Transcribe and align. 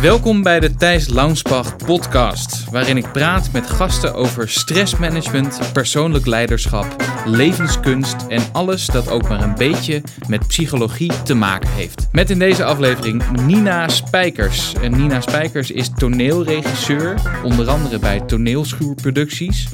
Welkom 0.00 0.42
bij 0.42 0.60
de 0.60 0.74
Thijs 0.74 1.08
Launsbach 1.08 1.76
podcast, 1.76 2.70
waarin 2.70 2.96
ik 2.96 3.12
praat 3.12 3.52
met 3.52 3.70
gasten 3.70 4.14
over 4.14 4.48
stressmanagement, 4.48 5.72
persoonlijk 5.72 6.26
leiderschap, 6.26 6.96
levenskunst 7.24 8.16
en 8.28 8.42
alles 8.52 8.86
dat 8.86 9.10
ook 9.10 9.28
maar 9.28 9.42
een 9.42 9.54
beetje 9.54 10.02
met 10.28 10.46
psychologie 10.46 11.22
te 11.22 11.34
maken 11.34 11.70
heeft. 11.70 12.08
Met 12.12 12.30
in 12.30 12.38
deze 12.38 12.64
aflevering 12.64 13.30
Nina 13.46 13.88
Spijkers. 13.88 14.74
En 14.74 14.96
Nina 14.96 15.20
Spijkers 15.20 15.70
is 15.70 15.90
toneelregisseur, 15.94 17.14
onder 17.44 17.68
andere 17.68 17.98
bij 17.98 18.20
Toneelschuurproducties. 18.20 19.68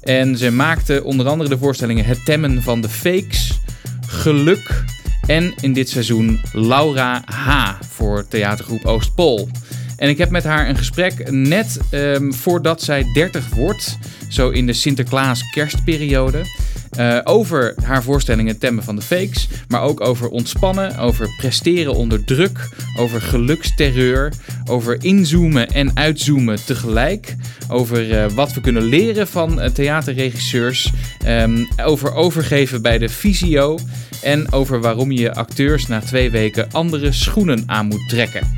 En 0.00 0.36
ze 0.36 0.50
maakte 0.50 1.04
onder 1.04 1.28
andere 1.28 1.48
de 1.48 1.58
voorstellingen 1.58 2.04
Het 2.04 2.24
Temmen 2.24 2.62
van 2.62 2.80
de 2.80 2.88
Fakes, 2.88 3.60
Geluk 4.06 4.84
en 5.30 5.54
in 5.60 5.72
dit 5.72 5.88
seizoen 5.88 6.40
Laura 6.52 7.22
H. 7.24 7.72
voor 7.90 8.28
theatergroep 8.28 8.84
Oostpol. 8.84 9.48
En 9.96 10.08
ik 10.08 10.18
heb 10.18 10.30
met 10.30 10.44
haar 10.44 10.68
een 10.68 10.76
gesprek 10.76 11.30
net 11.30 11.78
ehm, 11.90 12.32
voordat 12.32 12.82
zij 12.82 13.04
30 13.12 13.48
wordt, 13.54 13.98
zo 14.30 14.48
in 14.48 14.66
de 14.66 14.72
Sinterklaas-kerstperiode. 14.72 16.44
eh, 16.90 17.18
over 17.24 17.74
haar 17.82 18.02
voorstellingen 18.02 18.58
Temmen 18.58 18.84
van 18.84 18.96
de 18.96 19.02
Fakes, 19.02 19.48
maar 19.68 19.82
ook 19.82 20.00
over 20.00 20.28
ontspannen, 20.28 20.98
over 20.98 21.34
presteren 21.36 21.94
onder 21.94 22.24
druk, 22.24 22.68
over 22.98 23.20
geluksterreur, 23.20 24.32
over 24.70 25.04
inzoomen 25.04 25.68
en 25.68 25.96
uitzoomen 25.96 26.64
tegelijk, 26.64 27.36
over 27.68 28.18
eh, 28.18 28.30
wat 28.30 28.52
we 28.52 28.60
kunnen 28.60 28.82
leren 28.82 29.28
van 29.28 29.60
eh, 29.60 29.70
theaterregisseurs, 29.70 30.92
ehm, 31.24 31.64
over 31.84 32.14
overgeven 32.14 32.82
bij 32.82 32.98
de 32.98 33.08
visio 33.08 33.78
en 34.22 34.52
over 34.52 34.80
waarom 34.80 35.12
je 35.12 35.34
acteurs 35.34 35.86
na 35.86 36.00
twee 36.00 36.30
weken 36.30 36.68
andere 36.72 37.12
schoenen 37.12 37.62
aan 37.66 37.86
moet 37.86 38.08
trekken. 38.08 38.56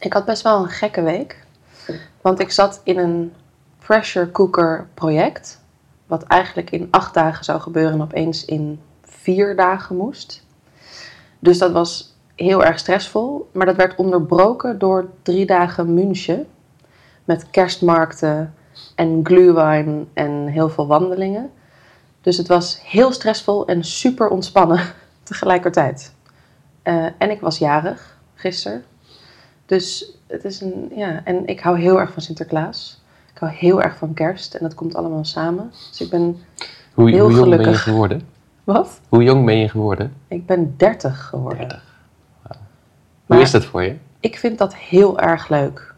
Ik 0.00 0.12
had 0.12 0.24
best 0.24 0.42
wel 0.42 0.62
een 0.62 0.70
gekke 0.70 1.02
week. 1.02 1.36
Want 2.20 2.40
ik 2.40 2.50
zat 2.50 2.80
in 2.84 2.98
een 2.98 3.32
pressure 3.86 4.30
cooker 4.30 4.88
project. 4.94 5.60
Wat 6.06 6.22
eigenlijk 6.22 6.70
in 6.70 6.88
acht 6.90 7.14
dagen 7.14 7.44
zou 7.44 7.60
gebeuren 7.60 7.92
en 7.92 8.02
opeens 8.02 8.44
in 8.44 8.80
vier 9.02 9.56
dagen 9.56 9.96
moest. 9.96 10.46
Dus 11.38 11.58
dat 11.58 11.72
was 11.72 12.16
heel 12.34 12.64
erg 12.64 12.78
stressvol. 12.78 13.48
Maar 13.52 13.66
dat 13.66 13.76
werd 13.76 13.94
onderbroken 13.94 14.78
door 14.78 15.10
drie 15.22 15.46
dagen 15.46 15.94
München. 15.94 16.46
Met 17.24 17.50
kerstmarkten 17.50 18.54
en 18.94 19.20
glühwein 19.22 20.08
en 20.12 20.46
heel 20.46 20.68
veel 20.68 20.86
wandelingen. 20.86 21.50
Dus 22.20 22.36
het 22.36 22.48
was 22.48 22.80
heel 22.82 23.12
stressvol 23.12 23.66
en 23.66 23.84
super 23.84 24.28
ontspannen 24.28 24.80
tegelijkertijd. 25.22 26.14
Eh, 26.82 27.06
en 27.18 27.30
ik 27.30 27.40
was 27.40 27.58
jarig 27.58 28.18
gisteren. 28.34 28.84
Dus 29.66 30.16
het 30.26 30.44
is 30.44 30.60
een, 30.60 30.90
ja, 30.94 31.20
en 31.24 31.46
ik 31.46 31.60
hou 31.60 31.78
heel 31.78 32.00
erg 32.00 32.12
van 32.12 32.22
Sinterklaas. 32.22 33.04
Ik 33.36 33.42
hou 33.42 33.54
heel 33.54 33.82
erg 33.82 33.96
van 33.96 34.14
kerst 34.14 34.54
en 34.54 34.62
dat 34.62 34.74
komt 34.74 34.94
allemaal 34.94 35.24
samen. 35.24 35.70
Dus 35.90 36.00
ik 36.00 36.10
ben, 36.10 36.36
Hoe, 36.94 37.10
Heel 37.10 37.24
hoe 37.24 37.32
jong 37.32 37.56
ben 37.56 37.68
je 37.68 37.74
geworden? 37.74 38.20
wat? 38.64 39.00
Hoe 39.08 39.22
jong 39.22 39.44
ben 39.44 39.56
je 39.56 39.68
geworden? 39.68 40.12
Ik 40.28 40.46
ben 40.46 40.74
30 40.76 41.26
geworden. 41.26 41.68
30. 41.68 41.82
Hoe 43.26 43.40
is 43.40 43.50
dat 43.50 43.64
voor 43.64 43.82
je? 43.82 43.96
Ik 44.20 44.38
vind 44.38 44.58
dat 44.58 44.74
heel 44.74 45.18
erg 45.18 45.48
leuk. 45.48 45.94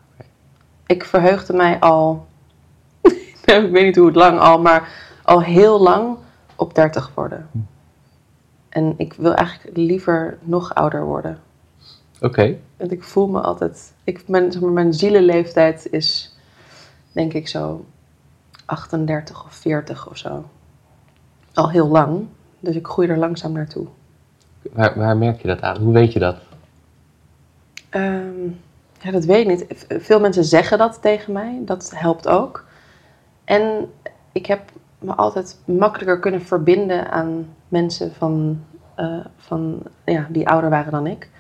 Ik 0.86 1.05
verheugde 1.05 1.53
mij 1.53 1.81
al, 1.81 2.27
nou, 3.44 3.64
ik 3.64 3.72
weet 3.72 3.84
niet 3.84 3.97
hoe 3.97 4.06
het 4.06 4.16
lang 4.16 4.39
al, 4.39 4.61
maar 4.61 4.89
al 5.22 5.42
heel 5.42 5.81
lang 5.81 6.16
op 6.56 6.75
30 6.75 7.11
worden. 7.14 7.48
En 8.69 8.94
ik 8.97 9.12
wil 9.12 9.34
eigenlijk 9.34 9.77
liever 9.77 10.39
nog 10.41 10.75
ouder 10.75 11.05
worden. 11.05 11.39
Oké. 12.20 12.56
Want 12.77 12.92
ik 12.92 13.03
voel 13.03 13.28
me 13.28 13.41
altijd. 13.41 13.92
Ik, 14.05 14.28
mijn, 14.28 14.53
zeg 14.53 14.62
maar, 14.62 14.70
mijn 14.70 14.94
zielenleeftijd 14.94 15.86
is, 15.91 16.36
denk 17.19 17.33
ik, 17.33 17.48
zo 17.48 17.84
38 18.64 19.44
of 19.44 19.52
40 19.52 20.11
of 20.11 20.16
zo. 20.16 20.44
Al 21.54 21.70
heel 21.70 21.88
lang. 21.88 22.26
Dus 22.60 22.76
ik 22.76 22.87
groei 22.87 23.09
er 23.09 23.19
langzaam 23.19 23.53
naartoe. 23.53 23.87
Waar, 24.72 24.98
waar 24.98 25.16
merk 25.16 25.41
je 25.41 25.48
dat 25.48 25.60
aan? 25.60 25.76
Hoe 25.76 25.92
weet 25.92 26.12
je 26.12 26.19
dat? 26.19 26.37
Ehm, 27.88 28.44
ja, 29.00 29.10
dat 29.10 29.25
weet 29.25 29.48
ik 29.48 29.69
niet. 29.69 29.87
Veel 30.03 30.20
mensen 30.20 30.44
zeggen 30.44 30.78
dat 30.78 31.03
tegen 31.03 31.32
mij. 31.32 31.62
Dat 31.65 31.92
helpt 31.94 32.28
ook. 32.28 32.65
En 33.44 33.92
ik 34.32 34.47
heb 34.47 34.71
me 34.98 35.15
altijd 35.15 35.60
makkelijker 35.65 36.19
kunnen 36.19 36.42
verbinden 36.42 37.10
aan 37.10 37.47
mensen 37.69 38.15
van, 38.15 38.65
eh, 38.94 39.25
van, 39.37 39.82
ja, 40.04 40.26
die 40.31 40.48
ouder 40.48 40.71
waren 40.71 40.92
dan 40.92 41.06
ik. 41.06 41.31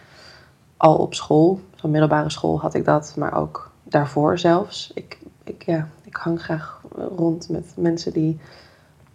Al 0.76 0.96
op 0.96 1.14
school, 1.14 1.60
van 1.74 1.90
middelbare 1.90 2.30
school 2.30 2.60
had 2.60 2.74
ik 2.74 2.84
dat, 2.84 3.14
maar 3.16 3.34
ook 3.34 3.70
daarvoor 3.82 4.38
zelfs. 4.38 4.90
Ik, 4.94 5.18
ik, 5.48 5.62
ja, 5.62 5.88
ik 6.04 6.16
hang 6.16 6.42
graag 6.42 6.80
rond 7.16 7.48
met 7.48 7.72
mensen 7.76 8.12
die 8.12 8.38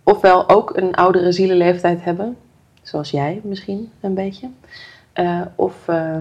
ofwel 0.03 0.49
ook 0.49 0.77
een 0.77 0.95
oudere 0.95 1.31
zielenleeftijd 1.31 2.03
hebben, 2.03 2.37
zoals 2.81 3.11
jij 3.11 3.41
misschien 3.43 3.91
een 3.99 4.13
beetje, 4.13 4.49
eh, 5.13 5.41
of 5.55 5.87
eh, 5.87 6.17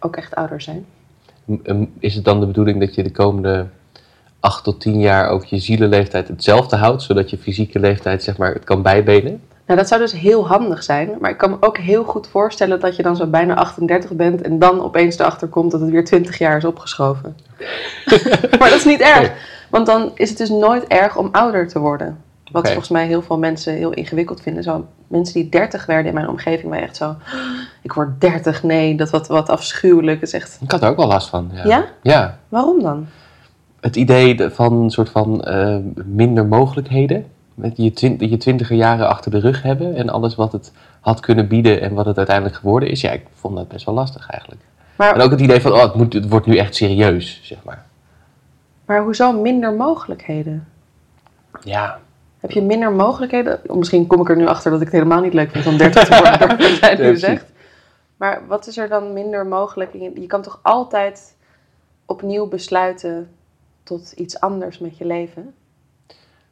ook 0.00 0.16
echt 0.16 0.34
ouder 0.34 0.60
zijn. 0.60 0.86
Is 1.98 2.14
het 2.14 2.24
dan 2.24 2.40
de 2.40 2.46
bedoeling 2.46 2.80
dat 2.80 2.94
je 2.94 3.02
de 3.02 3.12
komende 3.12 3.66
8 4.40 4.64
tot 4.64 4.80
10 4.80 5.00
jaar 5.00 5.28
ook 5.28 5.44
je 5.44 5.58
zielenleeftijd 5.58 6.28
hetzelfde 6.28 6.76
houdt, 6.76 7.02
zodat 7.02 7.30
je 7.30 7.38
fysieke 7.38 7.78
leeftijd 7.78 8.22
zeg 8.22 8.36
maar 8.36 8.52
het 8.52 8.64
kan 8.64 8.82
bijbenen? 8.82 9.42
Nou, 9.70 9.82
dat 9.82 9.90
zou 9.90 10.00
dus 10.00 10.12
heel 10.12 10.46
handig 10.46 10.82
zijn. 10.82 11.10
Maar 11.20 11.30
ik 11.30 11.36
kan 11.36 11.50
me 11.50 11.56
ook 11.60 11.78
heel 11.78 12.04
goed 12.04 12.26
voorstellen 12.28 12.80
dat 12.80 12.96
je 12.96 13.02
dan 13.02 13.16
zo 13.16 13.26
bijna 13.26 13.54
38 13.54 14.10
bent 14.12 14.42
en 14.42 14.58
dan 14.58 14.82
opeens 14.82 15.18
erachter 15.18 15.48
komt 15.48 15.70
dat 15.70 15.80
het 15.80 15.90
weer 15.90 16.04
20 16.04 16.38
jaar 16.38 16.56
is 16.56 16.64
opgeschoven. 16.64 17.36
maar 18.58 18.68
dat 18.68 18.78
is 18.78 18.84
niet 18.84 19.00
erg. 19.00 19.32
Want 19.68 19.86
dan 19.86 20.10
is 20.14 20.28
het 20.28 20.38
dus 20.38 20.48
nooit 20.48 20.86
erg 20.86 21.16
om 21.16 21.28
ouder 21.32 21.68
te 21.68 21.78
worden. 21.78 22.18
Wat 22.52 22.66
volgens 22.66 22.88
mij 22.88 23.06
heel 23.06 23.22
veel 23.22 23.38
mensen 23.38 23.72
heel 23.74 23.92
ingewikkeld 23.92 24.40
vinden. 24.40 24.62
Zo, 24.62 24.86
mensen 25.06 25.34
die 25.34 25.48
30 25.48 25.86
werden 25.86 26.06
in 26.06 26.14
mijn 26.14 26.28
omgeving 26.28 26.68
waren 26.70 26.84
echt 26.84 26.96
zo. 26.96 27.14
Ik 27.82 27.92
word 27.92 28.20
30, 28.20 28.62
nee, 28.62 28.94
dat 28.96 29.10
wat, 29.10 29.28
wat 29.28 29.48
afschuwelijk. 29.48 30.22
Is 30.22 30.32
echt. 30.32 30.58
Ik 30.60 30.70
had 30.70 30.82
er 30.82 30.88
ook 30.88 30.96
wel 30.96 31.06
last 31.06 31.28
van. 31.28 31.50
Ja? 31.52 31.64
Ja? 31.64 31.84
Ja. 32.02 32.38
Waarom 32.48 32.82
dan? 32.82 33.06
Het 33.80 33.96
idee 33.96 34.34
de- 34.34 34.50
van 34.50 34.72
een 34.72 34.90
soort 34.90 35.10
van 35.10 35.42
eh, 35.42 35.76
minder 36.04 36.46
mogelijkheden. 36.46 37.26
Met 37.54 37.76
je, 37.76 37.92
twin, 37.92 38.16
je 38.18 38.36
twintiger 38.36 38.76
jaren 38.76 39.08
achter 39.08 39.30
de 39.30 39.38
rug 39.38 39.62
hebben 39.62 39.96
en 39.96 40.08
alles 40.08 40.34
wat 40.34 40.52
het 40.52 40.72
had 41.00 41.20
kunnen 41.20 41.48
bieden 41.48 41.80
en 41.80 41.94
wat 41.94 42.06
het 42.06 42.16
uiteindelijk 42.16 42.56
geworden 42.56 42.88
is. 42.90 43.00
Ja, 43.00 43.10
ik 43.10 43.26
vond 43.34 43.56
dat 43.56 43.68
best 43.68 43.84
wel 43.84 43.94
lastig 43.94 44.30
eigenlijk. 44.30 44.62
Maar, 44.96 45.14
En 45.14 45.20
ook 45.20 45.30
het 45.30 45.40
idee 45.40 45.60
van, 45.60 45.72
oh, 45.72 45.82
het, 45.82 45.94
moet, 45.94 46.12
het 46.12 46.28
wordt 46.28 46.46
nu 46.46 46.56
echt 46.56 46.74
serieus, 46.74 47.40
zeg 47.42 47.58
maar. 47.64 47.86
maar 48.84 49.02
hoezo 49.02 49.32
minder 49.32 49.72
mogelijkheden? 49.72 50.68
Ja, 51.64 51.98
Heb 52.40 52.50
je 52.50 52.62
minder 52.62 52.92
mogelijkheden? 52.92 53.60
Misschien 53.66 54.06
kom 54.06 54.20
ik 54.20 54.28
er 54.28 54.36
nu 54.36 54.46
achter 54.46 54.70
dat 54.70 54.80
ik 54.80 54.86
het 54.86 54.94
helemaal 54.94 55.20
niet 55.20 55.34
leuk 55.34 55.50
vind 55.50 55.66
om 55.66 55.76
30 55.76 56.04
te 56.04 56.22
worden, 56.22 56.48
wat 56.70 56.78
jij 56.78 56.96
nu 56.96 57.16
zegt. 57.16 57.52
Maar 58.16 58.42
wat 58.46 58.66
is 58.66 58.76
er 58.76 58.88
dan 58.88 59.12
minder 59.12 59.46
mogelijk? 59.46 59.92
Je 59.92 60.26
kan 60.26 60.42
toch 60.42 60.60
altijd 60.62 61.36
opnieuw 62.06 62.48
besluiten 62.48 63.30
tot 63.82 64.12
iets 64.12 64.40
anders 64.40 64.78
met 64.78 64.98
je 64.98 65.04
leven? 65.04 65.54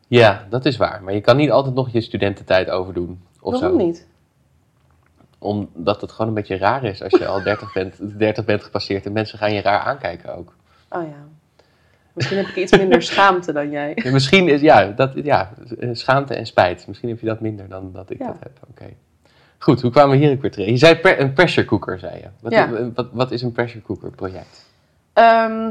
Ja, 0.09 0.47
dat 0.51 0.65
is 0.65 0.77
waar. 0.77 1.03
Maar 1.03 1.15
je 1.15 1.21
kan 1.21 1.37
niet 1.37 1.51
altijd 1.51 1.75
nog 1.75 1.89
je 1.91 2.01
studententijd 2.01 2.71
overdoen. 2.71 3.23
Of 3.41 3.61
Waarom 3.61 3.81
zo. 3.81 3.87
niet? 3.87 4.07
Omdat 5.39 6.01
het 6.01 6.11
gewoon 6.13 6.29
een 6.29 6.35
beetje 6.35 6.57
raar 6.57 6.85
is 6.85 7.03
als 7.03 7.13
je 7.19 7.27
al 7.27 7.43
30 7.43 7.73
bent, 7.73 7.97
30 8.19 8.45
bent 8.45 8.63
gepasseerd 8.65 9.07
en 9.07 9.13
mensen 9.13 9.39
gaan 9.39 9.53
je 9.53 9.61
raar 9.61 9.81
aankijken 9.81 10.37
ook. 10.37 10.55
Oh 10.89 11.03
ja. 11.03 11.27
Misschien 12.13 12.37
heb 12.39 12.47
ik 12.47 12.57
iets 12.57 12.77
minder 12.77 13.03
schaamte 13.03 13.53
dan 13.53 13.71
jij. 13.71 13.93
Ja, 13.95 14.11
misschien 14.11 14.49
is, 14.49 14.61
ja, 14.61 14.85
dat, 14.87 15.11
ja, 15.15 15.51
schaamte 15.93 16.35
en 16.35 16.47
spijt. 16.47 16.87
Misschien 16.87 17.09
heb 17.09 17.21
je 17.21 17.27
dat 17.27 17.41
minder 17.41 17.69
dan 17.69 17.93
dat 17.93 18.11
ik 18.11 18.19
Ja. 18.19 18.27
dat 18.27 18.37
heb. 18.41 18.59
Oké. 18.71 18.85
Goed, 19.59 19.81
hoe 19.83 19.91
kwamen 19.91 20.19
we 20.19 20.25
hier 20.25 20.33
ook 20.35 20.41
weer 20.43 20.51
terecht? 20.51 20.71
Je 20.71 20.77
zei 20.77 20.95
per- 20.97 21.21
een 21.21 21.33
pressure 21.33 21.67
cooker, 21.67 21.99
zei 21.99 22.15
je. 22.17 22.29
Wat, 22.41 22.53
Ja. 22.53 22.91
wat, 22.95 23.09
wat 23.13 23.31
is 23.31 23.43
een 23.43 23.53
pressure 23.53 23.83
cooker 23.85 24.11
project? 24.11 24.67
Ehm, 25.13 25.71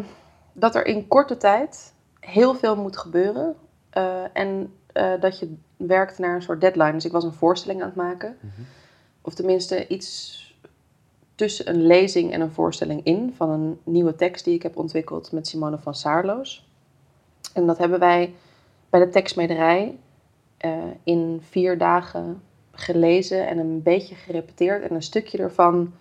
dat 0.54 0.76
er 0.76 0.86
in 0.86 1.08
korte 1.08 1.38
tijd 1.38 1.94
heel 2.20 2.54
veel 2.56 2.76
moet 2.76 2.98
gebeuren. 2.98 3.56
Eh, 3.98 4.24
en 4.34 4.74
eh, 4.94 5.14
dat 5.20 5.40
je 5.40 5.56
werkt 5.78 6.18
naar 6.18 6.36
een 6.36 6.42
soort 6.42 6.62
deadline. 6.62 6.92
Dus 6.92 7.06
ik 7.06 7.12
was 7.12 7.24
een 7.24 7.34
voorstelling 7.34 7.82
aan 7.82 7.88
het 7.88 7.96
maken. 7.96 8.38
Mhm. 8.40 8.62
Of 9.22 9.34
tenminste 9.34 9.88
iets 9.88 10.36
tussen 11.36 11.70
een 11.70 11.86
lezing 11.86 12.34
en 12.34 12.42
een 12.42 12.52
voorstelling 12.52 13.04
in. 13.04 13.34
Van 13.36 13.50
een 13.50 13.80
nieuwe 13.84 14.16
tekst 14.16 14.46
die 14.46 14.54
ik 14.54 14.64
heb 14.64 14.78
ontwikkeld 14.78 15.32
met 15.32 15.48
Simone 15.48 15.78
van 15.78 15.96
Saarloos. 15.96 16.70
En 17.54 17.66
dat 17.66 17.78
hebben 17.78 18.00
wij 18.00 18.34
bij 18.90 19.00
de 19.00 19.10
tekstmederij 19.10 19.98
eh, 20.58 20.74
in 21.04 21.40
vier 21.50 21.78
dagen 21.78 22.42
gelezen 22.72 23.48
en 23.48 23.58
een 23.58 23.84
beetje 23.84 24.16
gerepeteerd. 24.16 24.84
En 24.84 24.96
een 24.96 25.04
stukje 25.04 25.38
ervan 25.38 25.94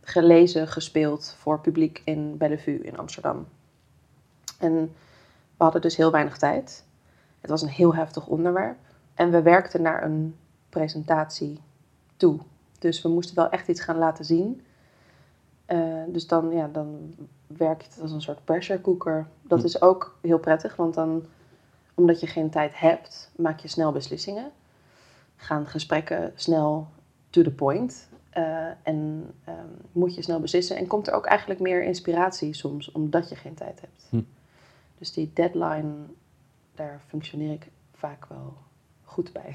gelezen, 0.00 0.68
gespeeld 0.68 1.36
voor 1.38 1.60
publiek 1.60 2.02
in 2.04 2.36
Bellevue 2.36 2.78
in 2.78 2.98
Amsterdam. 2.98 3.46
En 4.58 4.94
we 5.56 5.64
hadden 5.64 5.80
dus 5.80 5.96
heel 5.96 6.10
weinig 6.10 6.38
tijd. 6.38 6.85
Het 7.46 7.60
was 7.60 7.62
een 7.70 7.76
heel 7.76 7.94
heftig 7.94 8.26
onderwerp. 8.26 8.76
En 9.14 9.30
we 9.30 9.42
werkten 9.42 9.82
naar 9.82 10.02
een 10.04 10.36
presentatie 10.68 11.60
toe. 12.16 12.38
Dus 12.78 13.02
we 13.02 13.08
moesten 13.08 13.36
wel 13.36 13.50
echt 13.50 13.68
iets 13.68 13.80
gaan 13.80 13.98
laten 13.98 14.24
zien. 14.24 14.62
Eh, 15.66 16.02
dus 16.08 16.26
dan, 16.26 16.50
ja, 16.50 16.68
dan 16.72 17.14
werkt 17.46 17.94
het 17.94 18.02
als 18.02 18.12
een 18.12 18.22
soort 18.22 18.44
pressure 18.44 18.80
cooker. 18.80 19.26
Dat 19.42 19.58
Hm. 19.58 19.64
is 19.64 19.80
ook 19.82 20.18
heel 20.22 20.38
prettig, 20.38 20.76
want 20.76 20.94
dan, 20.94 21.24
omdat 21.94 22.20
je 22.20 22.26
geen 22.26 22.50
tijd 22.50 22.78
hebt, 22.78 23.30
maak 23.36 23.58
je 23.60 23.68
snel 23.68 23.92
beslissingen. 23.92 24.50
Gaan 25.36 25.66
gesprekken 25.66 26.32
snel 26.34 26.86
to 27.30 27.42
the 27.42 27.50
point. 27.54 28.08
Eh, 28.30 28.66
en 28.82 29.30
ehm, 29.44 29.66
moet 29.92 30.14
je 30.14 30.22
snel 30.22 30.40
beslissen. 30.40 30.76
En 30.76 30.86
komt 30.86 31.06
er 31.06 31.14
ook 31.14 31.26
eigenlijk 31.26 31.60
meer 31.60 31.82
inspiratie 31.82 32.54
soms, 32.54 32.92
omdat 32.92 33.28
je 33.28 33.36
geen 33.36 33.54
tijd 33.54 33.80
hebt. 33.80 34.06
Hm. 34.10 34.20
Dus 34.98 35.12
die 35.12 35.30
deadline, 35.34 35.92
daar 36.76 37.00
functioneer 37.06 37.52
ik 37.52 37.66
vaak 37.94 38.26
wel 38.28 38.54
goed 39.04 39.32
bij. 39.32 39.54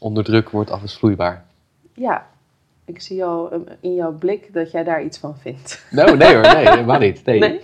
Onder 0.00 0.24
druk 0.24 0.50
wordt 0.50 0.70
alles 0.70 0.96
vloeibaar. 0.96 1.44
Ja, 1.94 2.26
ik 2.84 3.00
zie 3.00 3.24
al 3.24 3.52
um, 3.52 3.64
in 3.80 3.94
jouw 3.94 4.12
blik 4.12 4.52
dat 4.52 4.70
jij 4.70 4.84
daar 4.84 5.02
iets 5.02 5.18
van 5.18 5.38
vindt. 5.38 5.86
Nou, 5.90 6.16
nee 6.16 6.34
hoor, 6.34 6.42
nee, 6.54 6.68
helemaal 6.74 6.98
niet. 6.98 7.24
Nee, 7.24 7.38
Nee? 7.38 7.60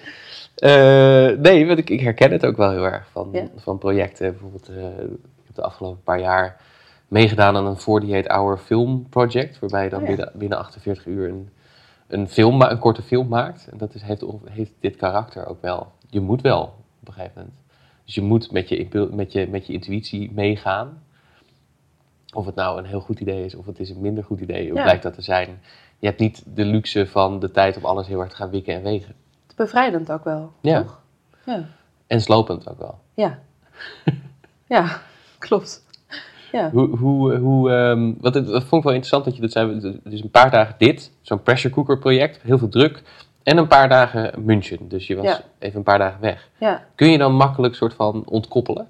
Eh, 0.54 1.38
nee 1.38 1.66
want 1.66 1.78
ik, 1.78 1.90
ik 1.90 2.00
herken 2.00 2.32
het 2.32 2.46
ook 2.46 2.56
wel 2.56 2.70
heel 2.70 2.84
erg 2.84 3.08
van, 3.10 3.28
Ja. 3.32 3.46
van 3.56 3.78
projecten. 3.78 4.30
Bijvoorbeeld, 4.30 4.68
eh, 4.68 4.84
ik 5.02 5.44
heb 5.46 5.54
de 5.54 5.62
afgelopen 5.62 6.02
paar 6.02 6.20
jaar 6.20 6.60
meegedaan 7.08 7.56
aan 7.56 7.66
een 7.66 7.76
48-hour 7.76 8.58
film 8.58 9.08
project. 9.08 9.58
Waarbij 9.58 9.84
je 9.84 9.90
dan 9.90 10.02
Oh 10.02 10.08
ja. 10.08 10.14
binnen, 10.14 10.32
binnen 10.34 10.58
48 10.58 11.06
uur 11.06 11.28
een, 11.28 11.48
een, 12.06 12.28
film, 12.28 12.62
een 12.62 12.78
korte 12.78 13.02
film 13.02 13.28
maakt. 13.28 13.68
En 13.70 13.78
dat 13.78 13.94
is, 13.94 14.02
heeft, 14.02 14.24
heeft 14.44 14.72
dit 14.80 14.96
karakter 14.96 15.46
ook 15.46 15.62
wel. 15.62 15.92
Je 16.08 16.20
moet 16.20 16.40
wel 16.40 16.62
op 17.00 17.08
een 17.08 17.12
gegeven 17.12 17.32
moment. 17.36 17.54
Dus 18.04 18.14
je 18.14 18.20
moet 18.22 18.52
met 18.52 18.68
je, 18.68 19.08
met 19.12 19.32
je, 19.32 19.46
met 19.50 19.66
je 19.66 19.72
intuïtie 19.72 20.30
meegaan. 20.34 21.02
Of 22.34 22.46
het 22.46 22.54
nou 22.54 22.78
een 22.78 22.84
heel 22.84 23.00
goed 23.00 23.20
idee 23.20 23.44
is 23.44 23.54
of 23.54 23.66
het 23.66 23.80
is 23.80 23.90
een 23.90 24.00
minder 24.00 24.24
goed 24.24 24.40
idee. 24.40 24.68
Hoe 24.68 24.76
Ja. 24.76 24.82
blijkt 24.82 25.02
dat 25.02 25.14
te 25.14 25.22
zijn? 25.22 25.60
Je 25.98 26.06
hebt 26.06 26.20
niet 26.20 26.42
de 26.54 26.64
luxe 26.64 27.06
van 27.06 27.38
de 27.40 27.50
tijd 27.50 27.76
om 27.76 27.84
alles 27.84 28.06
heel 28.06 28.18
hard 28.18 28.30
te 28.30 28.36
gaan 28.36 28.50
wikken 28.50 28.74
en 28.74 28.82
wegen. 28.82 29.08
Het 29.08 29.50
is 29.50 29.54
bevrijdend 29.54 30.10
ook 30.12 30.24
wel, 30.24 30.52
Ja. 30.60 30.82
toch? 30.82 31.00
Ja. 31.46 31.68
En 32.06 32.20
slopend 32.20 32.68
ook 32.68 32.78
wel. 32.78 32.98
Ja. 33.14 33.38
ja, 34.66 35.00
klopt. 35.38 35.84
Ja. 36.52 36.70
Hoe, 36.70 36.96
hoe, 36.96 37.36
hoe, 37.36 37.70
ehm, 37.72 38.12
wat 38.20 38.34
het, 38.34 38.46
dat 38.46 38.62
vond 38.64 38.72
ik 38.82 38.88
wel 38.88 38.92
interessant 38.96 39.24
dat 39.24 39.34
je 39.34 39.40
dat 39.40 39.52
zei. 39.52 40.00
Dus 40.04 40.22
een 40.22 40.30
paar 40.30 40.50
dagen 40.50 40.74
dit, 40.78 41.12
zo'n 41.20 41.42
pressure 41.42 41.74
cooker 41.74 41.98
project, 41.98 42.42
heel 42.42 42.58
veel 42.58 42.68
druk. 42.68 43.02
En 43.42 43.56
een 43.56 43.68
paar 43.68 43.88
dagen 43.88 44.44
München. 44.44 44.88
Dus 44.88 45.06
je 45.06 45.16
was 45.16 45.24
Ja. 45.24 45.40
even 45.58 45.76
een 45.78 45.82
paar 45.84 45.98
dagen 45.98 46.20
weg. 46.20 46.48
ja. 46.58 46.84
Kun 46.94 47.10
je 47.10 47.18
dan 47.18 47.34
makkelijk 47.34 47.74
soort 47.74 47.94
van 47.94 48.22
ontkoppelen? 48.26 48.88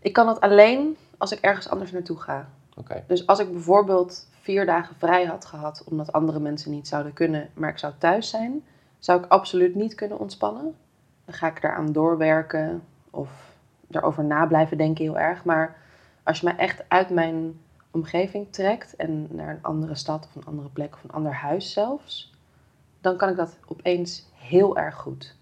Ik 0.00 0.12
kan 0.12 0.28
het 0.28 0.40
alleen 0.40 0.96
als 1.18 1.32
ik 1.32 1.38
ergens 1.40 1.68
anders 1.68 1.92
naartoe 1.92 2.20
ga. 2.20 2.48
Dus 3.06 3.26
als 3.26 3.38
ik 3.38 3.52
bijvoorbeeld 3.52 4.28
vier 4.40 4.66
dagen 4.66 4.94
vrij 4.98 5.24
had 5.24 5.44
gehad, 5.44 5.84
omdat 5.86 6.12
andere 6.12 6.40
mensen 6.40 6.70
niet 6.70 6.88
zouden 6.88 7.12
kunnen, 7.12 7.48
maar 7.54 7.70
ik 7.70 7.78
zou 7.78 7.92
thuis 7.98 8.30
zijn, 8.30 8.64
zou 8.98 9.20
ik 9.22 9.26
absoluut 9.30 9.74
niet 9.74 9.94
kunnen 9.94 10.18
ontspannen. 10.18 10.74
Dan 11.24 11.34
ga 11.34 11.46
ik 11.46 11.62
daaraan 11.62 11.92
doorwerken 11.92 12.82
of 13.10 13.28
erover 13.90 14.24
na 14.24 14.46
blijven 14.46 14.76
denken 14.78 15.04
heel 15.04 15.18
erg. 15.18 15.44
Maar 15.44 15.76
als 16.22 16.40
je 16.40 16.44
mij 16.46 16.56
echt 16.56 16.82
uit 16.88 17.10
mijn 17.10 17.60
omgeving 17.90 18.46
trekt 18.52 18.96
en 18.96 19.26
naar 19.30 19.50
een 19.50 19.62
andere 19.62 19.94
stad 19.94 20.26
of 20.28 20.34
een 20.34 20.46
andere 20.48 20.68
plek 20.68 20.94
of 20.94 21.04
een 21.04 21.10
ander 21.10 21.34
huis 21.34 21.72
zelfs, 21.72 22.32
dan 23.00 23.16
kan 23.16 23.28
ik 23.28 23.36
dat 23.36 23.58
opeens 23.66 24.26
heel 24.34 24.76
erg 24.76 24.94
goed. 24.94 25.36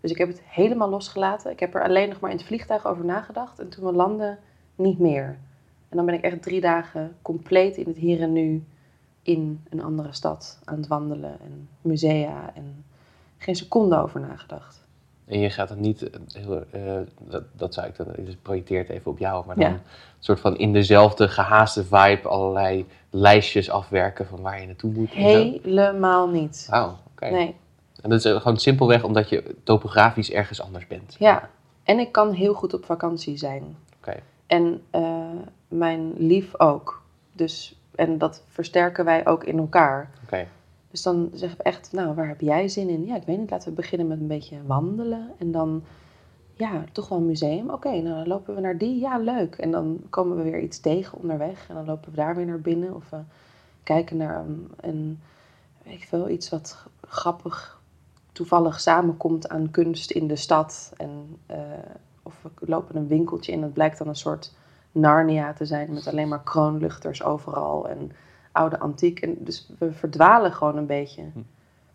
Dus 0.00 0.10
ik 0.10 0.18
heb 0.18 0.28
het 0.28 0.42
helemaal 0.42 0.88
losgelaten. 0.88 1.50
Ik 1.50 1.60
heb 1.60 1.74
er 1.74 1.82
alleen 1.82 2.08
nog 2.08 2.20
maar 2.20 2.30
in 2.30 2.36
het 2.36 2.46
vliegtuig 2.46 2.86
over 2.86 3.04
nagedacht 3.04 3.58
en 3.58 3.68
toen 3.68 3.84
we 3.84 3.92
landden 3.92 4.38
niet 4.74 4.98
meer. 4.98 5.38
En 5.88 5.96
dan 5.96 6.06
ben 6.06 6.14
ik 6.14 6.22
echt 6.22 6.42
drie 6.42 6.60
dagen 6.60 7.16
compleet 7.22 7.76
in 7.76 7.86
het 7.86 7.96
hier 7.96 8.20
en 8.20 8.32
nu 8.32 8.64
in 9.22 9.64
een 9.68 9.82
andere 9.82 10.12
stad 10.12 10.60
aan 10.64 10.76
het 10.76 10.86
wandelen 10.86 11.40
en 11.40 11.68
musea 11.80 12.54
en 12.54 12.84
geen 13.38 13.56
seconde 13.56 13.96
over 13.96 14.20
nagedacht. 14.20 14.83
En 15.26 15.38
je 15.38 15.50
gaat 15.50 15.68
het 15.68 15.78
niet 15.78 16.10
eh, 16.10 16.20
heel, 16.32 16.64
eh, 16.70 16.80
dat, 17.18 17.42
dat 17.52 17.74
zou 17.74 17.86
ik 17.86 17.96
dan, 17.96 18.06
dus 18.18 18.36
projecteert 18.42 18.88
even 18.88 19.10
op 19.10 19.18
jou, 19.18 19.46
maar 19.46 19.56
dan 19.56 19.64
Ja. 19.68 19.72
een 19.72 19.80
soort 20.18 20.40
van 20.40 20.56
in 20.56 20.72
dezelfde 20.72 21.28
gehaaste 21.28 21.84
vibe 21.84 22.28
allerlei 22.28 22.86
lijstjes 23.10 23.70
afwerken 23.70 24.26
van 24.26 24.40
waar 24.40 24.60
je 24.60 24.66
naartoe 24.66 24.92
moet. 24.92 25.10
Helemaal 25.10 26.28
niet. 26.28 26.66
Wauw, 26.70 26.96
oké. 27.10 27.30
Nee, 27.30 27.54
En 28.02 28.10
dat 28.10 28.24
is 28.24 28.32
gewoon 28.32 28.56
simpelweg 28.56 29.04
omdat 29.04 29.28
je 29.28 29.54
topografisch 29.62 30.30
ergens 30.30 30.62
anders 30.62 30.86
bent. 30.86 31.16
ja. 31.18 31.48
En 31.84 31.98
ik 31.98 32.12
kan 32.12 32.32
heel 32.32 32.54
goed 32.54 32.74
op 32.74 32.84
vakantie 32.84 33.36
zijn. 33.36 33.76
Oké. 33.98 34.14
En 34.46 34.82
eh, 34.90 35.02
mijn 35.68 36.12
lief 36.16 36.60
ook. 36.60 37.02
Dus, 37.32 37.78
en 37.94 38.18
dat 38.18 38.42
versterken 38.48 39.04
wij 39.04 39.26
ook 39.26 39.44
in 39.44 39.58
elkaar. 39.58 40.10
Oké. 40.24 40.46
Dus 40.94 41.02
dan 41.02 41.30
zeggen 41.32 41.58
we 41.58 41.64
echt, 41.64 41.92
nou, 41.92 42.14
waar 42.14 42.28
heb 42.28 42.40
jij 42.40 42.68
zin 42.68 42.88
in? 42.88 43.04
Ja, 43.04 43.16
ik 43.16 43.22
weet 43.26 43.38
niet, 43.38 43.50
laten 43.50 43.68
we 43.68 43.74
beginnen 43.74 44.06
met 44.06 44.20
een 44.20 44.26
beetje 44.26 44.66
wandelen. 44.66 45.30
En 45.38 45.52
dan, 45.52 45.82
ja, 46.52 46.84
toch 46.92 47.08
wel 47.08 47.18
een 47.18 47.26
museum. 47.26 47.70
Oké, 47.70 47.88
nou, 47.88 48.14
dan 48.14 48.26
lopen 48.26 48.54
we 48.54 48.60
naar 48.60 48.78
die. 48.78 49.00
Ja, 49.00 49.18
leuk. 49.18 49.54
En 49.54 49.70
dan 49.70 50.00
komen 50.10 50.36
we 50.36 50.42
weer 50.42 50.60
iets 50.60 50.80
tegen 50.80 51.18
onderweg. 51.18 51.68
En 51.68 51.74
dan 51.74 51.84
lopen 51.84 52.10
we 52.10 52.16
daar 52.16 52.36
weer 52.36 52.46
naar 52.46 52.60
binnen. 52.60 52.94
Of 52.94 53.10
we 53.10 53.18
kijken 53.82 54.16
naar 54.16 54.44
een, 54.80 55.20
weet 55.82 55.94
ik 55.94 56.08
veel, 56.08 56.28
iets 56.28 56.50
wat 56.50 56.86
grappig, 57.00 57.80
toevallig 58.32 58.80
samenkomt 58.80 59.48
aan 59.48 59.70
kunst 59.70 60.10
in 60.10 60.26
de 60.26 60.36
stad. 60.36 60.92
En, 60.96 61.38
eh, 61.46 61.58
of 62.22 62.42
we 62.42 62.50
lopen 62.66 62.96
een 62.96 63.08
winkeltje 63.08 63.52
in. 63.52 63.60
Dat 63.60 63.72
blijkt 63.72 63.98
dan 63.98 64.08
een 64.08 64.16
soort 64.16 64.52
Narnia 64.92 65.52
te 65.52 65.64
zijn 65.64 65.92
met 65.92 66.06
alleen 66.06 66.28
maar 66.28 66.42
kroonluchters 66.42 67.22
overal. 67.22 67.88
En 67.88 68.12
oude 68.54 68.78
antiek. 68.78 69.20
En 69.20 69.36
dus 69.38 69.68
we 69.78 69.92
verdwalen 69.92 70.52
gewoon 70.52 70.76
een 70.76 70.86
beetje. 70.86 71.22
Hm. 71.22 71.38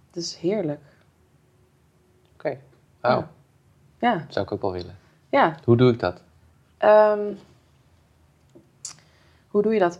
Het 0.08 0.16
is 0.24 0.36
heerlijk. 0.36 0.82
Oké. 2.34 2.58
Wauw, 3.02 3.20
Ja. 3.20 3.30
Ja, 4.00 4.18
dat 4.18 4.34
zou 4.34 4.46
ik 4.46 4.52
ook 4.52 4.62
wel 4.62 4.72
willen. 4.72 4.98
ja. 5.30 5.56
Hoe 5.64 5.78
doe 5.78 5.92
ik 5.92 6.00
dat? 6.00 6.22
Ehm, 6.78 7.34
hoe 9.48 9.62
doe 9.62 9.74
je 9.74 9.80
dat? 9.80 10.00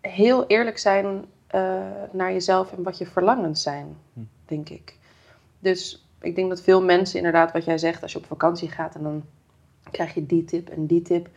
Heel 0.00 0.46
eerlijk 0.46 0.78
zijn 0.78 1.24
eh, 1.46 1.80
naar 2.12 2.32
jezelf 2.32 2.72
en 2.72 2.82
wat 2.82 2.98
je 2.98 3.06
verlangens 3.06 3.62
zijn, 3.62 3.96
Hm. 4.12 4.20
denk 4.44 4.68
ik. 4.68 4.96
Dus 5.58 6.06
ik 6.20 6.34
denk 6.34 6.48
dat 6.48 6.60
veel 6.60 6.82
mensen 6.82 7.16
inderdaad, 7.16 7.52
wat 7.52 7.64
jij 7.64 7.78
zegt, 7.78 8.02
als 8.02 8.12
je 8.12 8.18
op 8.18 8.26
vakantie 8.26 8.68
gaat 8.70 8.94
en 8.94 9.02
dan 9.02 9.24
krijg 9.90 10.14
je 10.14 10.26
die 10.26 10.44
tip 10.44 10.68
en 10.68 10.86
die 10.86 11.02
tip. 11.02 11.28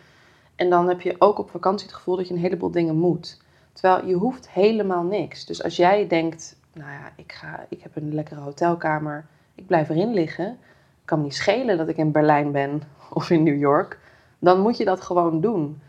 En 0.56 0.70
dan 0.70 0.88
heb 0.88 1.02
je 1.02 1.16
ook 1.20 1.38
op 1.40 1.50
vakantie 1.50 1.88
het 1.88 1.96
gevoel 1.96 2.16
dat 2.16 2.28
je 2.28 2.34
een 2.34 2.40
heleboel 2.40 2.72
dingen 2.72 2.96
moet. 2.96 3.42
Terwijl 3.74 4.06
je 4.08 4.14
hoeft 4.14 4.50
helemaal 4.50 5.04
niks. 5.04 5.46
Dus 5.46 5.64
als 5.64 5.76
jij 5.76 6.08
denkt, 6.08 6.56
nou 6.74 6.92
ja, 6.92 7.12
ik, 7.16 7.32
ga, 7.32 7.66
ik 7.70 7.82
heb 7.82 7.96
een 7.96 8.14
lekkere 8.14 8.40
hotelkamer, 8.40 9.26
ik 9.56 9.68
blijf 9.68 9.90
erin 9.90 10.14
liggen. 10.14 10.58
Kan 11.06 11.18
me 11.18 11.24
niet 11.24 11.36
schelen 11.36 11.78
dat 11.78 11.88
ik 11.88 11.98
in 11.98 12.12
Berlijn 12.12 12.52
ben 12.52 12.82
of 13.14 13.30
in 13.30 13.44
New 13.44 13.60
York. 13.60 14.00
Dan 14.40 14.60
moet 14.60 14.78
je 14.78 14.86
dat 14.86 15.02
gewoon 15.02 15.42
doen. 15.42 15.82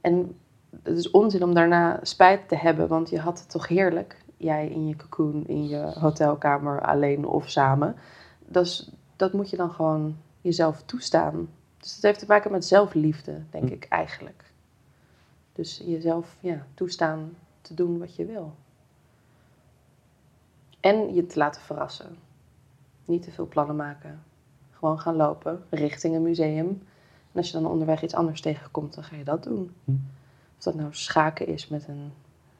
En 0.00 0.36
het 0.82 0.96
is 0.96 1.10
onzin 1.10 1.42
om 1.42 1.54
daarna 1.54 1.98
spijt 2.02 2.48
te 2.48 2.56
hebben, 2.56 2.88
want 2.88 3.10
je 3.10 3.18
had 3.18 3.38
het 3.38 3.50
toch 3.50 3.68
heerlijk. 3.68 4.16
Jij 4.36 4.68
in 4.68 4.88
je 4.88 4.96
cocoon, 4.96 5.44
in 5.46 5.68
je 5.68 5.92
hotelkamer, 5.98 6.80
alleen 6.80 7.26
of 7.26 7.50
samen. 7.50 7.96
Dus 8.46 8.90
dat 9.16 9.32
moet 9.32 9.50
je 9.50 9.56
dan 9.56 9.70
gewoon 9.70 10.16
jezelf 10.40 10.82
toestaan. 10.82 11.48
Dus 11.78 11.94
het 11.94 12.02
heeft 12.02 12.18
te 12.18 12.24
maken 12.28 12.50
met 12.50 12.64
zelfliefde, 12.64 13.42
denk 13.50 13.68
Hm. 13.68 13.72
ik 13.72 13.86
eigenlijk. 13.88 14.51
Dus 15.52 15.82
jezelf 15.84 16.36
ja, 16.40 16.66
toestaan 16.74 17.36
te 17.60 17.74
doen 17.74 17.98
wat 17.98 18.16
je 18.16 18.24
wil. 18.24 18.54
En 20.80 21.14
je 21.14 21.26
te 21.26 21.38
laten 21.38 21.62
verrassen. 21.62 22.16
Niet 23.04 23.22
te 23.22 23.30
veel 23.30 23.46
plannen 23.46 23.76
maken. 23.76 24.22
Gewoon 24.70 24.98
gaan 24.98 25.16
lopen 25.16 25.64
richting 25.70 26.14
een 26.14 26.22
museum. 26.22 26.68
En 27.32 27.38
als 27.38 27.50
je 27.50 27.60
dan 27.60 27.70
onderweg 27.70 28.02
iets 28.02 28.14
anders 28.14 28.40
tegenkomt, 28.40 28.94
dan 28.94 29.04
ga 29.04 29.16
je 29.16 29.24
dat 29.24 29.42
doen. 29.42 29.74
Hm. 29.84 29.90
Of 30.56 30.62
dat 30.62 30.74
nou 30.74 30.88
schaken 30.94 31.46
is 31.46 31.68
met 31.68 31.88
een 31.88 32.12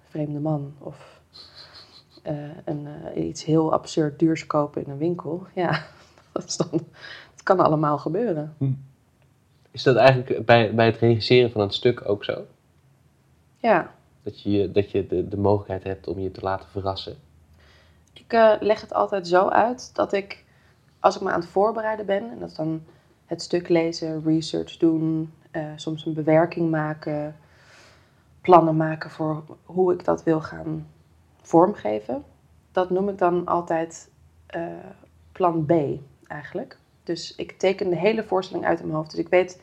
vreemde 0.09 0.39
man. 0.39 0.75
Of 0.79 1.21
eh, 2.23 2.35
een, 2.65 2.87
eh, 2.87 3.27
iets 3.27 3.45
heel 3.45 3.73
absurd 3.73 4.19
duurs 4.19 4.47
kopen 4.47 4.85
in 4.85 4.91
een 4.91 4.99
winkel. 4.99 5.47
Ja, 5.55 5.85
dat, 6.33 6.45
is 6.45 6.57
dan, 6.57 6.69
dat 7.35 7.43
kan 7.43 7.61
allemaal 7.61 7.99
gebeuren. 7.99 8.57
Is 9.71 9.83
dat 9.83 9.97
eigenlijk 9.97 10.47
bij, 10.47 10.75
bij 10.75 10.87
het 10.87 10.97
regisseren 10.97 11.51
van 11.51 11.61
een 11.61 11.71
stuk 11.71 12.09
ook 12.09 12.25
zo? 12.25 12.47
Ja, 13.63 13.95
Dat 14.23 14.43
je, 14.43 14.71
dat 14.73 14.91
je 14.91 15.07
de, 15.07 15.29
de 15.29 15.37
mogelijkheid 15.37 15.85
hebt 15.85 16.07
om 16.09 16.19
je 16.19 16.31
te 16.31 16.41
laten 16.41 16.69
verrassen? 16.69 17.17
ik 18.13 18.33
eh, 18.33 18.53
leg 18.61 18.81
het 18.81 18.95
altijd 18.95 19.29
zo 19.29 19.49
uit 19.49 19.95
dat 19.95 20.13
ik, 20.13 20.45
als 21.01 21.17
ik 21.17 21.23
me 21.23 21.31
aan 21.31 21.41
het 21.41 21.49
voorbereiden 21.49 22.07
ben, 22.07 22.31
en 22.31 22.39
dat 22.39 22.49
is 22.51 22.55
dan 22.55 22.83
het 23.27 23.43
stuk 23.43 23.69
lezen, 23.69 24.23
research 24.25 24.77
doen, 24.77 25.33
eh, 25.51 25.67
soms 25.77 26.07
een 26.07 26.15
bewerking 26.15 26.71
maken, 26.71 27.37
plannen 28.41 28.77
maken 28.77 29.11
voor 29.11 29.45
hoe 29.65 29.93
ik 29.93 30.05
dat 30.05 30.23
wil 30.23 30.41
gaan 30.41 30.87
vormgeven. 31.41 32.25
Dat 32.73 32.91
noem 32.91 33.09
ik 33.09 33.19
dan 33.19 33.47
altijd 33.47 34.11
eh, 34.47 34.67
plan 35.33 35.67
B 35.67 35.73
eigenlijk. 36.27 36.79
Dus 37.05 37.35
ik 37.35 37.59
teken 37.59 37.91
de 37.91 37.97
hele 37.97 38.25
voorstelling 38.25 38.67
uit 38.67 38.79
in 38.81 38.85
mijn 38.85 38.97
hoofd. 38.97 39.11
Dus 39.11 39.21
ik 39.21 39.29
weet 39.29 39.61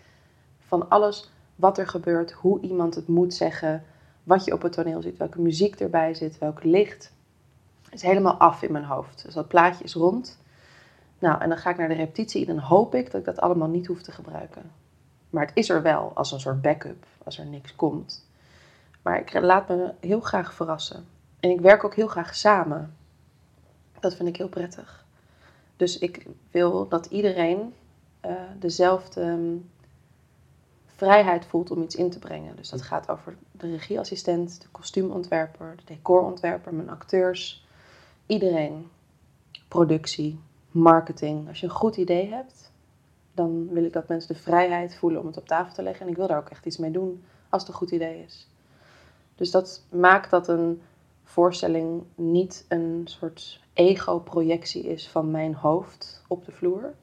van 0.59 0.89
alles 0.89 1.31
wat 1.59 1.77
er 1.77 1.87
gebeurt, 1.87 2.31
hoe 2.31 2.59
iemand 2.61 2.95
het 2.95 3.07
moet 3.07 3.33
zeggen, 3.33 3.83
wat 4.23 4.45
je 4.45 4.53
op 4.53 4.61
het 4.61 4.73
toneel 4.73 5.01
ziet, 5.01 5.17
welke 5.17 5.41
muziek 5.41 5.75
erbij 5.75 6.13
zit, 6.13 6.37
welk 6.37 6.63
licht. 6.63 7.11
is 7.89 8.01
helemaal 8.01 8.33
af 8.33 8.61
in 8.61 8.71
mijn 8.71 8.83
hoofd. 8.83 9.23
Dus 9.25 9.33
dat 9.33 9.47
plaatje 9.47 9.83
is 9.83 9.93
rond. 9.93 10.39
Nou, 11.19 11.41
en 11.41 11.49
dan 11.49 11.57
ga 11.57 11.69
ik 11.69 11.77
naar 11.77 11.87
de 11.87 11.93
repetitie 11.93 12.47
en 12.47 12.55
dan 12.55 12.63
hoop 12.63 12.95
ik 12.95 13.11
dat 13.11 13.19
ik 13.19 13.25
dat 13.25 13.39
allemaal 13.39 13.67
niet 13.67 13.87
hoef 13.87 14.01
te 14.01 14.11
gebruiken. 14.11 14.71
Maar 15.29 15.45
het 15.45 15.55
is 15.55 15.69
er 15.69 15.81
wel 15.81 16.11
als 16.13 16.31
een 16.31 16.39
soort 16.39 16.61
backup, 16.61 17.05
als 17.23 17.39
er 17.39 17.45
niks 17.45 17.75
komt. 17.75 18.27
Maar 19.01 19.19
ik 19.19 19.33
laat 19.41 19.67
me 19.67 19.93
heel 19.99 20.19
graag 20.19 20.53
verrassen. 20.53 21.05
En 21.39 21.49
ik 21.49 21.61
werk 21.61 21.83
ook 21.83 21.95
heel 21.95 22.07
graag 22.07 22.35
samen. 22.35 22.95
Dat 23.99 24.15
vind 24.15 24.29
ik 24.29 24.37
heel 24.37 24.49
prettig. 24.49 25.05
Dus 25.75 25.97
ik 25.97 26.25
wil 26.51 26.87
dat 26.87 27.05
iedereen 27.05 27.73
eh, 28.19 28.31
dezelfde 28.59 29.37
vrijheid 30.99 31.45
voelt 31.45 31.71
om 31.71 31.81
iets 31.81 31.95
in 31.95 32.09
te 32.09 32.19
brengen. 32.19 32.55
Dus 32.55 32.69
dat 32.69 32.81
gaat 32.81 33.09
over 33.09 33.37
de 33.51 33.69
regieassistent, 33.69 34.61
de 34.61 34.67
kostuumontwerper, 34.71 35.73
de 35.75 35.83
decorontwerper, 35.85 36.73
mijn 36.73 36.89
acteurs. 36.89 37.67
Iedereen. 38.25 38.89
Productie, 39.67 40.39
marketing. 40.71 41.47
Als 41.47 41.59
je 41.59 41.65
een 41.65 41.71
goed 41.71 41.97
idee 41.97 42.29
hebt, 42.29 42.71
dan 43.33 43.67
wil 43.69 43.83
ik 43.83 43.93
dat 43.93 44.07
mensen 44.07 44.33
de 44.33 44.41
vrijheid 44.41 44.95
voelen 44.95 45.21
om 45.21 45.27
het 45.27 45.37
op 45.37 45.47
tafel 45.47 45.73
te 45.73 45.83
leggen. 45.83 46.05
En 46.05 46.11
ik 46.11 46.17
wil 46.17 46.27
daar 46.27 46.37
ook 46.37 46.49
echt 46.49 46.65
iets 46.65 46.77
mee 46.77 46.91
doen 46.91 47.23
als 47.49 47.61
het 47.61 47.71
een 47.71 47.77
goed 47.77 47.91
idee 47.91 48.23
is. 48.23 48.47
Dus 49.35 49.51
dat 49.51 49.83
maakt 49.89 50.29
dat 50.29 50.47
een 50.47 50.81
voorstelling 51.23 52.03
niet 52.15 52.65
een 52.67 53.01
soort 53.05 53.61
ego-projectie 53.73 54.83
is 54.83 55.07
van 55.07 55.31
mijn 55.31 55.53
hoofd 55.53 56.23
op 56.27 56.45
de 56.45 56.51
vloer, 56.51 56.93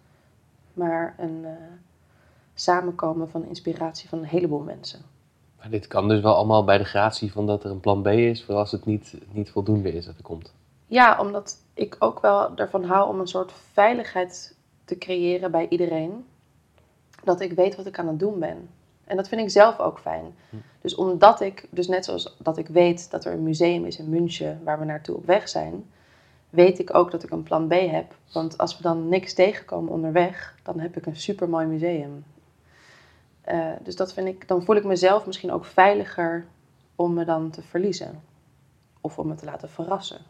maar 0.73 1.15
een 1.19 1.41
uh, 1.43 1.51
samenkomen 2.59 3.31
van 3.31 3.45
inspiratie 3.45 4.09
van 4.09 4.19
een 4.19 4.25
heleboel 4.25 4.63
mensen. 4.63 5.01
Maar 5.59 5.71
dit 5.71 5.87
kan 5.87 6.09
dus 6.09 6.21
wel 6.21 6.35
allemaal 6.35 6.65
bij 6.65 6.79
de 6.79 6.85
gratie 6.85 7.33
van 7.33 7.47
dat 7.47 7.65
er 7.65 7.71
een 7.71 7.81
plan 7.81 8.03
B 8.03 8.07
is, 8.07 8.45
voor 8.45 8.55
als 8.55 8.73
het 8.73 8.85
niet, 8.85 9.15
niet 9.31 9.51
voldoende 9.51 9.93
is 9.93 10.07
dat 10.07 10.17
er 10.17 10.23
komt. 10.23 10.55
Ja, 10.87 11.21
omdat 11.21 11.57
ik 11.75 11.97
ook 11.99 12.21
wel 12.21 12.57
ervan 12.57 12.85
hou 12.85 13.09
om 13.09 13.21
een 13.21 13.27
soort 13.27 13.53
veiligheid 13.73 14.57
te 14.85 14.99
creëren 14.99 15.51
bij 15.51 15.69
iedereen. 15.69 16.25
Dat 17.25 17.41
ik 17.41 17.53
weet 17.53 17.77
wat 17.77 17.87
ik 17.87 17.99
aan 17.99 18.09
het 18.09 18.19
doen 18.19 18.39
ben. 18.39 18.69
En 19.05 19.17
dat 19.17 19.29
vind 19.29 19.41
ik 19.41 19.51
zelf 19.51 19.79
ook 19.79 19.99
fijn. 19.99 20.35
Hm. 20.51 20.57
Dus 20.81 20.95
omdat 20.95 21.41
ik, 21.41 21.69
dus 21.71 21.89
net 21.89 22.05
zoals 22.05 22.37
dat 22.39 22.57
ik 22.57 22.69
weet 22.69 23.11
dat 23.11 23.25
er 23.25 23.33
een 23.33 23.43
museum 23.43 23.85
is 23.85 23.99
in 23.99 24.09
München 24.09 24.61
waar 24.65 24.79
we 24.79 24.85
naartoe 24.85 25.17
op 25.17 25.27
weg 25.27 25.49
zijn, 25.49 25.85
weet 26.51 26.79
ik 26.79 26.95
ook 26.95 27.11
dat 27.11 27.23
ik 27.23 27.31
een 27.31 27.43
plan 27.43 27.69
B 27.69 27.73
heb. 27.73 28.15
Want 28.33 28.59
als 28.59 28.77
we 28.77 28.83
dan 28.83 29.09
niks 29.09 29.35
tegenkomen 29.35 29.93
onderweg, 29.93 30.59
dan 30.63 30.81
heb 30.81 30.97
ik 30.97 31.07
een 31.07 31.17
supermooi 31.17 31.67
museum. 31.67 32.25
Uh, 33.47 33.73
dus 33.83 33.97
dat 33.97 34.13
vind 34.13 34.29
ik, 34.29 34.49
dan 34.49 34.65
voel 34.65 34.77
ik 34.77 34.85
mezelf 34.85 35.27
misschien 35.27 35.53
ook 35.53 35.65
veiliger 35.65 36.47
om 36.97 37.15
me 37.15 37.25
dan 37.25 37.51
te 37.51 37.63
verliezen. 37.63 38.23
Of 39.01 39.19
om 39.19 39.27
me 39.27 39.35
te 39.35 39.45
laten 39.45 39.71
verrassen. 39.71 40.21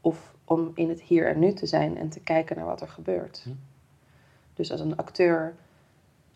Of 0.00 0.34
om 0.44 0.70
in 0.74 0.88
het 0.88 1.02
hier 1.02 1.28
en 1.28 1.38
nu 1.38 1.52
te 1.52 1.66
zijn 1.66 1.98
en 1.98 2.08
te 2.08 2.20
kijken 2.20 2.56
naar 2.56 2.66
wat 2.66 2.80
er 2.80 2.88
gebeurt. 2.88 3.40
Hm. 3.44 3.50
Dus 4.54 4.70
als 4.70 4.80
een 4.80 4.96
acteur 4.96 5.54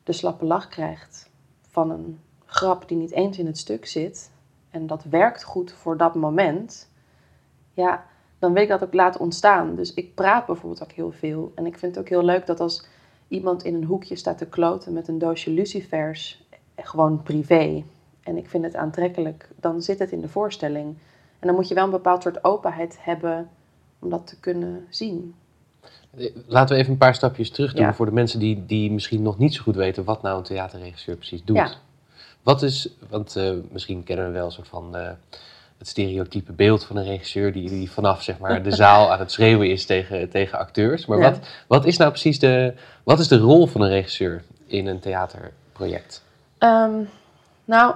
de 0.02 0.12
slappe 0.12 0.44
lach 0.44 0.68
krijgt 0.68 1.30
van 1.68 1.90
een 1.90 2.20
grap 2.44 2.88
die 2.88 2.96
niet 2.96 3.12
eens 3.12 3.38
in 3.38 3.46
het 3.46 3.58
stuk 3.58 3.86
zit, 3.86 4.30
en 4.70 4.86
dat 4.86 5.04
werkt 5.04 5.42
goed 5.42 5.72
voor 5.72 5.96
dat 5.96 6.14
moment, 6.14 6.90
ja, 7.72 8.06
dan 8.38 8.52
wil 8.52 8.62
ik 8.62 8.68
dat 8.68 8.82
ook 8.82 8.94
laten 8.94 9.20
ontstaan. 9.20 9.74
Dus 9.74 9.94
ik 9.94 10.14
praat 10.14 10.46
bijvoorbeeld 10.46 10.82
ook 10.82 10.92
heel 10.92 11.12
veel. 11.12 11.52
En 11.54 11.66
ik 11.66 11.78
vind 11.78 11.94
het 11.94 12.04
ook 12.04 12.10
heel 12.10 12.24
leuk 12.24 12.46
dat 12.46 12.60
als 12.60 12.86
iemand 13.32 13.64
in 13.64 13.74
een 13.74 13.84
hoekje 13.84 14.16
staat 14.16 14.38
te 14.38 14.46
kloten 14.46 14.92
met 14.92 15.08
een 15.08 15.18
doosje 15.18 15.50
lucifers, 15.50 16.44
gewoon 16.76 17.22
privé, 17.22 17.84
en 18.22 18.36
ik 18.36 18.48
vind 18.48 18.64
het 18.64 18.74
aantrekkelijk, 18.74 19.48
dan 19.60 19.82
zit 19.82 19.98
het 19.98 20.12
in 20.12 20.20
de 20.20 20.28
voorstelling. 20.28 20.96
En 21.38 21.46
dan 21.46 21.54
moet 21.54 21.68
je 21.68 21.74
wel 21.74 21.84
een 21.84 21.90
bepaald 21.90 22.22
soort 22.22 22.44
openheid 22.44 22.98
hebben 23.00 23.48
om 23.98 24.10
dat 24.10 24.26
te 24.26 24.40
kunnen 24.40 24.86
zien. 24.88 25.34
Laten 26.46 26.74
we 26.74 26.80
even 26.80 26.92
een 26.92 26.98
paar 26.98 27.14
stapjes 27.14 27.50
terug 27.50 27.74
doen 27.74 27.94
voor 27.94 28.06
de 28.06 28.12
mensen 28.12 28.38
die, 28.38 28.66
die 28.66 28.90
misschien 28.90 29.22
nog 29.22 29.38
niet 29.38 29.54
zo 29.54 29.62
goed 29.62 29.76
weten 29.76 30.04
wat 30.04 30.22
nou 30.22 30.38
een 30.38 30.44
theaterregisseur 30.44 31.16
precies 31.16 31.44
doet. 31.44 31.56
Ja. 31.56 31.72
Wat 32.42 32.62
is, 32.62 32.96
want 33.08 33.36
uh, 33.36 33.52
misschien 33.70 34.04
kennen 34.04 34.26
we 34.26 34.32
wel 34.32 34.44
een 34.44 34.52
soort 34.52 34.68
van 34.68 34.96
uh, 34.96 35.10
het 35.82 35.90
stereotype 35.90 36.52
beeld 36.52 36.84
van 36.84 36.96
een 36.96 37.04
regisseur 37.04 37.52
die, 37.52 37.68
die 37.68 37.90
vanaf 37.90 38.22
zeg 38.22 38.38
maar, 38.38 38.62
de 38.62 38.70
zaal 38.70 39.12
aan 39.12 39.18
het 39.18 39.32
schreeuwen 39.32 39.70
is 39.70 39.86
tegen, 39.86 40.30
tegen 40.30 40.58
acteurs. 40.58 41.06
Maar 41.06 41.18
wat, 41.18 41.38
wat 41.66 41.84
is 41.84 41.96
nou 41.96 42.10
precies 42.10 42.38
de, 42.38 42.74
wat 43.02 43.18
is 43.18 43.28
de 43.28 43.38
rol 43.38 43.66
van 43.66 43.80
een 43.80 43.88
regisseur 43.88 44.42
in 44.66 44.86
een 44.86 45.00
theaterproject? 45.00 46.22
Um, 46.58 47.08
nou, 47.64 47.94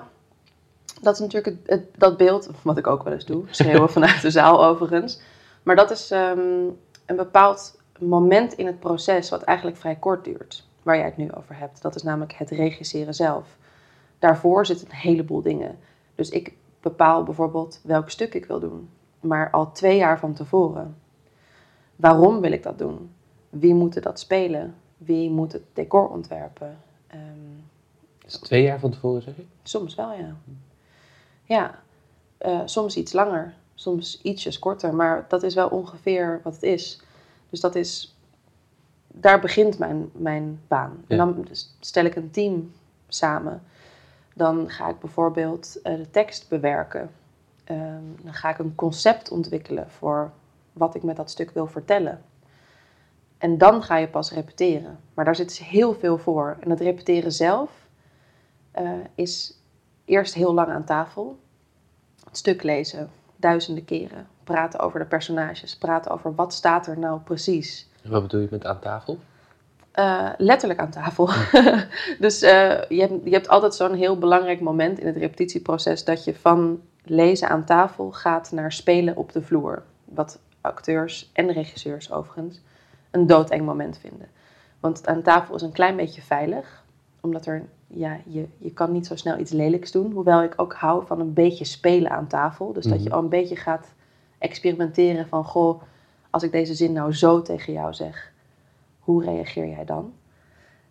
dat 1.00 1.14
is 1.14 1.21
natuurlijk 1.21 1.57
het, 1.66 1.85
dat 1.97 2.16
beeld, 2.16 2.50
wat 2.62 2.78
ik 2.78 2.87
ook 2.87 3.02
wel 3.02 3.12
eens 3.12 3.25
doe, 3.25 3.45
schreeuwen 3.50 3.90
vanuit 3.90 4.23
de 4.23 4.31
zaal 4.31 4.64
overigens. 4.64 5.21
Maar 5.62 5.76
dat 5.76 5.90
is 5.90 6.11
um, 6.11 6.78
een 7.07 7.16
bepaald 7.16 7.78
moment 7.99 8.52
in 8.52 8.66
het 8.66 8.81
proces 8.81 9.31
wat 9.31 9.43
eigenlijk 9.43 9.78
vrij 9.78 9.97
kort 9.97 10.25
duurt, 10.25 10.66
waar 10.83 10.97
jij 10.97 11.05
het 11.05 11.16
nu 11.16 11.33
over 11.33 11.59
hebt. 11.59 11.83
Dat 11.83 11.95
is 11.95 12.02
namelijk 12.02 12.33
het 12.33 12.50
regisseren 12.50 13.14
zelf. 13.14 13.47
Daarvoor 14.19 14.66
zitten 14.66 14.87
een 14.90 14.97
heleboel 14.97 15.43
dingen. 15.43 15.78
Dus 16.14 16.28
ik 16.28 16.52
bepaal 16.88 17.23
bijvoorbeeld 17.23 17.81
welk 17.83 18.11
stuk 18.11 18.35
ik 18.35 18.47
wil 18.47 18.61
doen, 18.61 18.88
maar 19.21 19.50
al 19.50 19.73
twee 19.73 19.97
jaar 19.97 20.19
van 20.19 20.33
tevoren. 20.33 20.97
Waarom 21.97 22.40
wil 22.40 22.52
ik 22.52 22.62
dat 22.62 22.78
doen? 22.78 23.11
Wie 23.50 23.75
moet 23.75 24.02
dat 24.02 24.21
spelen? 24.21 24.75
Wie 24.97 25.31
moet 25.31 25.52
het 25.52 25.62
decor 25.73 26.09
ontwerpen? 26.09 26.78
Um, 27.14 27.64
is 28.26 28.33
het 28.33 28.43
twee 28.43 28.62
jaar 28.62 28.78
van 28.78 28.90
tevoren, 28.90 29.23
zeg 29.23 29.37
je? 29.37 29.45
Soms 29.62 29.95
wel, 29.95 30.12
ja. 30.12 30.37
Ja, 31.45 31.78
uh, 32.47 32.61
soms 32.64 32.97
iets 32.97 33.12
langer, 33.12 33.55
soms 33.75 34.21
ietsjes 34.23 34.59
korter, 34.59 34.95
maar 34.95 35.25
dat 35.28 35.43
is 35.43 35.55
wel 35.55 35.69
ongeveer 35.69 36.40
wat 36.43 36.55
het 36.55 36.62
is. 36.62 37.00
Dus 37.50 37.61
dat 37.61 37.75
is, 37.75 38.16
daar 39.07 39.40
begint 39.40 39.78
mijn, 39.78 40.11
mijn 40.12 40.61
baan. 40.69 41.05
En 41.07 41.16
dan 41.16 41.47
stel 41.81 42.05
ik 42.05 42.16
een 42.16 42.31
team 42.31 42.73
samen. 43.09 43.62
Dan 44.37 44.71
ga 44.71 44.88
ik 44.88 44.99
bijvoorbeeld 45.00 45.78
uh, 45.83 45.97
de 45.97 46.11
tekst 46.11 46.49
bewerken. 46.49 47.11
Um, 47.71 48.16
dan 48.23 48.35
ga 48.35 48.50
ik 48.50 48.59
een 48.59 48.75
concept 48.75 49.31
ontwikkelen 49.31 49.90
voor 49.90 50.31
wat 50.73 50.95
ik 50.95 51.02
met 51.02 51.16
dat 51.16 51.31
stuk 51.31 51.50
wil 51.50 51.66
vertellen. 51.66 52.23
En 53.38 53.59
dan 53.59 53.83
ga 53.83 53.97
je 53.97 54.09
pas 54.09 54.33
repeteren. 54.33 54.99
Maar 55.14 55.25
daar 55.25 55.37
zit 55.37 55.49
dus 55.49 55.69
heel 55.69 55.95
veel 55.95 56.19
voor. 56.19 56.57
En 56.61 56.71
het 56.71 56.81
repeteren 56.81 57.33
zelf 57.33 57.71
uh, 58.78 58.90
is 59.14 59.61
eerst 60.05 60.35
heel 60.35 60.55
lang 60.55 60.69
aan 60.69 60.85
tafel. 60.85 61.38
Het 62.25 62.37
stuk 62.37 62.62
lezen, 62.62 63.11
duizenden 63.37 63.85
keren 63.85 64.26
praten 64.47 64.81
over 64.81 65.00
de 65.00 65.07
personages, 65.07 65.76
praten 65.76 66.11
over 66.11 66.35
wat 66.35 66.52
staat 66.52 66.87
er 66.87 66.99
nou 66.99 67.21
precies. 67.21 67.88
wat 68.02 68.23
bedoel 68.23 68.40
je 68.40 68.49
met 68.50 68.66
aan 68.66 68.81
tafel? 68.81 69.19
Uh, 69.99 70.31
letterlijk 70.38 70.81
aan 70.81 70.91
tafel. 70.91 71.29
dus 72.25 72.43
uh, 72.43 72.83
je, 72.88 73.00
hebt, 73.00 73.25
je 73.25 73.31
hebt 73.31 73.49
altijd 73.49 73.75
zo'n 73.75 73.95
heel 73.95 74.19
belangrijk 74.19 74.61
moment 74.61 74.99
in 74.99 75.07
het 75.07 75.17
repetitieproces 75.17 76.05
dat 76.05 76.25
je 76.25 76.35
van 76.35 76.81
lezen 77.05 77.49
aan 77.49 77.65
tafel 77.65 78.12
gaat 78.12 78.53
naar 78.53 78.73
spelen 78.73 79.17
op 79.17 79.33
de 79.33 79.43
vloer. 79.43 79.83
Wat 80.05 80.38
acteurs 80.61 81.31
en 81.33 81.53
regisseurs 81.53 82.12
overigens 82.12 82.61
een 83.11 83.26
doodeng 83.26 83.65
moment 83.65 83.99
vinden. 83.99 84.29
Want 84.81 85.07
aan 85.07 85.23
tafel 85.23 85.55
is 85.55 85.62
een 85.62 85.73
klein 85.73 85.97
beetje 85.97 86.23
veilig, 86.23 86.85
omdat 87.21 87.47
er, 87.47 87.65
ja, 87.87 88.19
je, 88.26 88.47
je 88.59 88.73
kan 88.73 88.93
niet 88.93 89.07
zo 89.07 89.17
snel 89.17 89.38
iets 89.38 89.53
lelijks 89.53 89.93
doen. 89.93 90.12
Hoewel 90.12 90.43
ik 90.43 90.53
ook 90.57 90.75
hou 90.75 91.07
van 91.07 91.21
een 91.21 91.33
beetje 91.33 91.65
spelen 91.65 92.11
aan 92.11 92.26
tafel. 92.26 92.73
Dus 92.73 92.85
dat 92.85 93.03
je 93.03 93.09
mhm. 93.09 93.17
al 93.17 93.23
een 93.23 93.29
beetje 93.29 93.57
gaat 93.57 93.95
experimenteren 94.38 95.29
van, 95.29 95.45
goh, 95.45 95.83
als 96.31 96.43
ik 96.43 96.53
deze 96.53 96.75
zin 96.75 96.93
nou 96.93 97.15
zo 97.15 97.43
tegen 97.43 97.73
jou 97.73 97.95
zeg, 97.95 98.33
hoe 99.06 99.25
reageer 99.25 99.66
jij 99.66 99.84
dan? 99.84 100.12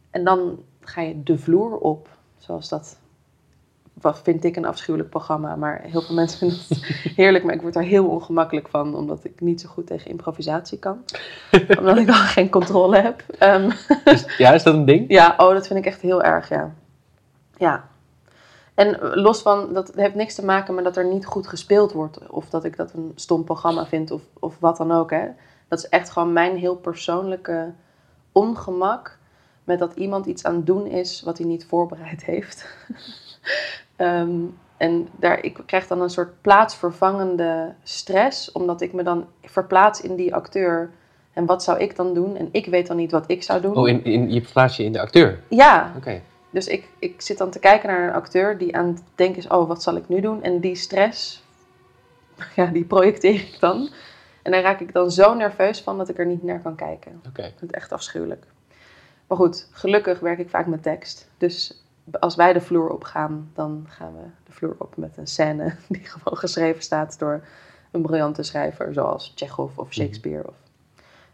En 0.10 0.24
dan 0.24 0.60
ga 0.80 1.02
je 1.02 1.24
de 1.24 1.38
vloer 1.38 1.78
op, 1.78 2.10
zoals 2.38 2.70
dat, 2.70 2.98
wat 3.94 4.20
vind 4.24 4.44
ik 4.44 4.56
een 4.56 4.66
afschuwelijk 4.66 5.10
programma, 5.10 5.56
maar 5.56 5.82
heel 5.82 6.02
veel 6.02 6.16
mensen 6.16 6.40
vinden 6.40 6.58
het 6.58 6.80
heerlijk, 7.22 7.44
maar 7.44 7.54
ik 7.54 7.62
word 7.62 7.76
er 7.76 7.84
heel 7.84 8.08
ongemakkelijk 8.08 8.68
van, 8.68 8.96
omdat 8.96 9.24
ik 9.24 9.42
niet 9.42 9.62
zo 9.62 9.70
goed 9.70 9.88
tegen 9.88 10.10
improvisatie 10.10 10.80
kan. 10.80 11.04
omdat 11.80 11.98
ik 11.98 12.08
dan 12.08 12.16
geen 12.16 12.50
controle 12.50 12.98
heb. 12.98 13.24
Um, 13.40 13.72
ja, 14.38 14.54
is 14.54 14.64
dat 14.64 14.74
een 14.74 14.86
ding? 14.86 15.06
Ja, 15.08 15.36
oh, 15.38 15.54
dat 15.54 15.68
vind 15.68 15.80
ik 15.80 15.86
echt 15.86 16.02
heel 16.02 16.24
erg, 16.24 16.50
ja. 16.50 16.74
Ja, 17.58 17.88
en 18.74 18.98
los 19.00 19.42
van, 19.42 19.74
dat 19.74 19.92
heeft 19.96 20.16
niks 20.16 20.36
te 20.36 20.46
maken 20.46 20.76
met 20.76 20.84
dat 20.84 20.98
er 20.98 21.06
niet 21.06 21.26
goed 21.26 21.48
gespeeld 21.48 21.92
wordt. 21.92 22.30
Of 22.30 22.50
dat 22.50 22.64
ik 22.64 22.78
dat 22.78 22.94
een 22.94 23.12
stom 23.16 23.44
programma 23.44 23.86
vind 23.86 24.12
of, 24.12 24.22
of 24.40 24.60
wat 24.60 24.78
dan 24.78 24.92
ook. 24.92 25.12
Hè. 25.12 25.28
Dat 25.68 25.80
is 25.80 25.90
echt 25.90 26.10
gewoon 26.10 26.34
mijn 26.34 26.58
heel 26.58 26.76
persoonlijke 26.76 27.74
ongemak. 28.36 29.18
Met 29.64 29.80
dat 29.80 29.96
iemand 29.96 30.26
iets 30.26 30.44
aan 30.44 30.56
het 30.56 30.66
doen 30.66 30.86
is 30.86 31.22
wat 31.22 31.38
hij 31.38 31.48
niet 31.48 31.66
voorbereid 31.66 32.26
heeft. 32.34 32.68
Ehm, 33.96 34.40
en 34.78 35.08
daar, 35.16 35.44
ik 35.44 35.60
krijg 35.66 35.88
dan 35.88 36.02
een 36.02 36.10
soort 36.10 36.42
plaatsvervangende 36.42 37.74
stress. 37.84 38.52
Omdat 38.52 38.82
ik 38.82 38.94
me 38.94 39.04
dan 39.04 39.26
verplaats 39.42 40.02
in 40.02 40.16
die 40.16 40.36
acteur. 40.36 40.92
En 41.34 41.46
wat 41.46 41.64
zou 41.64 41.80
ik 41.80 41.96
dan 41.96 42.14
doen? 42.14 42.36
En 42.36 42.50
ik 42.52 42.66
weet 42.66 42.88
dan 42.88 42.98
niet 42.98 43.12
wat 43.12 43.24
ik 43.28 43.44
zou 43.44 43.62
doen. 43.62 43.76
Oh, 43.76 43.88
in, 43.88 44.04
in, 44.04 44.32
je 44.32 44.42
verplaats 44.42 44.78
je 44.78 44.84
in 44.84 44.92
de 44.92 45.02
acteur? 45.02 45.40
Ja. 45.50 45.94
Oké. 45.98 46.22
Dus 46.50 46.68
ik, 46.68 46.90
ik 47.00 47.22
zit 47.22 47.38
dan 47.38 47.50
te 47.50 47.60
kijken 47.60 47.90
naar 47.90 48.08
een 48.08 48.14
acteur 48.14 48.58
die 48.58 48.76
aan 48.78 48.88
het 48.88 49.04
denken 49.16 49.38
is, 49.38 49.48
oh, 49.48 49.68
wat 49.68 49.84
zal 49.84 49.96
ik 49.96 50.08
nu 50.08 50.22
doen? 50.22 50.44
En 50.44 50.60
die 50.60 50.76
stress, 50.76 51.44
ja, 52.56 52.66
die 52.66 52.86
projecteer 52.86 53.34
ik 53.34 53.58
dan. 53.60 53.90
En 54.46 54.52
daar 54.52 54.62
raak 54.62 54.80
ik 54.80 54.94
dan 54.94 55.12
zo 55.12 55.34
nerveus 55.34 55.82
van 55.82 55.98
dat 55.98 56.10
ik 56.10 56.20
er 56.20 56.26
niet 56.26 56.44
naar 56.44 56.62
kan 56.62 56.76
kijken. 56.76 57.22
Oké. 57.28 57.42
Ik 57.42 57.48
vind 57.58 57.60
het 57.62 57.72
echt 57.72 57.92
afschuwelijk. 57.92 58.46
Maar 59.28 59.38
goed, 59.38 59.68
gelukkig 59.72 60.20
werk 60.20 60.40
ik 60.40 60.50
vaak 60.50 60.66
met 60.68 60.84
tekst. 60.84 61.30
Dus 61.38 61.84
als 62.20 62.36
wij 62.36 62.54
de 62.54 62.62
vloer 62.62 62.90
op 62.90 63.04
gaan, 63.04 63.52
dan 63.54 63.86
gaan 63.90 64.14
we 64.14 64.24
de 64.46 64.52
vloer 64.52 64.76
op 64.78 64.98
met 64.98 65.18
een 65.18 65.28
scène 65.28 65.76
die 65.90 66.04
gewoon 66.06 66.38
geschreven 66.38 66.84
staat 66.84 67.20
door 67.20 67.44
een 67.92 68.02
briljante 68.02 68.44
schrijver, 68.44 68.94
zoals 68.94 69.32
Chekhov 69.36 69.78
of 69.78 69.94
Shakespeare 69.94 70.48
of 70.48 70.56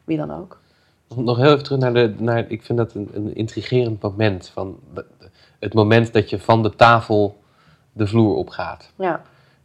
wie 0.04 0.18
dan 0.18 0.32
ook. 0.32 0.60
Nog 1.16 1.38
heel 1.38 1.52
even 1.52 1.64
terug 1.64 1.80
naar 1.80 1.94
de. 1.94 2.16
Naar, 2.18 2.50
ik 2.52 2.64
vind 2.64 2.78
dat 2.78 2.94
een, 2.94 3.10
een 3.14 3.36
intrigerend 3.36 4.02
moment. 4.02 4.48
Van 4.50 4.80
de- 4.94 5.06
het 5.60 5.74
moment 5.74 6.14
dat 6.14 6.30
je 6.30 6.40
van 6.40 6.64
de 6.64 6.76
tafel 6.76 7.42
de 7.94 8.08
vloer 8.08 8.36
op 8.36 8.50
gaat. 8.50 8.92
Ja. 8.96 9.22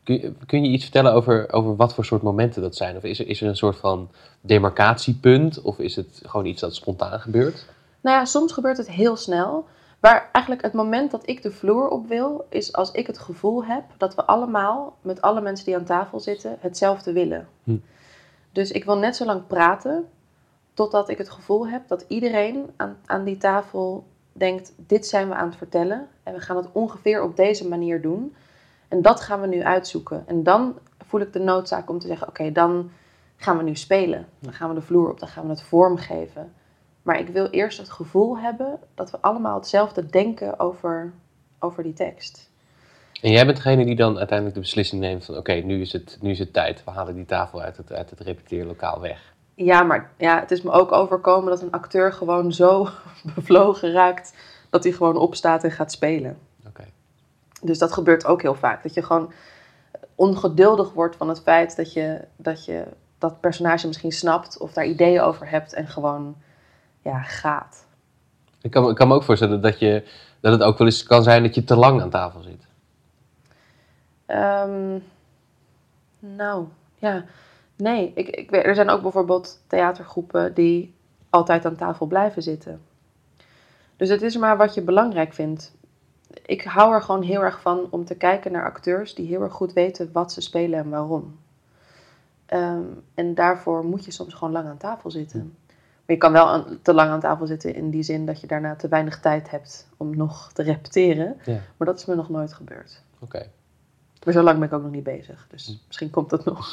Kun 0.07 0.21
je, 0.21 0.33
kun 0.47 0.65
je 0.65 0.71
iets 0.71 0.83
vertellen 0.83 1.13
over, 1.13 1.53
over 1.53 1.77
wat 1.77 1.95
voor 1.95 2.05
soort 2.05 2.23
momenten 2.23 2.63
dat 2.63 2.77
zijn? 2.77 2.97
Of 2.97 3.03
is 3.03 3.19
er, 3.19 3.27
is 3.29 3.41
er 3.41 3.49
een 3.49 3.57
soort 3.57 3.77
van 3.77 4.11
demarcatiepunt? 4.41 5.63
Of 5.63 5.79
is 5.79 5.97
het 5.97 6.21
gewoon 6.27 6.47
iets 6.47 6.61
dat 6.61 6.75
spontaan 6.75 7.21
gebeurt? 7.21 7.67
Nou 8.01 8.17
ja, 8.17 8.25
soms 8.25 8.53
gebeurt 8.53 8.77
het 8.77 8.91
heel 8.91 9.17
snel. 9.17 9.67
Maar 10.01 10.29
eigenlijk 10.33 10.65
het 10.65 10.73
moment 10.73 11.11
dat 11.11 11.29
ik 11.29 11.43
de 11.43 11.51
vloer 11.51 11.89
op 11.89 12.09
wil, 12.09 12.47
is 12.49 12.73
als 12.73 12.91
ik 12.91 13.07
het 13.07 13.19
gevoel 13.19 13.65
heb 13.65 13.85
dat 13.97 14.15
we 14.15 14.25
allemaal, 14.25 14.97
met 15.01 15.21
alle 15.21 15.41
mensen 15.41 15.67
die 15.67 15.77
aan 15.77 15.85
tafel 15.85 16.21
zitten, 16.21 16.57
hetzelfde 16.61 17.13
willen. 17.13 17.49
Hm. 17.65 17.77
Dus 18.53 18.71
ik 18.71 18.85
wil 18.85 18.99
net 18.99 19.17
zo 19.17 19.25
lang 19.25 19.47
praten, 19.47 20.05
totdat 20.75 21.09
ik 21.09 21.19
het 21.19 21.31
gevoel 21.31 21.69
heb 21.69 21.89
dat 21.89 22.05
iedereen 22.09 22.71
aan, 22.77 22.97
aan 23.07 23.25
die 23.25 23.37
tafel 23.37 24.05
denkt, 24.33 24.73
dit 24.77 25.07
zijn 25.07 25.29
we 25.29 25.35
aan 25.35 25.49
het 25.49 25.57
vertellen. 25.57 26.09
En 26.23 26.35
we 26.35 26.41
gaan 26.41 26.57
het 26.57 26.69
ongeveer 26.73 27.23
op 27.23 27.37
deze 27.37 27.69
manier 27.69 28.03
doen. 28.03 28.35
En 28.89 29.03
dat 29.03 29.21
gaan 29.21 29.41
we 29.41 29.47
nu 29.47 29.63
uitzoeken. 29.63 30.25
En 30.27 30.43
dan 30.43 30.79
voel 31.07 31.21
ik 31.21 31.33
de 31.33 31.39
noodzaak 31.39 31.91
om 31.91 31.99
te 31.99 32.07
zeggen, 32.07 32.29
oké, 32.29 32.53
dan 32.53 32.91
gaan 33.37 33.57
we 33.57 33.63
nu 33.63 33.75
spelen. 33.75 34.27
Dan 34.39 34.53
gaan 34.53 34.69
we 34.69 34.75
de 34.75 34.83
vloer 34.83 35.11
op, 35.11 35.21
dan 35.21 35.29
gaan 35.29 35.45
we 35.45 35.51
het 35.51 35.63
vormgeven. 35.63 36.53
Maar 37.03 37.19
ik 37.19 37.29
wil 37.29 37.47
eerst 37.47 37.79
het 37.79 37.91
gevoel 37.91 38.39
hebben 38.39 38.79
dat 38.95 39.11
we 39.11 39.19
allemaal 39.21 39.55
hetzelfde 39.55 40.07
denken 40.07 40.59
over, 40.59 41.13
over 41.59 41.83
die 41.83 41.93
tekst. 41.93 42.51
En 43.23 43.31
jij 43.31 43.45
bent 43.45 43.57
degene 43.57 43.85
die 43.85 43.97
dan 43.97 44.19
uiteindelijk 44.19 44.57
de 44.57 44.63
beslissing 44.63 45.01
neemt 45.01 45.25
van... 45.25 45.37
oké, 45.37 45.53
nu, 45.53 45.81
is 45.81 45.93
het, 45.93 46.19
nu 46.21 46.31
is 46.31 46.39
het 46.39 46.53
tijd. 46.53 46.85
We 46.85 46.91
halen 46.91 47.15
die 47.15 47.25
tafel 47.25 47.61
uit 47.61 47.77
het, 47.77 47.93
uit 47.93 48.11
het 48.11 48.21
repeteerlokaal 48.21 49.01
weg. 49.01 49.35
Ja, 49.55 49.83
maar 49.83 50.11
ja, 50.19 50.41
het 50.41 50.51
is 50.51 50.63
me 50.63 50.71
ook 50.71 50.93
overkomen 50.93 51.51
dat 51.51 51.63
een 51.63 51.71
acteur 51.71 52.13
gewoon 52.13 52.53
zo 52.53 52.89
bevlogen 53.35 53.93
raakt 53.93 54.35
dat 54.71 54.85
hij 54.85 54.93
gewoon 54.93 55.17
opstaat 55.17 55.65
en 55.65 55.71
gaat 55.71 55.93
spelen. 55.93 56.39
Dus 57.63 57.79
dat 57.79 57.93
gebeurt 57.93 58.27
ook 58.27 58.43
heel 58.43 58.55
vaak. 58.55 58.83
Dat 58.83 58.95
je 58.95 59.03
gewoon 59.03 59.33
ongeduldig 60.15 60.93
wordt 60.93 61.17
van 61.17 61.29
het 61.29 61.41
feit 61.41 61.77
dat 61.77 61.93
je 61.93 62.25
dat, 62.37 62.65
je 62.65 62.85
dat 63.19 63.41
personage 63.41 63.87
misschien 63.87 64.13
snapt 64.13 64.59
of 64.59 64.73
daar 64.73 64.87
ideeën 64.87 65.21
over 65.21 65.51
hebt 65.51 65.73
en 65.73 65.89
gewoon 65.89 66.37
ja, 67.03 67.23
gaat. 67.23 67.87
Ik 68.61 68.71
kan, 68.71 68.91
ik 68.91 68.97
kan 68.97 69.09
me 69.09 69.15
ook 69.15 69.23
voorstellen 69.23 69.61
dat, 69.61 69.79
je, 69.79 70.03
dat 70.41 70.53
het 70.53 70.63
ook 70.63 70.79
wel 70.79 70.87
eens 70.87 71.03
kan 71.03 71.23
zijn 71.23 71.43
dat 71.43 71.55
je 71.55 71.65
te 71.65 71.77
lang 71.77 72.01
aan 72.01 72.11
tafel 72.11 72.43
zit. 72.43 72.67
Ehm, 74.27 74.99
nou, 76.19 76.67
ja. 76.99 77.25
Nee, 77.77 78.13
ik, 78.15 78.29
ik, 78.29 78.53
er 78.53 78.75
zijn 78.75 78.91
ook 78.91 79.03
bijvoorbeeld 79.03 79.61
theatergroepen 79.67 80.55
die 80.55 80.95
altijd 81.31 81.65
aan 81.65 81.77
tafel 81.77 82.07
blijven 82.07 82.43
zitten. 82.43 82.81
Dus 83.97 84.09
het 84.09 84.23
is 84.23 84.37
maar 84.37 84.57
wat 84.57 84.75
je 84.75 84.83
belangrijk 84.83 85.33
vindt. 85.33 85.76
Ik 86.47 86.63
hou 86.63 86.95
er 86.95 87.03
gewoon 87.03 87.23
heel 87.23 87.41
erg 87.41 87.61
van 87.61 87.87
om 87.91 88.05
te 88.05 88.15
kijken 88.15 88.53
naar 88.53 88.65
acteurs 88.65 89.15
die 89.15 89.27
heel 89.27 89.43
erg 89.43 89.53
goed 89.53 89.73
weten 89.73 90.11
wat 90.13 90.33
ze 90.33 90.41
spelen 90.41 90.79
en 90.79 90.89
waarom. 90.91 91.39
Ehm, 92.47 92.83
en 93.15 93.35
daarvoor 93.35 93.85
moet 93.85 94.05
je 94.05 94.11
soms 94.11 94.35
gewoon 94.35 94.53
lang 94.53 94.67
aan 94.69 94.77
tafel 94.77 95.11
zitten. 95.11 95.57
Maar 95.67 96.17
je 96.17 96.23
kan 96.23 96.33
wel 96.33 96.49
aan- 96.49 96.79
te 96.83 96.95
lang 96.95 97.11
aan 97.11 97.21
tafel 97.21 97.47
zitten 97.47 97.75
in 97.75 97.91
die 97.91 98.03
zin 98.03 98.27
dat 98.27 98.41
je 98.41 98.47
daarna 98.47 98.77
te 98.77 98.89
weinig 98.89 99.21
tijd 99.21 99.51
hebt 99.51 99.89
om 99.97 100.17
nog 100.17 100.53
te 100.53 100.63
repeteren. 100.63 101.37
Ja. 101.45 101.61
Maar 101.77 101.87
dat 101.87 101.99
is 101.99 102.05
me 102.05 102.15
nog 102.15 102.29
nooit 102.29 102.53
gebeurd. 102.53 103.03
Oké. 103.19 103.47
Maar 104.25 104.35
zo 104.35 104.43
lang 104.43 104.59
ben 104.59 104.69
ik 104.69 104.75
ook 104.75 104.83
nog 104.83 104.91
niet 104.91 105.03
bezig. 105.03 105.47
Dus 105.51 105.83
misschien 105.87 106.11
komt 106.11 106.31
dat 106.31 106.45
nog. 106.45 106.69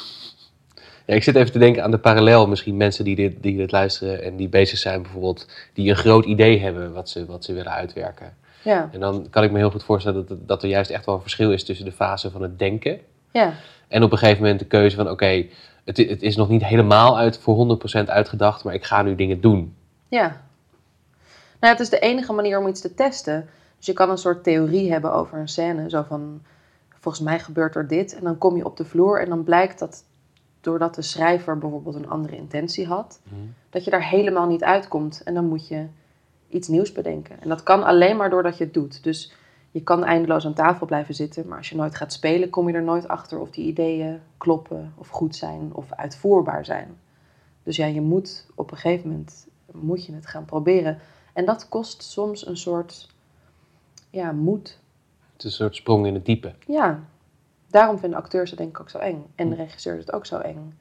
Ja, 1.06 1.14
ik 1.14 1.22
zit 1.22 1.34
even 1.34 1.52
te 1.52 1.58
denken 1.58 1.82
aan 1.82 1.90
de 1.90 1.98
parallel. 1.98 2.46
Misschien 2.48 2.76
mensen 2.76 3.04
die 3.04 3.16
dit, 3.16 3.42
die 3.42 3.56
dit 3.56 3.72
luisteren 3.72 4.22
en 4.22 4.36
die 4.36 4.48
bezig 4.48 4.78
zijn 4.78 5.02
bijvoorbeeld... 5.02 5.48
die 5.72 5.90
een 5.90 5.96
groot 5.96 6.24
idee 6.24 6.60
hebben 6.60 6.92
wat 6.92 7.08
ze, 7.08 7.26
wat 7.26 7.44
ze 7.44 7.52
willen 7.52 7.72
uitwerken. 7.72 8.36
Ja, 8.64 8.88
En 8.92 9.00
dan 9.00 9.26
kan 9.30 9.42
ik 9.42 9.50
me 9.50 9.58
heel 9.58 9.70
goed 9.70 9.84
voorstellen 9.84 10.26
dat, 10.26 10.48
dat 10.48 10.62
er 10.62 10.68
juist 10.68 10.90
echt 10.90 11.06
wel 11.06 11.14
een 11.14 11.20
verschil 11.20 11.52
is 11.52 11.64
tussen 11.64 11.84
de 11.84 11.92
fase 11.92 12.30
van 12.30 12.42
het 12.42 12.58
denken... 12.58 13.00
ja, 13.30 13.52
en 13.88 14.02
op 14.02 14.12
een 14.12 14.18
gegeven 14.18 14.42
moment 14.42 14.60
de 14.60 14.66
keuze 14.66 14.96
van... 14.96 15.10
oké, 15.10 15.46
het, 15.84 15.96
het 15.96 16.22
is 16.22 16.36
nog 16.36 16.48
niet 16.48 16.64
helemaal 16.64 17.18
uit, 17.18 17.38
voor 17.38 17.78
100% 18.04 18.08
uitgedacht... 18.08 18.64
maar 18.64 18.74
ik 18.74 18.84
ga 18.84 19.02
nu 19.02 19.14
dingen 19.14 19.40
doen. 19.40 19.74
ja. 20.08 20.42
Nou, 21.60 21.76
ja, 21.76 21.80
het 21.80 21.92
is 21.92 21.98
de 22.00 22.06
enige 22.06 22.32
manier 22.32 22.58
om 22.58 22.68
iets 22.68 22.80
te 22.80 22.94
testen. 22.94 23.48
Dus 23.76 23.86
je 23.86 23.92
kan 23.92 24.10
een 24.10 24.18
soort 24.18 24.44
theorie 24.44 24.92
hebben 24.92 25.12
over 25.12 25.38
een 25.38 25.48
scène. 25.48 25.90
Zo 25.90 26.04
van, 26.08 26.42
volgens 27.00 27.24
mij 27.24 27.38
gebeurt 27.38 27.74
er 27.74 27.88
dit. 27.88 28.14
En 28.14 28.24
dan 28.24 28.38
kom 28.38 28.56
je 28.56 28.64
op 28.64 28.76
de 28.76 28.84
vloer 28.84 29.20
en 29.20 29.28
dan 29.28 29.44
blijkt 29.44 29.78
dat... 29.78 30.04
doordat 30.60 30.94
de 30.94 31.02
schrijver 31.02 31.58
bijvoorbeeld 31.58 31.94
een 31.94 32.08
andere 32.08 32.36
intentie 32.36 32.86
had... 32.86 33.20
dat 33.70 33.84
je 33.84 33.90
daar 33.90 34.08
helemaal 34.08 34.46
niet 34.46 34.64
uitkomt. 34.64 35.22
En 35.24 35.34
dan 35.34 35.48
moet 35.48 35.68
je 35.68 35.86
iets 36.48 36.68
nieuws 36.68 36.92
bedenken. 36.92 37.40
En 37.40 37.48
dat 37.48 37.62
kan 37.62 37.82
alleen 37.82 38.16
maar 38.16 38.30
doordat 38.30 38.58
je 38.58 38.64
het 38.64 38.74
doet. 38.74 39.02
Dus 39.02 39.32
je 39.70 39.82
kan 39.82 40.04
eindeloos 40.04 40.46
aan 40.46 40.54
tafel 40.54 40.86
blijven 40.86 41.14
zitten, 41.14 41.48
maar 41.48 41.58
als 41.58 41.68
je 41.68 41.76
nooit 41.76 41.94
gaat 41.94 42.12
spelen, 42.12 42.50
kom 42.50 42.68
je 42.68 42.74
er 42.74 42.82
nooit 42.82 43.08
achter 43.08 43.38
of 43.38 43.50
die 43.50 43.66
ideeën 43.66 44.20
kloppen, 44.38 44.92
of 44.96 45.08
goed 45.08 45.36
zijn, 45.36 45.70
of 45.74 45.92
uitvoerbaar 45.92 46.64
zijn. 46.64 46.96
Dus 47.62 47.76
ja, 47.76 47.86
je 47.86 48.00
moet 48.00 48.46
op 48.54 48.70
een 48.70 48.76
gegeven 48.76 49.10
moment 49.10 49.46
moet 49.72 50.06
je 50.06 50.14
het 50.14 50.26
gaan 50.26 50.44
proberen. 50.44 50.98
En 51.32 51.44
dat 51.44 51.68
kost 51.68 52.02
soms 52.02 52.46
een 52.46 52.56
soort 52.56 53.08
ja, 54.10 54.32
moed. 54.32 54.78
Het 55.32 55.44
is 55.44 55.44
een 55.44 55.50
soort 55.50 55.76
sprong 55.76 56.06
in 56.06 56.14
het 56.14 56.26
diepe. 56.26 56.54
Ja, 56.66 57.00
daarom 57.66 57.98
vinden 57.98 58.18
acteurs 58.18 58.50
het 58.50 58.58
denk 58.58 58.70
ik 58.70 58.80
ook 58.80 58.90
zo 58.90 58.98
eng. 58.98 59.26
En 59.34 59.48
de 59.48 59.54
regisseurs 59.54 59.98
het 59.98 60.12
ook 60.12 60.26
zo 60.26 60.38
eng. 60.38 60.78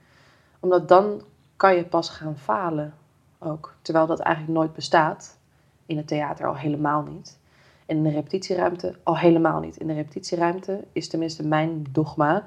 Omdat 0.59 0.87
dan 0.87 1.21
kan 1.55 1.75
je 1.75 1.85
pas 1.85 2.09
gaan 2.09 2.37
falen 2.37 2.93
ook. 3.39 3.75
Terwijl 3.81 4.05
dat 4.05 4.19
eigenlijk 4.19 4.57
nooit 4.57 4.73
bestaat. 4.73 5.37
In 5.85 5.97
het 5.97 6.07
theater 6.07 6.47
al 6.47 6.55
helemaal 6.55 7.01
niet. 7.01 7.39
En 7.85 7.97
in 7.97 8.03
de 8.03 8.09
repetitieruimte 8.09 8.95
al 9.03 9.17
helemaal 9.17 9.59
niet. 9.59 9.77
In 9.77 9.87
de 9.87 9.93
repetitieruimte 9.93 10.83
is 10.91 11.07
tenminste 11.07 11.47
mijn 11.47 11.85
dogma, 11.91 12.45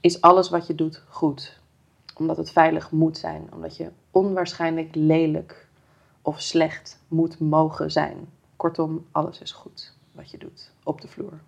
is 0.00 0.20
alles 0.20 0.50
wat 0.50 0.66
je 0.66 0.74
doet 0.74 1.02
goed. 1.08 1.60
Omdat 2.14 2.36
het 2.36 2.50
veilig 2.50 2.90
moet 2.90 3.18
zijn. 3.18 3.48
Omdat 3.54 3.76
je 3.76 3.90
onwaarschijnlijk 4.10 4.94
lelijk 4.94 5.68
of 6.22 6.40
slecht 6.40 7.00
moet 7.08 7.40
mogen 7.40 7.90
zijn. 7.90 8.16
Kortom, 8.56 9.06
alles 9.12 9.40
is 9.40 9.52
goed 9.52 9.96
wat 10.12 10.30
je 10.30 10.38
doet 10.38 10.70
op 10.82 11.00
de 11.00 11.08
vloer. 11.08 11.40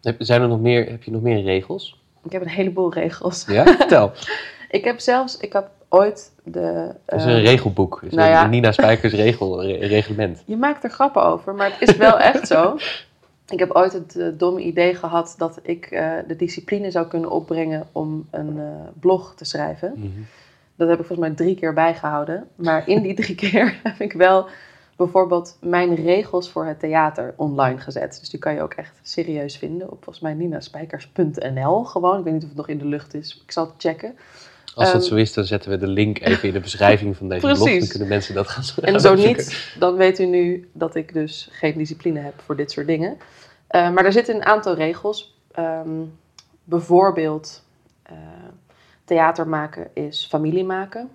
Heb, 0.00 0.16
zijn 0.18 0.42
er 0.42 0.48
nog 0.48 0.60
meer, 0.60 0.90
heb 0.90 1.02
je 1.02 1.10
nog 1.10 1.22
meer 1.22 1.42
regels? 1.42 2.00
Ik 2.24 2.32
heb 2.32 2.42
een 2.42 2.48
heleboel 2.48 2.92
regels. 2.92 3.44
Ja? 3.44 3.64
Vertel. 3.64 4.12
Ik 4.70 4.84
heb 4.84 5.00
zelfs, 5.00 5.36
ik 5.36 5.52
heb 5.52 5.70
ooit 5.96 6.32
de. 6.42 6.94
Het 7.06 7.20
is 7.20 7.26
eh, 7.26 7.32
een 7.32 7.40
regelboek. 7.40 8.02
Is 8.02 8.12
nou 8.12 8.30
ja. 8.30 8.46
Nina 8.46 8.72
Spijkers 8.72 9.12
regel, 9.12 9.62
re- 9.62 9.86
reglement. 9.86 10.42
Je 10.46 10.56
maakt 10.56 10.84
er 10.84 10.90
grappen 10.90 11.22
over, 11.24 11.54
maar 11.54 11.76
het 11.78 11.88
is 11.88 11.96
wel 11.96 12.18
echt 12.18 12.46
zo. 12.46 12.78
Ik 13.48 13.58
heb 13.58 13.70
ooit 13.70 13.92
het 13.92 14.16
eh, 14.16 14.26
domme 14.34 14.60
idee 14.60 14.94
gehad 14.94 15.34
dat 15.38 15.58
ik 15.62 15.86
eh, 15.86 16.12
de 16.28 16.36
discipline 16.36 16.90
zou 16.90 17.06
kunnen 17.06 17.30
opbrengen 17.30 17.86
om 17.92 18.26
een 18.30 18.60
blog 19.00 19.34
te 19.34 19.44
schrijven. 19.44 19.92
Mhm. 19.96 20.08
Dat 20.76 20.88
heb 20.88 21.00
ik 21.00 21.06
volgens 21.06 21.28
mij 21.28 21.36
drie 21.36 21.54
keer 21.54 21.72
bijgehouden. 21.72 22.48
Maar 22.54 22.88
in 22.88 23.02
die 23.02 23.14
drie 23.14 23.34
keer 23.44 23.80
heb 23.82 24.00
ik 24.00 24.12
wel 24.12 24.46
bijvoorbeeld 24.96 25.56
mijn 25.60 25.94
regels 25.94 26.50
voor 26.50 26.66
het 26.66 26.78
theater 26.78 27.34
online 27.36 27.78
gezet. 27.78 28.16
Dus 28.20 28.30
die 28.30 28.40
kan 28.40 28.54
je 28.54 28.62
ook 28.62 28.74
echt 28.74 28.98
serieus 29.02 29.56
vinden 29.56 29.90
op 29.90 30.04
volgens 30.04 30.20
mij 30.20 30.34
ninaspijkers.nl 30.34 31.84
gewoon. 31.84 32.18
Ik 32.18 32.24
weet 32.24 32.32
niet 32.32 32.42
of 32.42 32.48
het 32.48 32.56
nog 32.56 32.68
in 32.68 32.78
de 32.78 32.86
lucht 32.86 33.14
is. 33.14 33.42
Ik 33.44 33.52
zal 33.52 33.64
het 33.64 33.74
checken. 33.78 34.16
Als 34.76 34.92
dat 34.92 35.00
Ehm, 35.00 35.10
zo 35.10 35.14
is, 35.14 35.32
dan 35.32 35.44
zetten 35.44 35.70
we 35.70 35.76
de 35.76 35.86
link 35.86 36.20
even 36.20 36.48
in 36.48 36.54
de 36.54 36.60
beschrijving 36.60 37.16
van 37.16 37.28
deze 37.28 37.40
blog. 37.40 37.56
Dan 37.58 37.66
Precies. 37.66 37.90
kunnen 37.90 38.08
mensen 38.08 38.34
dat 38.34 38.48
gaan 38.48 38.64
En 38.84 38.90
gaan 38.92 39.00
zo 39.00 39.12
opzoeken. 39.12 39.36
niet, 39.44 39.76
dan 39.78 39.96
weet 39.96 40.18
u 40.18 40.24
nu 40.26 40.70
dat 40.72 40.94
ik 40.94 41.12
dus 41.12 41.48
geen 41.52 41.78
discipline 41.78 42.20
heb 42.20 42.40
voor 42.40 42.56
dit 42.56 42.70
soort 42.70 42.86
dingen. 42.86 43.18
Eh, 43.66 43.90
maar 43.90 44.04
er 44.04 44.12
zitten 44.12 44.34
een 44.34 44.44
aantal 44.44 44.74
regels. 44.74 45.38
Ehm, 45.52 46.02
bijvoorbeeld, 46.64 47.64
eh, 48.02 48.16
theater 49.04 49.48
maken 49.48 49.90
is 49.94 50.26
familie 50.30 50.64
maken. 50.64 51.10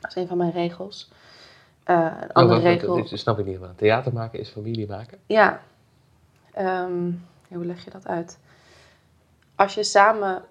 Dat 0.00 0.10
is 0.10 0.22
een 0.22 0.28
van 0.28 0.36
mijn 0.36 0.52
regels. 0.52 1.12
Eh, 1.84 1.96
een 2.20 2.28
Oh, 2.28 2.34
andere 2.34 2.60
regel... 2.60 2.94
dit 2.94 3.18
snap 3.18 3.38
ik 3.38 3.44
niet 3.44 3.54
helemaal. 3.54 3.76
Theater 3.76 4.12
maken 4.12 4.38
is 4.38 4.48
familie 4.48 4.86
maken? 4.88 5.18
Ja. 5.26 5.62
Ehm, 6.52 7.06
ja, 7.48 7.56
hoe 7.56 7.66
leg 7.66 7.84
je 7.84 7.90
dat 7.90 8.06
uit? 8.06 8.38
Als 9.54 9.74
je 9.74 9.82
samen 9.84 10.42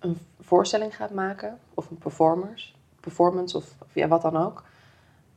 een 0.00 0.18
voorstelling 0.40 0.96
gaat 0.96 1.10
maken, 1.10 1.58
of 1.74 1.90
een 1.90 1.98
performers, 1.98 2.76
performance 3.00 3.56
of, 3.56 3.74
of 3.78 3.94
ja, 3.94 4.08
wat 4.08 4.22
dan 4.22 4.36
ook, 4.36 4.64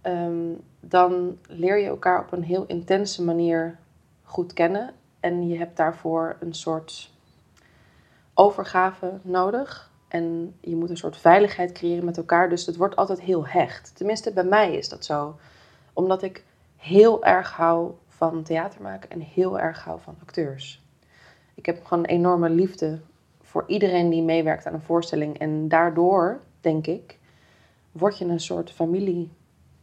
ehm, 0.02 0.52
dan 0.80 1.38
leer 1.47 1.78
je 1.78 1.88
elkaar 1.88 2.21
op 2.21 2.32
een 2.32 2.43
heel 2.43 2.65
intense 2.65 3.23
manier 3.23 3.78
goed 4.23 4.54
kennen. 4.54 4.93
En 5.19 5.47
je 5.47 5.58
hebt 5.58 5.78
daarvoor 5.78 6.38
een 6.39 6.54
soort 6.54 7.12
overgave 8.34 9.19
nodig. 9.21 9.91
En 10.08 10.56
je 10.62 10.76
moet 10.76 10.89
een 10.89 10.97
soort 10.97 11.17
veiligheid 11.17 11.71
creëren 11.71 12.06
met 12.06 12.17
elkaar. 12.17 12.49
Dus 12.49 12.65
het 12.65 12.76
wordt 12.76 12.95
altijd 12.95 13.21
heel 13.21 13.47
hecht. 13.47 13.95
Tenminste, 13.95 14.34
bij 14.34 14.43
mij 14.43 14.76
is 14.76 14.89
dat 14.89 15.06
zo. 15.06 15.36
Omdat 15.93 16.21
ik 16.21 16.43
heel 16.78 17.23
erg 17.23 17.52
hou 17.52 17.91
van 18.08 18.43
theater 18.43 18.82
maken 18.82 19.10
en 19.10 19.19
heel 19.19 19.60
erg 19.60 19.84
hou 19.84 19.99
van 20.02 20.15
acteurs. 20.21 20.84
Ik 21.54 21.65
heb 21.65 21.86
gewoon 21.86 22.04
een 22.04 22.10
enorme 22.10 22.49
liefde 22.49 22.99
voor 23.53 23.63
iedereen 23.67 24.09
die 24.09 24.21
meewerkt 24.21 24.65
aan 24.65 24.73
een 24.73 24.81
voorstelling. 24.81 25.37
En 25.37 25.67
daardoor, 25.67 26.41
denk 26.61 26.87
ik, 26.87 27.19
word 27.91 28.17
je 28.17 28.25
een 28.25 28.39
soort 28.39 28.71
familie 28.71 29.31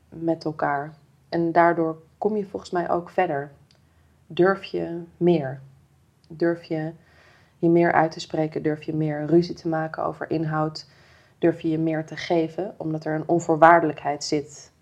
met 0.09 0.45
elkaar. 0.45 0.95
En 1.29 1.53
daardoor 1.53 2.03
kom 2.19 2.37
je 2.37 2.47
volgens 2.47 2.71
mij 2.71 2.91
ook 2.91 3.11
verder. 3.11 3.53
Durf 4.27 4.65
je 4.65 5.03
meer. 5.17 5.61
Durf 6.29 6.65
je 6.65 6.93
je 7.59 7.69
meer 7.69 7.93
uit 7.93 8.11
te 8.11 8.21
spreken. 8.21 8.63
Durf 8.63 8.83
je 8.83 8.95
meer 8.95 9.27
ruzie 9.27 9.55
te 9.55 9.69
maken 9.69 10.05
over 10.05 10.31
inhoud. 10.31 10.87
Durf 11.39 11.61
je 11.61 11.69
je 11.69 11.79
meer 11.79 12.07
te 12.07 12.17
geven, 12.17 12.75
omdat 12.77 13.05
er 13.05 13.15
een 13.15 13.29
onvoorwaardelijkheid 13.29 14.25
zit. 14.25 14.73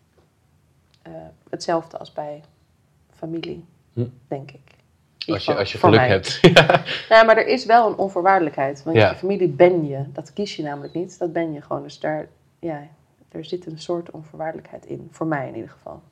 Uh, 1.09 1.12
hetzelfde 1.51 1.98
als 1.98 2.12
bij 2.12 2.42
familie, 3.11 3.64
Hm. 3.92 4.07
denk 4.29 4.51
ik. 4.51 4.67
Als 5.33 5.45
je, 5.45 5.55
als 5.57 5.73
je 5.73 5.79
geluk 5.79 5.97
mij. 6.01 6.09
hebt. 6.09 6.38
ja. 6.55 6.83
Ja, 7.09 7.23
maar 7.23 7.37
er 7.37 7.47
is 7.47 7.64
wel 7.64 7.88
een 7.88 7.97
onvoorwaardelijkheid. 7.97 8.83
Want 8.83 8.97
Ja. 8.97 9.09
je 9.11 9.17
familie 9.17 9.49
ben 9.49 9.87
je. 9.87 10.05
Dat 10.12 10.33
kies 10.33 10.57
je 10.57 10.62
namelijk 10.62 10.95
niet. 10.95 11.19
Dat 11.19 11.33
ben 11.33 11.53
je 11.53 11.61
gewoon. 11.62 11.83
Dus 11.83 12.01
daar, 12.01 12.29
ja, 12.59 12.87
er 13.29 13.45
zit 13.45 13.67
een 13.67 13.79
soort 13.79 14.11
onvoorwaardelijkheid 14.11 14.87
in. 14.87 15.09
Voor 15.11 15.27
mij 15.27 15.49
in 15.49 15.55
ieder 15.55 15.71
geval. 15.71 16.03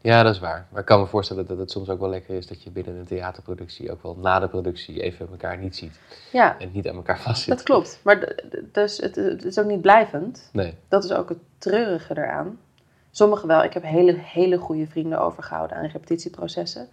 ja, 0.00 0.22
dat 0.22 0.34
is 0.34 0.40
waar. 0.40 0.66
Maar 0.70 0.80
ik 0.80 0.86
kan 0.86 1.00
me 1.00 1.06
voorstellen 1.06 1.46
dat 1.46 1.58
het 1.58 1.70
soms 1.70 1.88
ook 1.88 2.00
wel 2.00 2.08
lekker 2.08 2.34
is 2.36 2.46
dat 2.46 2.62
je 2.62 2.70
binnen 2.70 2.96
een 2.96 3.04
theaterproductie 3.06 3.90
ook 3.92 4.02
wel 4.02 4.16
na 4.20 4.38
de 4.38 4.48
productie 4.48 5.02
even 5.02 5.28
elkaar 5.30 5.58
niet 5.58 5.76
ziet. 5.76 5.98
Ja, 6.32 6.58
En 6.58 6.70
niet 6.72 6.88
aan 6.88 6.96
elkaar 6.96 7.20
vastzit. 7.20 7.48
dat 7.56 7.62
klopt. 7.62 8.00
Maar 8.04 8.34
dus 8.72 8.96
het, 8.98 9.16
het 9.16 9.44
is 9.44 9.58
ook 9.58 9.66
niet 9.66 9.80
blijvend. 9.80 10.48
Nee. 10.52 10.74
Dat 10.88 11.04
is 11.04 11.12
ook 11.12 11.28
het 11.28 11.38
treurige 11.58 12.16
eraan. 12.16 12.58
Sommigen 13.10 13.48
wel. 13.48 13.62
Ik 13.64 13.72
heb 13.72 13.82
hele, 13.82 14.12
hele 14.18 14.56
goede 14.56 14.86
vrienden 14.86 15.20
overgehouden 15.20 15.76
aan 15.76 15.86
repetitieprocessen. 15.86 16.88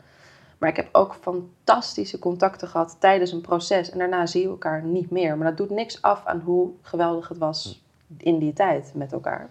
Maar 0.59 0.69
ik 0.69 0.75
heb 0.75 0.89
ook 0.91 1.15
fantastische 1.21 2.19
contacten 2.19 2.67
gehad 2.67 2.95
tijdens 2.99 3.31
een 3.31 3.41
proces. 3.41 3.89
En 3.89 3.97
daarna 3.97 4.25
zie 4.25 4.41
je 4.41 4.47
elkaar 4.47 4.83
niet 4.83 5.09
meer. 5.11 5.37
Maar 5.37 5.47
dat 5.47 5.57
doet 5.57 5.69
niks 5.69 6.01
af 6.01 6.25
aan 6.25 6.39
hoe 6.39 6.71
geweldig 6.81 7.27
het 7.27 7.37
was 7.37 7.81
in 8.17 8.39
die 8.39 8.53
tijd 8.53 8.91
met 8.95 9.11
elkaar. 9.11 9.49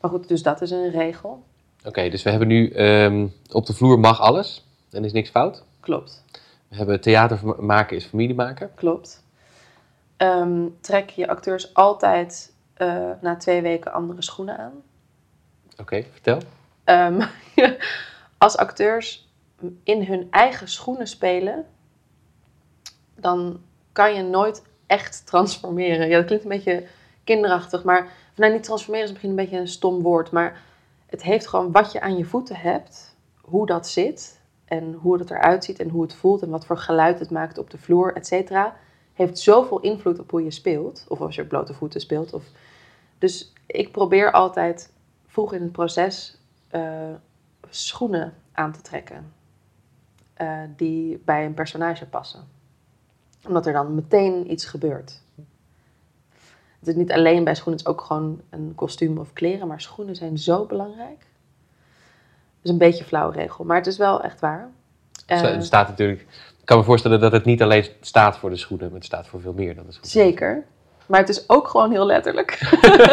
Maar 0.00 0.10
goed, 0.10 0.28
dus 0.28 0.42
dat 0.42 0.60
is 0.60 0.70
een 0.70 0.90
regel. 0.90 1.42
Oké, 1.84 2.08
dus 2.08 2.22
we 2.22 2.30
hebben 2.30 2.48
nu 2.48 2.70
ehm, 2.70 3.26
op 3.52 3.66
de 3.66 3.74
vloer 3.74 3.98
mag 3.98 4.20
alles. 4.20 4.66
Dan 4.88 5.04
is 5.04 5.12
niks 5.12 5.30
fout. 5.30 5.64
Klopt, 5.80 6.24
We 6.68 6.76
hebben 6.76 7.00
theater 7.00 7.40
maken 7.64 7.96
is 7.96 8.04
familie 8.04 8.34
maken. 8.34 8.70
klopt. 8.74 9.22
Ehm, 10.16 10.66
trek 10.80 11.10
je 11.10 11.28
acteurs 11.28 11.74
altijd 11.74 12.52
eh, 12.74 13.10
na 13.20 13.36
twee 13.36 13.62
weken 13.62 13.92
andere 13.92 14.22
schoenen 14.22 14.58
aan. 14.58 14.72
Oké, 15.80 16.04
vertel. 16.12 16.38
Ehm, 16.84 17.26
als 18.38 18.56
acteurs 18.56 19.27
in 19.82 20.04
hun 20.04 20.26
eigen 20.30 20.68
schoenen 20.68 21.06
spelen, 21.06 21.66
dan 23.14 23.60
kan 23.92 24.14
je 24.14 24.22
nooit 24.22 24.62
echt 24.86 25.26
transformeren. 25.26 26.08
Ja, 26.08 26.16
dat 26.16 26.26
klinkt 26.26 26.44
een 26.44 26.50
beetje 26.50 26.86
kinderachtig, 27.24 27.84
maar 27.84 28.12
nou, 28.34 28.52
niet 28.52 28.62
transformeren 28.62 29.06
is 29.06 29.10
misschien 29.10 29.30
een 29.30 29.44
beetje 29.44 29.58
een 29.58 29.68
stom 29.68 30.02
woord, 30.02 30.30
maar 30.30 30.62
het 31.06 31.22
heeft 31.22 31.46
gewoon 31.46 31.72
wat 31.72 31.92
je 31.92 32.00
aan 32.00 32.16
je 32.16 32.24
voeten 32.24 32.56
hebt, 32.56 33.16
hoe 33.40 33.66
dat 33.66 33.88
zit 33.88 34.40
en 34.64 34.92
hoe 34.92 35.18
het 35.18 35.30
eruit 35.30 35.64
ziet 35.64 35.78
en 35.78 35.88
hoe 35.88 36.02
het 36.02 36.14
voelt 36.14 36.42
en 36.42 36.50
wat 36.50 36.66
voor 36.66 36.78
geluid 36.78 37.18
het 37.18 37.30
maakt 37.30 37.58
op 37.58 37.70
de 37.70 37.78
vloer, 37.78 38.14
et 38.14 38.26
cetera, 38.26 38.76
heeft 39.12 39.38
zoveel 39.38 39.80
invloed 39.80 40.18
op 40.18 40.30
hoe 40.30 40.44
je 40.44 40.50
speelt, 40.50 41.04
of 41.08 41.20
als 41.20 41.34
je 41.34 41.42
op 41.42 41.48
blote 41.48 41.74
voeten 41.74 42.00
speelt. 42.00 42.32
Of... 42.32 42.44
Dus 43.18 43.52
ik 43.66 43.92
probeer 43.92 44.32
altijd 44.32 44.92
vroeg 45.26 45.52
in 45.52 45.62
het 45.62 45.72
proces 45.72 46.38
eh, 46.68 47.14
schoenen 47.68 48.34
aan 48.52 48.72
te 48.72 48.80
trekken 48.80 49.32
eh, 50.38 50.58
die 50.76 51.22
bij 51.24 51.44
een 51.44 51.54
personage 51.54 52.06
passen. 52.06 52.40
Omdat 53.46 53.66
er 53.66 53.72
dan 53.72 53.94
meteen 53.94 54.50
iets 54.52 54.64
gebeurt. 54.64 55.20
Het 56.78 56.88
is 56.88 56.94
niet 56.94 57.12
alleen 57.12 57.44
bij 57.44 57.54
schoenen, 57.54 57.78
het 57.78 57.88
is 57.88 57.94
ook 57.94 58.00
gewoon 58.00 58.40
een 58.50 58.72
kostuum 58.74 59.18
of 59.18 59.32
kleren, 59.32 59.66
maar 59.68 59.80
schoenen 59.80 60.16
zijn 60.16 60.38
zo 60.38 60.64
belangrijk. 60.66 61.26
Is 62.62 62.70
een 62.70 62.78
beetje 62.78 63.00
een 63.00 63.08
flauwe 63.08 63.32
regel, 63.34 63.64
maar 63.64 63.76
het 63.76 63.86
is 63.86 63.96
wel 63.96 64.22
echt 64.22 64.40
waar. 64.40 64.70
Eh, 65.26 65.40
Het 65.40 65.64
staat 65.64 65.88
natuurlijk. 65.88 66.20
Ik 66.20 66.64
kan 66.74 66.78
me 66.78 66.84
voorstellen 66.84 67.20
dat 67.20 67.32
het 67.32 67.44
niet 67.44 67.62
alleen 67.62 67.86
staat 68.00 68.36
voor 68.38 68.50
de 68.50 68.56
schoenen, 68.56 68.86
maar 68.86 68.96
het 68.96 69.04
staat 69.04 69.26
voor 69.26 69.40
veel 69.40 69.52
meer 69.52 69.74
dan 69.74 69.86
de 69.86 69.92
schoenen. 69.92 70.10
zeker. 70.10 70.64
Maar 71.06 71.20
het 71.20 71.28
is 71.28 71.48
ook 71.48 71.68
gewoon 71.68 71.90
heel 71.90 72.06
letterlijk. 72.06 72.58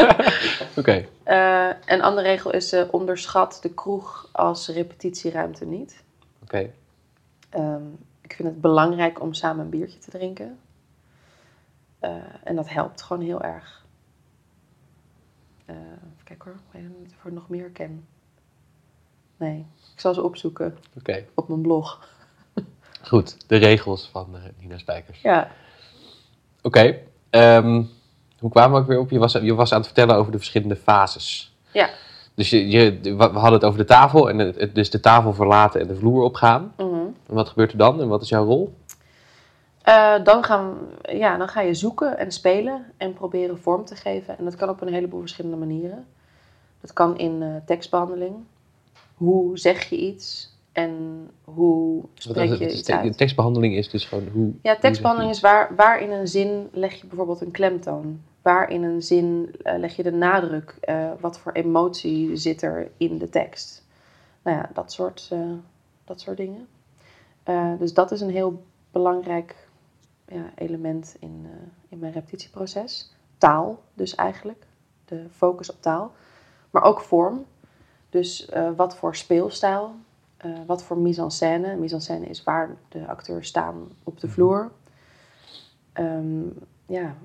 Oké. 0.77 1.05
Eh, 1.23 1.69
een 1.85 2.01
andere 2.01 2.27
regel 2.27 2.51
is 2.51 2.71
eh, 2.71 2.83
onderschat 2.91 3.59
de 3.61 3.69
kroeg 3.73 4.29
als 4.31 4.67
repetitieruimte 4.67 5.65
niet. 5.65 6.03
Oké. 6.43 6.69
Ehm, 7.55 7.83
ik 8.21 8.33
vind 8.33 8.47
het 8.47 8.61
belangrijk 8.61 9.21
om 9.21 9.33
samen 9.33 9.63
een 9.63 9.69
biertje 9.69 9.99
te 9.99 10.09
drinken. 10.09 10.59
Eh, 11.99 12.11
en 12.43 12.55
dat 12.55 12.69
helpt 12.69 13.01
gewoon 13.01 13.23
heel 13.23 13.41
erg. 13.41 13.85
Eh 15.65 15.75
even 15.75 16.23
kijken 16.23 16.45
hoor, 16.51 16.55
ik 16.55 16.71
weet 16.71 16.99
niet 16.99 17.13
of 17.19 17.25
ik 17.25 17.31
nog 17.31 17.49
meer 17.49 17.69
ken. 17.69 18.05
Nee, 19.37 19.65
ik 19.93 19.99
zal 19.99 20.13
ze 20.13 20.21
opzoeken 20.23 20.77
Oké. 20.97 21.25
op 21.33 21.47
mijn 21.47 21.61
blog. 21.61 22.09
Goed. 23.01 23.49
De 23.49 23.55
regels 23.57 24.09
van 24.11 24.35
eh, 24.35 24.41
Nina 24.59 24.77
Spijkers. 24.77 25.21
Ja, 25.21 25.47
Oké. 26.61 26.97
ehm, 27.29 27.83
hoe 28.39 28.49
kwamen 28.51 28.75
we 28.75 28.81
ook 28.81 28.87
weer 28.87 28.99
op? 28.99 29.09
Je 29.09 29.19
was, 29.19 29.31
je 29.33 29.53
was 29.55 29.71
aan 29.71 29.77
het 29.77 29.85
vertellen 29.87 30.15
over 30.15 30.31
de 30.31 30.37
verschillende 30.37 30.75
fases. 30.75 31.55
ja. 31.71 31.89
Dus 32.33 32.49
je, 32.49 32.69
je, 32.69 32.99
we 33.01 33.23
hadden 33.23 33.53
het 33.53 33.63
over 33.63 33.79
de 33.79 33.85
tafel 33.85 34.29
en 34.29 34.37
het, 34.39 34.75
dus 34.75 34.89
de 34.89 34.99
tafel 34.99 35.33
verlaten 35.33 35.81
en 35.81 35.87
de 35.87 35.95
vloer 35.95 36.23
opgaan. 36.23 36.73
mhm. 36.77 36.94
En 37.27 37.35
wat 37.35 37.49
gebeurt 37.49 37.71
er 37.71 37.77
dan 37.77 38.01
en 38.01 38.07
wat 38.07 38.21
is 38.21 38.29
jouw 38.29 38.45
rol? 38.45 38.73
Eh, 39.85 40.23
dan, 40.23 40.43
gaan, 40.43 40.77
ja, 41.01 41.37
dan 41.37 41.47
ga 41.47 41.61
je 41.61 41.73
zoeken 41.73 42.17
en 42.17 42.31
spelen 42.31 42.85
en 42.97 43.13
proberen 43.13 43.59
vorm 43.59 43.85
te 43.85 43.95
geven. 43.95 44.37
En 44.37 44.43
dat 44.43 44.55
kan 44.55 44.69
op 44.69 44.81
een 44.81 44.93
heleboel 44.93 45.19
verschillende 45.19 45.57
manieren. 45.57 46.05
Dat 46.81 46.93
kan 46.93 47.17
in 47.17 47.41
eh, 47.41 47.55
tekstbehandeling. 47.65 48.35
Hoe 49.15 49.57
zeg 49.57 49.89
je 49.89 49.97
iets 49.97 50.53
en 50.71 50.93
hoe 51.43 52.03
spreek 52.13 52.57
je 52.57 52.71
iets 52.71 52.83
de 52.83 52.97
uit? 52.97 53.17
tekstbehandeling 53.17 53.75
is 53.75 53.89
dus 53.89 54.05
gewoon 54.05 54.27
hoe. 54.33 54.51
Ja, 54.61 54.75
tekstbehandeling 54.75 55.33
is 55.33 55.39
waar, 55.39 55.75
waar 55.75 56.01
in 56.01 56.11
een 56.11 56.27
zin 56.27 56.69
leg 56.71 56.93
je 56.93 57.07
bijvoorbeeld 57.07 57.41
een 57.41 57.51
klemtoon. 57.51 58.21
Waar 58.41 58.69
in 58.69 58.83
een 58.83 59.01
zin 59.01 59.55
eh, 59.63 59.79
leg 59.79 59.95
je 59.95 60.03
de 60.03 60.11
nadruk. 60.11 60.77
wat 61.19 61.39
voor 61.39 61.51
emotie 61.51 62.35
zit 62.35 62.61
er 62.61 62.91
in 62.97 63.17
de 63.17 63.29
tekst. 63.29 63.83
Nou 64.43 64.57
ja, 64.57 64.69
dat 64.73 64.91
soort, 64.91 65.31
dat 66.05 66.21
soort 66.21 66.37
dingen. 66.37 66.67
Eh, 67.45 67.71
dus 67.79 67.93
dat 67.93 68.11
is 68.11 68.21
een 68.21 68.29
heel 68.29 68.63
belangrijk 68.91 69.67
ja, 70.27 70.51
element 70.55 71.15
in, 71.19 71.41
eh, 71.43 71.67
in 71.89 71.99
mijn 71.99 72.13
repetitieproces. 72.13 73.13
Taal 73.37 73.81
dus 73.93 74.15
eigenlijk. 74.15 74.67
De 75.05 75.25
focus 75.31 75.71
op 75.71 75.81
taal. 75.81 76.11
Maar 76.71 76.83
ook 76.83 77.01
vorm. 77.01 77.45
Dus 78.09 78.45
eh, 78.45 78.69
wat 78.75 78.95
voor 78.95 79.15
speelstijl. 79.15 79.95
wat 80.65 80.83
voor 80.83 80.97
mise-en-scène. 80.97 81.75
Mise-en-scène 81.75 82.25
is 82.25 82.43
waar 82.43 82.75
de 82.89 83.07
acteurs 83.07 83.47
staan 83.47 83.91
op 84.03 84.19
de 84.19 84.27
vloer. 84.27 84.71
Ehm, 85.93 86.43
ja. 86.85 87.15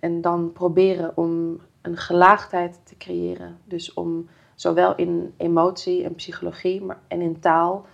En 0.00 0.20
dan 0.20 0.52
proberen 0.52 1.16
om 1.16 1.60
een 1.82 1.96
gelaagdheid 1.96 2.80
te 2.84 2.96
creëren. 2.96 3.58
Dus 3.64 3.94
om 3.94 4.28
zowel 4.54 4.94
in 4.94 5.34
emotie 5.36 6.04
en 6.04 6.14
psychologie 6.14 6.82
maar, 6.82 7.00
en 7.08 7.20
in 7.20 7.40
taal 7.40 7.86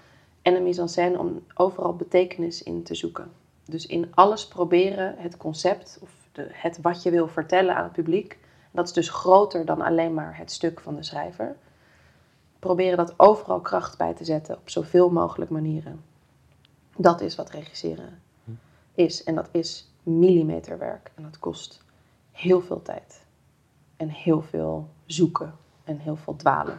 en 0.48 0.56
in 0.56 0.62
mise-en-scène 0.62 1.18
om 1.18 1.44
overal 1.54 1.96
betekenis 1.96 2.62
in 2.62 2.82
te 2.82 2.94
zoeken. 2.94 3.32
Dus 3.64 3.86
in 3.86 4.14
alles 4.14 4.48
proberen 4.48 5.14
het 5.18 5.36
concept 5.36 5.98
of 6.02 6.10
de, 6.32 6.48
het 6.52 6.80
wat 6.80 7.02
je 7.02 7.10
wil 7.10 7.28
vertellen 7.28 7.76
aan 7.76 7.82
het 7.82 7.92
publiek. 7.92 8.38
Dat 8.70 8.86
is 8.86 8.92
dus 8.92 9.08
groter 9.08 9.64
dan 9.64 9.80
alleen 9.80 10.14
maar 10.14 10.36
het 10.36 10.52
stuk 10.52 10.80
van 10.80 10.94
de 10.94 11.02
schrijver. 11.02 11.56
Proberen 12.58 12.96
dat 12.96 13.14
overal 13.16 13.60
kracht 13.60 13.98
bij 13.98 14.14
te 14.14 14.24
zetten 14.24 14.56
op 14.56 14.70
zoveel 14.70 15.10
mogelijk 15.10 15.50
manieren. 15.50 16.02
Dat 16.96 17.20
is 17.20 17.34
wat 17.34 17.50
regisseren 17.50 18.22
is. 18.94 19.24
En 19.24 19.34
dat 19.34 19.48
is 19.52 19.90
millimeterwerk. 20.02 21.10
En 21.14 21.22
dat 21.22 21.38
kost 21.38 21.82
heel 22.32 22.60
veel 22.60 22.82
tijd. 22.82 23.24
En 23.96 24.08
heel 24.08 24.42
veel 24.42 24.88
zoeken. 25.06 25.54
En 25.84 25.98
heel 25.98 26.16
veel 26.16 26.36
dwalen. 26.36 26.76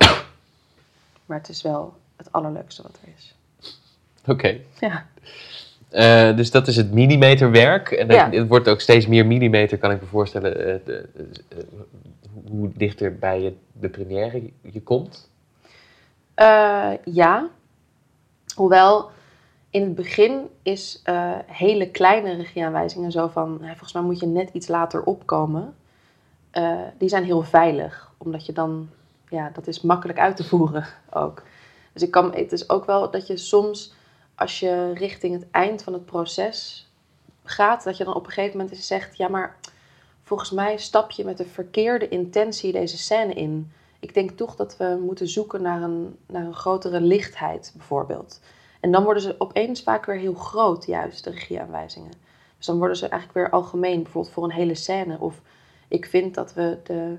Maar 1.26 1.38
het 1.38 1.50
is 1.50 1.62
wel 1.62 1.94
het 2.16 2.32
allerleukste 2.32 2.82
wat 2.82 3.00
er 3.02 3.14
is. 3.16 3.39
Oké. 4.30 4.58
Ja, 4.80 5.06
Eh, 5.90 6.36
dus 6.36 6.52
dat 6.52 6.68
is 6.68 6.76
het 6.76 6.92
millimeterwerk. 6.94 7.92
En 7.92 8.08
dat- 8.08 8.18
Ja. 8.18 8.30
het 8.30 8.48
wordt 8.48 8.68
ook 8.68 8.82
steeds 8.82 9.08
meer 9.08 9.26
millimeter, 9.26 9.78
kan 9.78 9.92
ik 9.92 10.02
me 10.02 10.08
voorstellen, 10.08 10.58
eh, 10.68 10.76
de- 10.86 11.10
eh, 11.50 11.58
hoe 12.50 12.70
dichter 12.76 13.18
bij 13.18 13.42
je, 13.42 13.54
de 13.72 13.90
première 13.90 14.42
je- 14.42 14.52
je 14.72 14.82
komt. 14.82 15.30
Ja. 17.04 17.48
Hoewel 18.56 19.10
In 19.72 19.82
het 19.82 19.96
begin 19.96 20.48
is 20.64 21.02
hele 21.46 21.90
kleine 21.90 22.34
regieaanwijzingen 22.34 23.12
zo 23.12 23.28
van, 23.28 23.58
hè, 23.62 23.68
volgens 23.68 23.94
mij 23.94 24.02
moet 24.02 24.20
je 24.20 24.26
net 24.28 24.50
iets 24.54 24.68
later 24.68 25.04
opkomen. 25.04 25.76
Die 26.98 27.10
zijn 27.10 27.24
heel 27.24 27.42
veilig, 27.42 28.12
omdat 28.18 28.46
je 28.46 28.54
dan, 28.54 28.90
ja, 29.30 29.50
dat 29.54 29.68
is 29.68 29.82
makkelijk 29.82 30.20
uit 30.20 30.36
te 30.36 30.44
voeren 30.44 30.86
ook. 31.10 31.44
Dus 31.94 32.02
ik 32.04 32.12
kan, 32.12 32.34
het 32.36 32.52
is 32.52 32.70
ook 32.70 32.86
wel 32.86 33.12
dat 33.12 33.28
je 33.28 33.38
soms, 33.38 33.94
als 34.40 34.60
je 34.60 34.94
richting 34.94 35.34
het 35.34 35.52
eind 35.52 35.84
van 35.84 35.94
het 35.94 36.06
proces 36.06 36.88
gaat, 37.44 37.84
dat 37.84 37.98
je 37.98 38.04
dan 38.04 38.16
op 38.16 38.26
een 38.26 38.32
gegeven 38.32 38.58
moment 38.58 38.78
zegt, 38.78 39.18
ja, 39.18 39.28
maar 39.28 39.58
volgens 40.24 40.52
mij 40.52 40.78
stap 40.78 41.12
je 41.12 41.26
met 41.26 41.38
de 41.38 41.46
verkeerde 41.46 42.08
intentie 42.08 42.72
deze 42.72 42.98
scène 42.98 43.34
in. 43.34 43.72
Ik 44.00 44.14
denk 44.14 44.32
toch 44.32 44.56
dat 44.56 44.78
we 44.78 45.00
moeten 45.02 45.28
zoeken 45.28 45.62
naar 45.62 45.82
een, 45.82 46.18
naar 46.28 46.46
een 46.46 46.54
grotere 46.54 47.02
lichtheid, 47.02 47.74
bijvoorbeeld. 47.76 48.40
En 48.80 48.92
dan 48.92 49.04
worden 49.04 49.24
ze 49.24 49.36
opeens 49.38 49.84
vaak 49.84 50.06
weer 50.06 50.18
heel 50.18 50.34
groot, 50.34 50.86
juist, 50.86 51.24
de 51.24 51.30
regieaanwijzingen. 51.30 52.14
Dus 52.58 52.66
dan 52.66 52.78
worden 52.78 52.98
ze 52.98 53.08
eigenlijk 53.08 53.40
weer 53.40 53.50
algemeen, 53.60 54.04
bijvoorbeeld 54.04 54.34
voor 54.34 54.44
een 54.44 54.52
hele 54.52 54.76
scène. 54.76 55.20
Of 55.20 55.42
ik 55.88 56.06
vind 56.06 56.36
dat 56.36 56.54
we 56.54 56.78
de, 56.84 57.18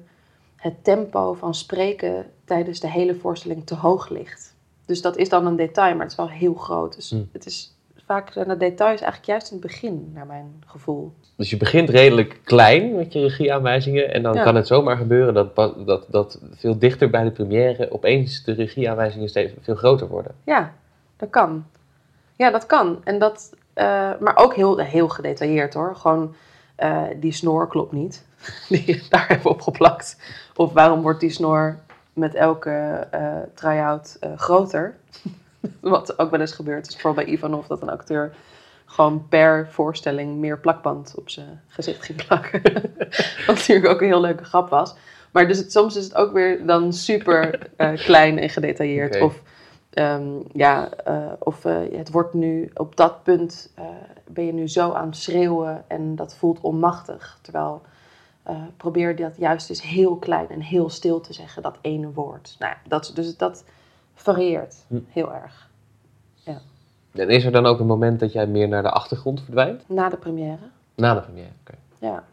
het 0.56 0.85
tempo 0.85 1.33
van 1.35 1.54
spreken 1.54 2.33
tijdens 2.44 2.80
de 2.80 2.90
hele 2.90 3.14
voorstelling 3.14 3.66
te 3.66 3.74
hoog 3.74 4.09
ligt. 4.09 4.59
Dus 4.90 5.03
dat 5.03 5.16
is 5.16 5.29
dan 5.29 5.46
een 5.46 5.57
detail, 5.57 5.92
maar 5.92 6.03
het 6.03 6.11
is 6.11 6.16
wel 6.16 6.29
heel 6.31 6.55
groot. 6.55 6.94
Dus 6.94 7.11
Hmm. 7.11 7.29
het 7.33 7.46
is 7.46 7.74
vaak 8.07 8.33
zijn 8.33 8.48
de 8.48 8.57
details 8.57 9.00
eigenlijk 9.00 9.24
juist 9.24 9.46
in 9.50 9.57
het 9.57 9.66
begin, 9.66 10.11
naar 10.14 10.26
mijn 10.26 10.62
gevoel. 10.66 11.12
Dus 11.37 11.50
je 11.50 11.57
begint 11.57 11.88
redelijk 11.88 12.40
klein 12.44 12.94
met 12.96 13.12
je 13.12 13.20
regieaanwijzingen. 13.20 14.12
En 14.12 14.22
dan 14.22 14.35
Ja. 14.35 14.42
kan 14.42 14.55
het 14.55 14.66
zomaar 14.66 14.96
gebeuren 14.96 15.35
dat, 15.35 15.55
dat, 15.87 16.07
dat 16.09 16.40
veel 16.55 16.79
dichter 16.79 17.11
bij 17.11 17.24
de 17.24 17.31
première 17.31 17.92
opeens 17.92 18.44
de 18.44 18.53
regieaanwijzingen 18.53 19.29
steeds 19.29 19.53
veel 19.61 19.74
groter 19.74 20.09
worden. 20.09 20.35
Ja, 20.44 20.72
dat 21.16 21.31
kan. 21.31 21.64
Ja, 22.37 22.50
dat 22.50 22.66
kan. 22.66 23.00
En 23.05 23.18
dat, 23.18 23.55
eh, 23.72 24.11
maar 24.20 24.37
ook 24.37 24.55
heel, 24.55 24.79
heel 24.79 25.09
gedetailleerd 25.09 25.74
hoor. 25.74 25.96
Gewoon, 25.96 26.35
eh, 26.76 27.03
die 27.16 27.33
snor 27.33 27.68
klopt 27.68 27.92
niet. 27.92 28.24
Die 28.68 29.03
daar 29.09 29.26
hebben 29.29 29.42
we 29.46 29.53
op 29.53 29.61
geplakt. 29.61 30.20
Of 30.57 30.72
waarom 30.72 31.03
wordt 31.03 31.20
die 31.20 31.31
snor 31.31 31.79
met 32.12 32.35
elke 32.35 33.07
eh 33.11 33.37
try-out 33.55 34.16
eh, 34.20 34.38
groter? 34.38 34.96
Wat 35.81 36.18
ook 36.18 36.31
wel 36.31 36.40
eens 36.40 36.53
gebeurt. 36.53 36.87
is 36.87 36.92
bijvoorbeeld 36.92 37.27
bij 37.27 37.35
Ivanov 37.35 37.66
dat 37.66 37.83
een 37.83 37.90
acteur 37.90 38.35
gewoon 38.85 39.29
per 39.29 39.68
voorstelling 39.70 40.37
meer 40.37 40.59
plakband 40.59 41.14
op 41.16 41.31
zijn 41.31 41.61
gezicht 41.68 42.05
ging 42.05 42.27
plakken. 42.27 42.62
Wat 43.46 43.57
natuurlijk 43.57 43.88
ook 43.88 44.01
een 44.01 44.07
heel 44.07 44.20
leuke 44.20 44.44
grap 44.44 44.68
was. 44.68 44.94
Maar 45.31 45.46
dus 45.49 45.59
het, 45.59 45.73
soms 45.73 45.96
is 45.96 46.05
het 46.05 46.14
ook 46.14 46.33
weer 46.33 46.66
dan 46.66 46.92
super 46.92 47.68
eh, 47.77 47.92
klein 48.07 48.38
en 48.38 48.51
gedetailleerd. 48.51 49.20
Of, 49.20 49.42
ehm, 49.90 50.29
ja, 50.53 50.90
of 51.38 51.62
het 51.92 52.11
wordt 52.11 52.35
nu 52.35 52.70
op 52.75 52.96
dat 52.96 53.23
punt 53.23 53.73
ben 54.27 54.46
je 54.46 54.53
nu 54.53 54.68
zo 54.68 54.92
aan 54.92 55.07
het 55.07 55.16
schreeuwen 55.16 55.85
en 55.87 56.16
dat 56.16 56.35
voelt 56.35 56.61
onmachtig. 56.61 57.38
Terwijl 57.42 57.83
eh, 58.42 58.57
probeer 58.76 59.16
dat 59.16 59.37
juist 59.37 59.70
eens 59.70 59.83
heel 59.83 60.16
klein 60.16 60.48
en 60.48 60.61
heel 60.61 60.88
stil 60.90 61.20
te 61.20 61.33
zeggen, 61.33 61.62
dat 61.62 61.76
ene 61.81 62.12
woord. 62.12 62.57
Nou, 62.59 62.72
ja, 62.72 62.88
dat, 62.88 63.12
dus 63.14 63.37
dat 63.37 63.64
varieert 64.14 64.76
Hm. 64.88 64.98
heel 65.09 65.35
erg. 65.35 65.68
En 67.12 67.29
is 67.29 67.44
er 67.44 67.53
dan 67.53 67.66
ook 67.66 67.81
een 67.81 67.87
moment 67.87 68.20
dat 68.20 68.33
jij 68.33 68.46
meer 68.46 68.68
naar 68.68 68.83
de 68.83 68.90
achtergrond 68.90 69.42
verdwijnt? 69.42 69.83
Na 69.88 70.09
de 70.09 70.16
première. 70.16 70.59
Na 70.94 71.14
de 71.14 71.20
première, 71.20 71.48
oké. 71.61 71.74
Ja. 71.98 72.24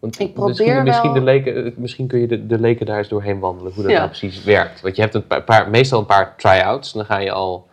Want 0.00 0.18
Ik 0.20 0.34
probeer 0.34 0.48
misschien, 0.56 0.82
misschien, 0.82 1.12
wel- 1.12 1.18
de 1.20 1.26
leken, 1.26 1.64
eh, 1.64 1.72
misschien 1.76 2.06
kun 2.06 2.18
je 2.20 2.26
de, 2.26 2.46
de 2.46 2.58
leken 2.60 2.86
daar 2.86 2.98
eens 2.98 3.08
doorheen 3.08 3.38
wandelen, 3.38 3.72
hoe 3.72 3.82
dat 3.82 3.92
Ja. 3.92 3.98
nou 3.98 4.08
precies 4.10 4.44
werkt. 4.44 4.80
Want 4.80 4.96
je 4.96 5.02
hebt 5.02 5.14
een 5.14 5.26
paar, 5.26 5.42
paar- 5.42 5.70
meestal 5.70 5.98
een 5.98 6.06
paar 6.06 6.36
try-outs. 6.36 6.92
Dan 6.92 7.04
ga 7.04 7.18
je 7.18 7.30
al 7.32 7.66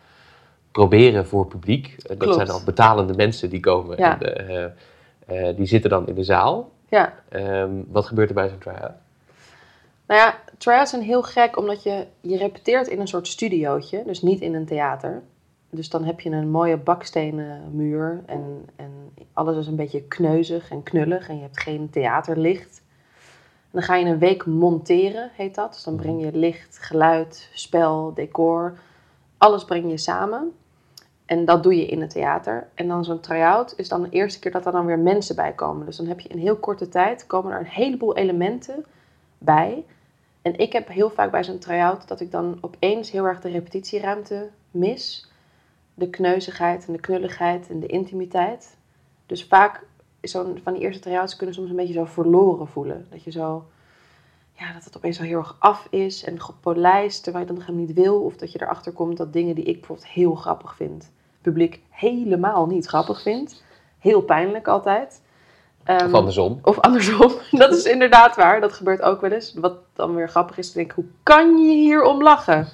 proberen 0.71 1.27
voor 1.27 1.47
publiek. 1.47 1.88
Eh, 1.97 2.08
Dat 2.08 2.17
Klopt. 2.17 2.36
zijn 2.36 2.49
al 2.49 2.62
betalende 2.65 3.13
mensen 3.13 3.49
die 3.49 3.60
komen. 3.60 3.97
Ja. 3.97 4.19
En, 4.21 5.55
die 5.55 5.65
zitten 5.65 5.89
dan 5.89 6.08
in 6.08 6.15
de 6.15 6.23
zaal. 6.23 6.69
Ja, 6.89 7.13
Ehm, 7.30 7.71
wat 7.88 8.06
gebeurt 8.06 8.30
er 8.30 8.36
bij 8.36 8.49
zo'n 8.49 8.58
try-out? 8.58 8.93
Nou 10.08 10.19
ja, 10.21 10.36
try-outs 10.58 10.89
zijn 10.89 11.02
heel 11.02 11.23
gek 11.23 11.58
omdat 11.58 11.84
je, 11.84 12.06
je 12.21 12.38
repeteert 12.38 12.88
in 12.88 12.99
een 12.99 13.08
soort 13.08 13.28
studiootje, 13.28 14.04
dus 14.06 14.21
niet 14.21 14.41
in 14.41 14.54
een 14.54 14.65
theater. 14.65 15.21
Dus 15.69 15.89
dan 15.89 16.04
heb 16.04 16.19
je 16.19 16.30
een 16.30 16.49
mooie 16.49 16.78
bakstenen 16.78 17.75
muur 17.75 18.23
en, 18.25 18.65
en 18.75 18.91
alles 19.34 19.58
is 19.58 19.67
een 19.67 19.75
beetje 19.75 20.04
kneuzig 20.04 20.71
en 20.71 20.84
knullig 20.84 21.30
en 21.30 21.36
je 21.36 21.41
hebt 21.41 21.60
geen 21.60 21.89
theaterlicht. 21.89 22.82
En 23.62 23.71
dan 23.71 23.82
ga 23.82 23.95
je 23.95 24.06
een 24.06 24.19
week 24.19 24.45
monteren, 24.45 25.30
heet 25.34 25.56
dat. 25.56 25.73
Dus 25.73 25.84
dan 25.84 25.95
breng 25.95 26.21
je 26.21 26.38
licht, 26.38 26.78
geluid, 26.78 27.49
spel, 27.54 28.13
decor, 28.13 28.78
alles 29.38 29.65
breng 29.65 29.89
je 29.89 29.97
samen. 29.97 30.52
En 31.29 31.45
dat 31.45 31.63
doe 31.63 31.75
je 31.75 31.85
in 31.85 32.01
het 32.01 32.09
theater. 32.09 32.67
En 32.73 32.87
dan 32.87 33.03
zo'n 33.03 33.19
try-out 33.19 33.73
is 33.77 33.89
dan 33.89 34.01
de 34.01 34.09
eerste 34.09 34.39
keer 34.39 34.51
dat 34.51 34.65
er 34.65 34.71
dan 34.71 34.85
weer 34.85 34.99
mensen 34.99 35.35
bij 35.35 35.53
komen. 35.53 35.85
Dus 35.85 35.97
dan 35.97 36.07
heb 36.07 36.19
je 36.19 36.29
in 36.29 36.37
heel 36.37 36.55
korte 36.55 36.89
tijd 36.89 37.27
komen 37.27 37.51
er 37.51 37.59
een 37.59 37.65
heleboel 37.65 38.15
elementen 38.15 38.85
bij. 39.37 39.85
En 40.41 40.57
ik 40.57 40.73
heb 40.73 40.87
heel 40.87 41.09
vaak 41.09 41.31
bij 41.31 41.43
zo'n 41.43 41.59
try-out 41.59 42.07
dat 42.07 42.19
ik 42.19 42.31
dan 42.31 42.57
opeens 42.61 43.11
heel 43.11 43.25
erg 43.25 43.41
de 43.41 43.49
repetitieruimte 43.49 44.49
mis. 44.71 45.31
De 45.93 46.09
kneuzigheid 46.09 46.87
en 46.87 46.93
de 46.93 46.99
knulligheid 46.99 47.69
en 47.69 47.79
de 47.79 47.87
intimiteit. 47.87 48.77
Dus 49.25 49.45
vaak 49.45 49.83
is 50.19 50.31
zo'n 50.31 50.59
van 50.63 50.73
die 50.73 50.81
eerste 50.81 51.01
try-outs 51.01 51.35
kunnen 51.35 51.55
soms 51.55 51.69
een 51.69 51.75
beetje 51.75 51.93
zo 51.93 52.05
verloren 52.05 52.67
voelen. 52.67 53.07
Dat 53.09 53.23
je 53.23 53.31
zo, 53.31 53.65
ja, 54.53 54.73
dat 54.73 54.83
het 54.83 54.97
opeens 54.97 55.17
zo 55.17 55.23
heel 55.23 55.37
erg 55.37 55.55
af 55.59 55.87
is 55.89 56.23
en 56.23 56.41
gepolijst 56.41 57.23
terwijl 57.23 57.45
je 57.45 57.51
dan 57.53 57.61
helemaal 57.61 57.85
niet 57.85 57.95
wil. 57.95 58.21
Of 58.21 58.37
dat 58.37 58.51
je 58.51 58.61
erachter 58.61 58.91
komt 58.91 59.17
dat 59.17 59.33
dingen 59.33 59.55
die 59.55 59.65
ik 59.65 59.77
bijvoorbeeld 59.77 60.07
heel 60.07 60.35
grappig 60.35 60.75
vind, 60.75 61.11
publiek 61.41 61.82
helemaal 61.89 62.65
niet 62.65 62.86
grappig 62.86 63.21
vindt. 63.21 63.63
Heel 63.99 64.21
pijnlijk 64.21 64.67
altijd. 64.67 65.21
Ehm, 65.84 66.06
Of 66.06 66.13
andersom? 66.13 66.60
of 66.63 66.80
andersom. 66.80 67.32
Dat 67.52 67.71
is 67.73 67.84
inderdaad 67.86 68.36
waar. 68.36 68.62
Dat 68.62 68.73
gebeurt 68.73 69.02
ook 69.02 69.21
wel 69.21 69.32
eens. 69.32 69.54
Wat 69.54 69.75
dan 69.93 70.15
weer 70.15 70.30
grappig 70.30 70.58
is, 70.58 70.67
te 70.71 70.78
denken, 70.78 70.95
hoe 70.95 71.12
kan 71.23 71.58
je 71.58 71.73
hier 71.75 72.02
om 72.04 72.21
lachen? 72.23 72.67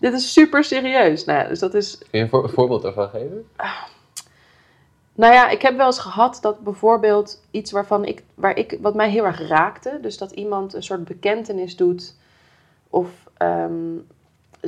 Dit 0.00 0.12
is 0.12 0.32
super 0.32 0.64
serieus. 0.64 1.24
Nou 1.24 1.38
ja, 1.38 1.48
dus 1.48 1.58
dat 1.58 1.74
is... 1.74 1.98
Kun 1.98 2.06
je 2.10 2.18
een, 2.18 2.28
voor- 2.28 2.42
een 2.44 2.50
voorbeeld 2.50 2.82
daarvan 2.82 3.08
geven? 3.08 3.48
Nou 5.14 5.32
ja, 5.32 5.48
ik 5.48 5.62
heb 5.62 5.76
wel 5.76 5.86
eens 5.86 5.98
gehad 5.98 6.38
dat 6.42 6.60
bijvoorbeeld 6.60 7.42
iets 7.50 7.70
waarvan 7.72 8.04
ik, 8.04 8.22
waar 8.34 8.56
ik, 8.56 8.78
wat 8.80 8.94
mij 8.94 9.10
heel 9.10 9.24
erg 9.24 9.48
raakte, 9.48 9.98
dus 10.02 10.18
dat 10.18 10.30
iemand 10.30 10.74
een 10.74 10.82
soort 10.82 11.04
bekentenis 11.04 11.76
doet 11.76 12.14
of 12.90 13.08
ehm, 13.36 13.72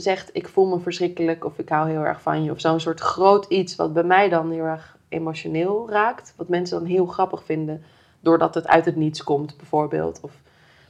zegt 0.00 0.30
ik 0.32 0.48
voel 0.48 0.66
me 0.66 0.80
verschrikkelijk 0.80 1.44
of 1.44 1.58
ik 1.58 1.68
hou 1.68 1.90
heel 1.90 2.04
erg 2.04 2.22
van 2.22 2.44
je 2.44 2.50
of 2.50 2.60
zo'n 2.60 2.80
soort 2.80 3.00
groot 3.00 3.44
iets 3.44 3.76
wat 3.76 3.92
bij 3.92 4.02
mij 4.02 4.28
dan 4.28 4.50
heel 4.50 4.64
erg 4.64 4.96
emotioneel 5.08 5.90
raakt, 5.90 6.34
wat 6.36 6.48
mensen 6.48 6.78
dan 6.78 6.88
heel 6.88 7.06
grappig 7.06 7.44
vinden 7.44 7.82
doordat 8.20 8.54
het 8.54 8.66
uit 8.66 8.84
het 8.84 8.96
niets 8.96 9.22
komt 9.22 9.56
bijvoorbeeld. 9.56 10.20
Of, 10.22 10.32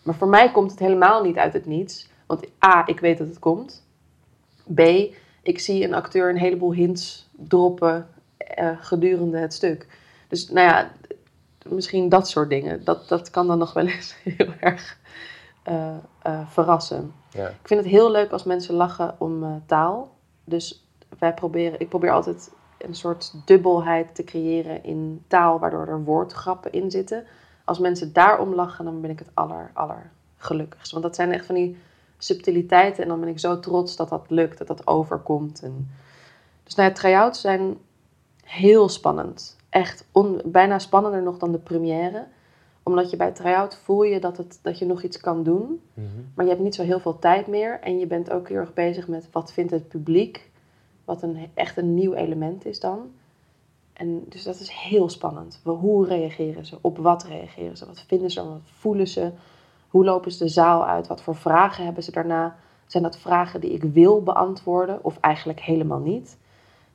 maar 0.03 0.15
voor 0.15 0.29
mij 0.29 0.51
komt 0.51 0.71
het 0.71 0.81
helemaal 0.81 1.23
niet 1.23 1.37
uit 1.37 1.53
het 1.53 1.67
niets, 1.67 2.09
want 2.27 2.47
A, 2.65 2.87
ik 2.87 3.01
weet 3.01 3.19
dat 3.19 3.29
het 3.29 3.39
komt. 3.39 3.87
B, 4.75 4.81
ik 5.43 5.59
zie 5.59 5.85
een 5.85 5.95
acteur 5.95 6.31
een 6.31 6.39
heleboel 6.39 6.73
hints 6.73 7.29
droppen 7.31 8.09
eh, 8.37 8.71
gedurende 8.81 9.39
het 9.39 9.55
stuk. 9.55 9.87
Dus 10.29 10.49
nou 10.49 10.69
ja, 10.69 10.91
misschien 11.69 12.09
dat 12.09 12.29
soort 12.29 12.49
dingen. 12.49 12.85
Dat, 12.85 13.09
dat 13.09 13.31
kan 13.31 13.47
dan 13.47 13.59
nog 13.59 13.73
wel 13.73 13.87
eens 13.87 14.17
heel 14.37 14.53
erg 14.61 14.99
eh, 15.69 15.89
eh, 16.23 16.41
verrassen. 16.49 17.13
Ja. 17.31 17.49
Ik 17.49 17.69
vind 17.69 17.81
het 17.81 17.91
heel 17.91 18.11
leuk 18.11 18.33
als 18.33 18.45
mensen 18.45 18.75
lachen 18.75 19.15
om 19.19 19.45
eh, 19.45 19.51
taal. 19.67 20.11
Dus 20.45 20.87
wij 21.19 21.35
proberen, 21.35 21.81
ik 21.81 21.89
probeer 21.89 22.11
altijd 22.11 22.51
een 22.79 22.95
soort 22.95 23.35
dubbelheid 23.45 24.15
te 24.15 24.25
creëren 24.25 24.85
in 24.85 25.25
taal, 25.27 25.59
waardoor 25.59 25.87
er 25.87 26.05
woordgrappen 26.05 26.73
in 26.73 26.91
zitten. 26.91 27.25
Als 27.65 27.79
mensen 27.79 28.13
daarom 28.13 28.55
lachen, 28.55 28.85
dan 28.85 29.01
ben 29.01 29.11
ik 29.11 29.19
het 29.19 29.31
aller, 29.35 29.71
aller 29.75 30.11
gelukkigst. 30.37 30.91
Want 30.91 31.03
dat 31.03 31.15
zijn 31.15 31.33
echt 31.33 31.47
van 31.47 31.55
die 31.55 31.79
subtiliteiten 32.19 33.03
en 33.03 33.09
dan 33.09 33.21
ben 33.21 33.29
ik 33.29 33.39
zo 33.39 33.61
trots 33.61 33.97
dat 33.97 34.09
dat 34.09 34.25
lukt, 34.29 34.59
dat 34.59 34.67
dat 34.67 34.87
overkomt. 34.87 35.63
En... 35.63 35.91
Dus 36.65 36.75
nou 36.75 36.89
ja, 36.89 36.95
try-outs 36.95 37.41
zijn 37.41 37.77
heel 38.45 38.89
spannend. 38.89 39.57
Echt 39.69 40.05
on- 40.13 40.41
bijna 40.45 40.79
spannender 40.79 41.23
nog 41.23 41.39
dan 41.39 41.53
de 41.53 41.59
première. 41.59 42.27
Omdat 42.89 43.11
je 43.11 43.17
bij 43.17 43.33
try-out 43.33 43.77
voel 43.77 44.03
je 44.03 44.21
dat, 44.21 44.37
het, 44.37 44.59
dat 44.63 44.79
je 44.79 44.87
nog 44.87 45.03
iets 45.03 45.21
kan 45.21 45.43
doen. 45.43 45.81
Mhm. 45.95 46.07
Maar 46.35 46.45
je 46.45 46.51
hebt 46.51 46.63
niet 46.63 46.75
zo 46.75 46.83
heel 46.83 47.01
veel 47.01 47.19
tijd 47.19 47.47
meer. 47.47 47.81
En 47.81 47.99
je 47.99 48.07
bent 48.07 48.31
ook 48.31 48.49
heel 48.49 48.57
erg 48.57 48.73
bezig 48.73 49.09
met 49.09 49.29
wat 49.33 49.53
vindt 49.53 49.71
het 49.71 49.89
publiek. 49.89 50.51
Wat 51.05 51.23
een, 51.23 51.49
echt 51.55 51.77
een 51.77 51.95
nieuw 51.95 52.13
element 52.13 52.67
is 52.67 52.81
dan. 52.81 53.11
En 53.93 54.25
dus 54.29 54.43
dat 54.43 54.61
is 54.61 54.71
heel 54.71 55.09
spannend. 55.09 55.61
Hoe 55.63 56.07
reageren 56.07 56.67
ze? 56.67 56.79
Op 56.81 56.99
wat 56.99 57.25
reageren 57.25 57.77
ze? 57.77 57.87
Wat 57.87 58.05
vinden 58.07 58.31
ze? 58.31 58.45
Wat 58.45 58.61
voelen 58.65 59.09
ze? 59.09 59.33
Hoe 59.89 60.05
lopen 60.05 60.33
ze 60.33 60.45
de 60.45 60.51
zaal 60.51 60.87
uit? 60.87 61.07
Wat 61.07 61.23
voor 61.23 61.37
vragen 61.37 61.85
hebben 61.85 62.03
ze 62.03 62.13
daarna? 62.13 62.57
Zijn 62.87 63.03
dat 63.03 63.19
vragen 63.19 63.61
die 63.61 63.73
ik 63.73 63.83
wil 63.83 64.23
beantwoorden? 64.23 65.05
Of 65.05 65.19
eigenlijk 65.21 65.61
helemaal 65.61 66.01
niet? 66.01 66.39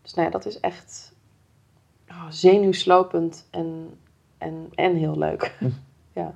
Dus 0.01 0.13
nou 0.13 0.25
ja, 0.25 0.32
dat 0.32 0.45
is 0.45 0.60
echt 0.60 1.13
oh, 2.10 2.25
zenuwslopend 2.29 3.47
en, 3.51 3.97
en, 4.43 4.69
en 4.75 4.95
heel 4.95 5.17
leuk. 5.17 5.53
ja. 6.19 6.36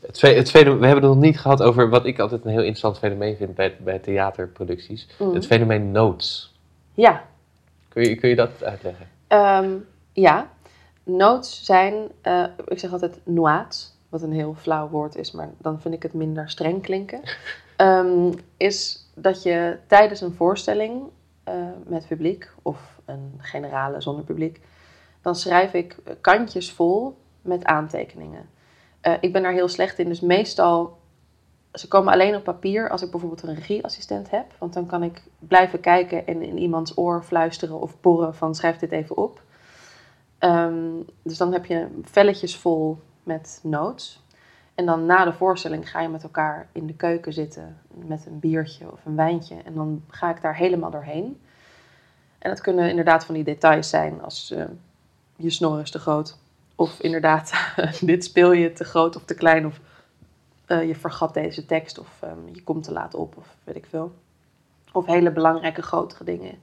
Het 0.00 0.14
tweede, 0.14 0.38
het 0.38 0.46
tweede, 0.46 0.76
we 0.76 0.86
hebben 0.86 1.04
het 1.04 1.14
nog 1.14 1.22
niet 1.22 1.40
gehad 1.40 1.62
over 1.62 1.88
wat 1.88 2.06
ik 2.06 2.18
altijd 2.18 2.44
een 2.44 2.50
heel 2.50 2.58
interessant 2.58 2.98
fenomeen 2.98 3.36
vind 3.36 3.54
bij, 3.54 3.76
bij 3.80 3.98
theaterproducties. 3.98 5.08
Mhm. 5.18 5.34
Het 5.34 5.46
fenomeen 5.46 5.90
notes. 5.90 6.54
ja, 6.94 7.24
Kun 7.92 8.02
je, 8.02 8.14
kun 8.14 8.28
je 8.28 8.36
dat 8.36 8.64
uitleggen? 8.64 9.08
Ehm, 9.26 9.70
ja, 10.12 10.50
notes 11.04 11.64
zijn, 11.64 11.94
eh, 12.20 12.44
ik 12.66 12.78
zeg 12.78 12.92
altijd 12.92 13.20
noaats, 13.24 13.96
wat 14.08 14.22
een 14.22 14.32
heel 14.32 14.54
flauw 14.54 14.88
woord 14.88 15.16
is, 15.16 15.32
maar 15.32 15.50
dan 15.58 15.80
vind 15.80 15.94
ik 15.94 16.02
het 16.02 16.12
minder 16.12 16.50
streng 16.50 16.82
klinken. 16.82 17.20
Ehm, 17.76 18.32
is 18.56 19.08
dat 19.14 19.42
je 19.42 19.78
tijdens 19.86 20.20
een 20.20 20.34
voorstelling 20.34 21.02
eh, 21.44 21.54
met 21.86 22.06
publiek 22.06 22.50
of 22.62 23.00
een 23.04 23.34
generale 23.38 24.00
zonder 24.00 24.24
publiek, 24.24 24.60
dan 25.22 25.34
schrijf 25.34 25.72
ik 25.72 25.96
kantjes 26.20 26.72
vol 26.72 27.16
met 27.42 27.64
aantekeningen. 27.64 28.48
Eh, 29.00 29.14
ik 29.20 29.32
ben 29.32 29.42
daar 29.42 29.52
heel 29.52 29.68
slecht 29.68 29.98
in, 29.98 30.08
dus 30.08 30.20
meestal 30.20 31.00
ze 31.72 31.88
komen 31.88 32.12
alleen 32.12 32.36
op 32.36 32.44
papier 32.44 32.90
als 32.90 33.02
ik 33.02 33.10
bijvoorbeeld 33.10 33.42
een 33.42 33.54
regieassistent 33.54 34.30
heb. 34.30 34.54
Want 34.58 34.72
dan 34.72 34.86
kan 34.86 35.02
ik 35.02 35.22
blijven 35.38 35.80
kijken 35.80 36.26
en 36.26 36.42
in 36.42 36.58
iemands 36.58 36.98
oor 36.98 37.22
fluisteren 37.22 37.80
of 37.80 38.00
porren 38.00 38.34
van 38.34 38.54
schrijf 38.54 38.76
dit 38.76 38.92
even 38.92 39.16
op. 39.16 39.42
Ehm, 40.38 40.90
dus 41.22 41.36
dan 41.36 41.52
heb 41.52 41.66
je 41.66 41.86
velletjes 42.02 42.56
vol 42.56 42.98
met 43.22 43.60
notes. 43.62 44.20
En 44.74 44.86
dan 44.86 45.06
na 45.06 45.24
de 45.24 45.32
voorstelling 45.32 45.90
ga 45.90 46.00
je 46.00 46.08
met 46.08 46.22
elkaar 46.22 46.68
in 46.72 46.86
de 46.86 46.94
keuken 46.94 47.32
zitten 47.32 47.78
met 47.88 48.26
een 48.26 48.40
biertje 48.40 48.92
of 48.92 49.04
een 49.04 49.16
wijntje. 49.16 49.56
En 49.64 49.74
dan 49.74 50.04
ga 50.08 50.30
ik 50.30 50.42
daar 50.42 50.56
helemaal 50.56 50.90
doorheen. 50.90 51.40
En 52.38 52.50
dat 52.50 52.60
kunnen 52.60 52.88
inderdaad 52.88 53.24
van 53.24 53.34
die 53.34 53.44
details 53.44 53.88
zijn 53.88 54.22
als 54.22 54.50
uh, 54.50 54.64
je 55.42 55.50
snor 55.50 55.80
is 55.80 55.90
te 55.90 55.98
groot. 55.98 56.38
Of 56.74 57.00
inderdaad, 57.00 57.52
dit 58.00 58.24
speel 58.24 58.52
je 58.52 58.72
te 58.72 58.84
groot 58.84 59.16
of 59.16 59.24
te 59.24 59.34
klein. 59.34 59.66
Of 59.66 59.80
uh, 60.68 60.86
je 60.86 60.94
vergat 60.94 61.34
deze 61.34 61.66
tekst 61.66 61.98
of 61.98 62.20
um, 62.24 62.54
je 62.54 62.62
komt 62.62 62.84
te 62.84 62.92
laat 62.92 63.14
op 63.14 63.36
of 63.36 63.56
weet 63.64 63.76
ik 63.76 63.86
veel. 63.86 64.12
Of 64.92 65.06
hele 65.06 65.32
belangrijke 65.32 65.82
grotere 65.82 66.24
dingen. 66.24 66.58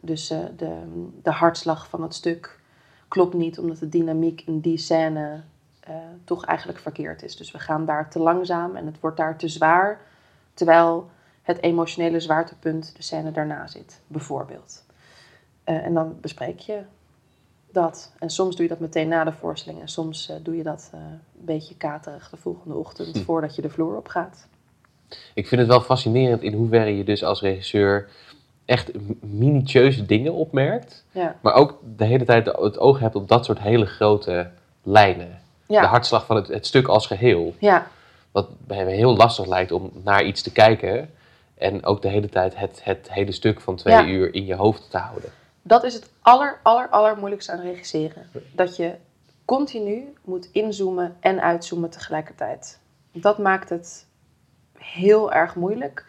Dus 0.00 0.30
uh, 0.30 0.38
de, 0.56 0.82
de 1.22 1.30
hartslag 1.30 1.88
van 1.88 2.02
het 2.02 2.14
stuk 2.14 2.60
klopt 3.08 3.34
niet 3.34 3.58
omdat 3.58 3.78
de 3.78 3.88
dynamiek 3.88 4.42
in 4.46 4.60
die 4.60 4.78
scène 4.78 5.42
uh, 5.88 5.94
toch 6.24 6.44
eigenlijk 6.44 6.78
verkeerd 6.78 7.22
is. 7.22 7.36
Dus 7.36 7.50
we 7.50 7.58
gaan 7.58 7.84
daar 7.84 8.10
te 8.10 8.18
langzaam 8.18 8.76
en 8.76 8.86
het 8.86 9.00
wordt 9.00 9.16
daar 9.16 9.36
te 9.38 9.48
zwaar. 9.48 10.00
Terwijl 10.54 11.10
het 11.42 11.62
emotionele 11.62 12.20
zwaartepunt 12.20 12.96
de 12.96 13.02
scène 13.02 13.32
daarna 13.32 13.66
zit, 13.66 14.00
bijvoorbeeld. 14.06 14.84
en 15.64 15.94
dan 15.94 16.20
bespreek 16.20 16.58
je 16.58 16.82
dat. 17.72 18.12
En 18.18 18.30
soms 18.30 18.56
doe 18.56 18.64
je 18.64 18.70
dat 18.70 18.80
meteen 18.80 19.08
na 19.08 19.24
de 19.24 19.32
voorstelling. 19.32 19.80
En 19.80 19.88
soms 19.88 20.30
uh, 20.30 20.36
doe 20.42 20.56
je 20.56 20.62
dat 20.62 20.90
uh, 20.94 21.00
een 21.00 21.20
beetje 21.44 21.76
katerig 21.76 22.30
de 22.30 22.36
volgende 22.36 22.74
ochtend 22.74 23.16
hm. 23.16 23.24
voordat 23.24 23.56
je 23.56 23.62
de 23.62 23.70
vloer 23.70 23.96
op 23.96 24.08
gaat. 24.08 24.46
Ik 25.34 25.48
vind 25.48 25.60
het 25.60 25.70
wel 25.70 25.80
fascinerend 25.80 26.42
in 26.42 26.52
hoeverre 26.52 26.96
je 26.96 27.04
dus 27.04 27.24
als 27.24 27.40
regisseur 27.40 28.08
echt 28.64 28.90
minutieuze 29.20 30.06
dingen 30.06 30.32
opmerkt. 30.32 31.04
Ja. 31.10 31.36
Maar 31.40 31.54
ook 31.54 31.78
de 31.96 32.04
hele 32.04 32.24
tijd 32.24 32.46
het 32.46 32.78
oog 32.78 32.98
hebt 32.98 33.14
op 33.14 33.28
dat 33.28 33.44
soort 33.44 33.58
hele 33.58 33.86
grote 33.86 34.50
lijnen. 34.82 35.40
Ja. 35.66 35.80
De 35.80 35.86
hartslag 35.86 36.26
van 36.26 36.36
het, 36.36 36.48
het 36.48 36.66
stuk 36.66 36.88
als 36.88 37.06
geheel. 37.06 37.54
Ja. 37.58 37.86
Wat 38.30 38.48
bij 38.66 38.84
me 38.84 38.90
heel 38.90 39.16
lastig 39.16 39.46
lijkt 39.46 39.72
om 39.72 39.90
naar 40.04 40.24
iets 40.24 40.42
te 40.42 40.52
kijken. 40.52 41.10
En 41.54 41.84
ook 41.84 42.02
de 42.02 42.08
hele 42.08 42.28
tijd 42.28 42.56
het, 42.56 42.80
het 42.84 43.08
hele 43.12 43.32
stuk 43.32 43.60
van 43.60 43.76
twee 43.76 44.06
uur 44.06 44.34
in 44.34 44.46
je 44.46 44.54
hoofd 44.54 44.90
te 44.90 44.98
houden. 44.98 45.30
Dat 45.62 45.84
is 45.84 45.94
het 45.94 46.10
aller, 46.20 46.60
aller, 46.62 46.88
aller 46.88 47.16
moeilijkste 47.16 47.52
aan 47.52 47.60
regisseren. 47.60 48.26
Dat 48.54 48.76
je 48.76 48.94
continu 49.44 50.14
moet 50.24 50.48
inzoomen 50.52 51.16
en 51.20 51.42
uitzoomen 51.42 51.90
tegelijkertijd. 51.90 52.80
Dat 53.12 53.38
maakt 53.38 53.68
het 53.68 54.06
heel 54.78 55.32
erg 55.32 55.54
moeilijk. 55.54 56.04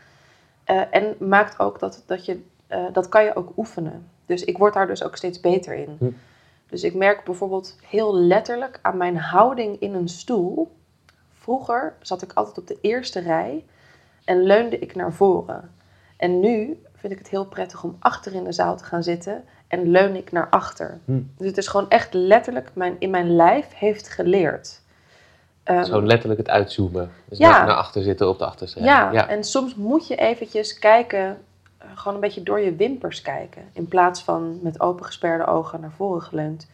Eh, 0.63 0.81
en 0.89 1.15
maakt 1.19 1.59
ook 1.59 1.79
dat, 1.79 2.03
dat 2.05 2.25
je, 2.25 2.43
eh, 2.67 2.85
dat 2.93 3.09
kan 3.09 3.23
je 3.23 3.35
ook 3.35 3.57
oefenen. 3.57 4.09
Dus 4.25 4.43
ik 4.43 4.57
word 4.57 4.73
daar 4.73 4.87
dus 4.87 5.03
ook 5.03 5.15
steeds 5.15 5.39
beter 5.39 5.73
in. 5.73 5.95
Hm. 5.99 6.11
Dus 6.69 6.83
ik 6.83 6.93
merk 6.93 7.23
bijvoorbeeld 7.23 7.77
heel 7.87 8.15
letterlijk 8.15 8.79
aan 8.81 8.97
mijn 8.97 9.17
houding 9.17 9.79
in 9.79 9.93
een 9.93 10.09
stoel. 10.09 10.71
Vroeger 11.33 11.95
zat 12.01 12.21
ik 12.21 12.33
altijd 12.33 12.57
op 12.57 12.67
de 12.67 12.77
eerste 12.81 13.19
rij 13.19 13.65
en 14.25 14.43
leunde 14.43 14.79
ik 14.79 14.95
naar 14.95 15.13
voren. 15.13 15.71
En 16.17 16.39
nu 16.39 16.81
vind 17.03 17.15
ik 17.15 17.21
het 17.21 17.29
heel 17.29 17.45
prettig 17.45 17.83
om 17.83 17.95
achter 17.99 18.33
in 18.33 18.43
de 18.43 18.51
zaal 18.51 18.77
te 18.77 18.83
gaan 18.83 19.03
zitten 19.03 19.43
en 19.67 19.91
leun 19.91 20.15
ik 20.15 20.31
naar 20.31 20.49
achter. 20.49 20.99
Hm. 21.05 21.21
Dus 21.37 21.47
het 21.47 21.57
is 21.57 21.67
gewoon 21.67 21.89
echt 21.89 22.13
letterlijk 22.13 22.71
mijn, 22.73 22.95
in 22.99 23.09
mijn 23.09 23.35
lijf 23.35 23.67
heeft 23.75 24.09
geleerd. 24.09 24.81
Gewoon 25.63 26.05
letterlijk 26.05 26.39
het 26.39 26.49
uitzoomen. 26.49 27.11
Dus 27.25 27.37
Ja. 27.37 27.65
naar, 27.65 27.75
achter 27.75 28.03
zitten 28.03 28.29
op 28.29 28.37
de 28.37 28.45
achterste 28.45 28.83
ja, 28.83 29.11
ja. 29.11 29.27
en 29.27 29.43
soms 29.43 29.75
moet 29.75 30.07
je 30.07 30.15
eventjes 30.15 30.79
kijken, 30.79 31.37
eh, 31.77 31.87
gewoon 31.95 32.13
een 32.13 32.19
beetje 32.19 32.43
door 32.43 32.59
je 32.59 32.75
wimpers 32.75 33.21
kijken. 33.21 33.61
In 33.73 33.87
plaats 33.87 34.21
van 34.21 34.59
met 34.61 34.79
opengesperde 34.79 35.45
ogen 35.45 35.81
naar 35.81 35.93
voren 35.95 36.21
geleund. 36.21 36.67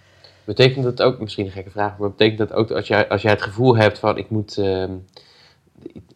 Betekent 0.44 0.84
dat 0.84 1.02
ook, 1.02 1.20
misschien 1.20 1.46
een 1.46 1.52
gekke 1.52 1.70
vraag, 1.70 1.98
maar 1.98 2.10
betekent 2.10 2.38
dat 2.38 2.54
ook 2.54 2.72
als 2.72 2.88
jij, 2.88 3.10
als 3.10 3.22
jij 3.22 3.32
het 3.32 3.42
gevoel 3.42 3.78
hebt 3.78 4.00
van 4.00 4.18
ik 4.18 4.30
moet, 4.30 4.58
ehm, 4.58 4.92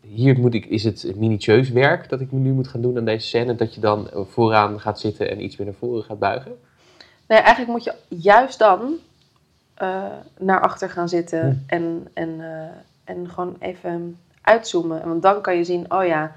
hier 0.02 0.39
moet 0.39 0.54
ik, 0.54 0.65
is 0.65 0.84
het 0.84 1.13
minutieus 1.15 1.69
werk 1.69 2.10
dat 2.10 2.21
ik 2.21 2.32
nu 2.32 2.52
moet 2.52 2.67
gaan 2.67 2.82
doen 2.82 2.97
aan 2.97 3.06
deze 3.06 3.28
scène, 3.28 3.56
dat 3.56 3.76
je 3.76 3.82
dan 3.82 4.10
vooraan 4.13 4.80
gaat 4.80 4.99
zitten 4.99 5.30
en 5.30 5.43
iets 5.43 5.58
meer 5.58 5.67
naar 5.67 5.76
voren 5.80 6.04
gaat 6.04 6.19
buigen? 6.19 6.52
Nee, 7.28 7.39
eigenlijk 7.39 7.71
moet 7.71 7.84
je 7.84 7.93
juist 8.08 8.60
dan 8.60 8.93
eh, 9.73 10.04
naar 10.39 10.62
achter 10.62 10.89
gaan 10.89 11.10
zitten 11.10 11.41
Hm. 11.41 11.73
en, 11.76 12.08
en, 12.13 12.41
eh, 12.41 13.13
en 13.15 13.30
gewoon 13.30 13.56
even 13.60 14.17
uitzoomen. 14.41 15.08
Want 15.08 15.21
dan 15.21 15.41
kan 15.41 15.56
je 15.56 15.63
zien, 15.63 15.93
oh 15.93 16.06
ja, 16.06 16.36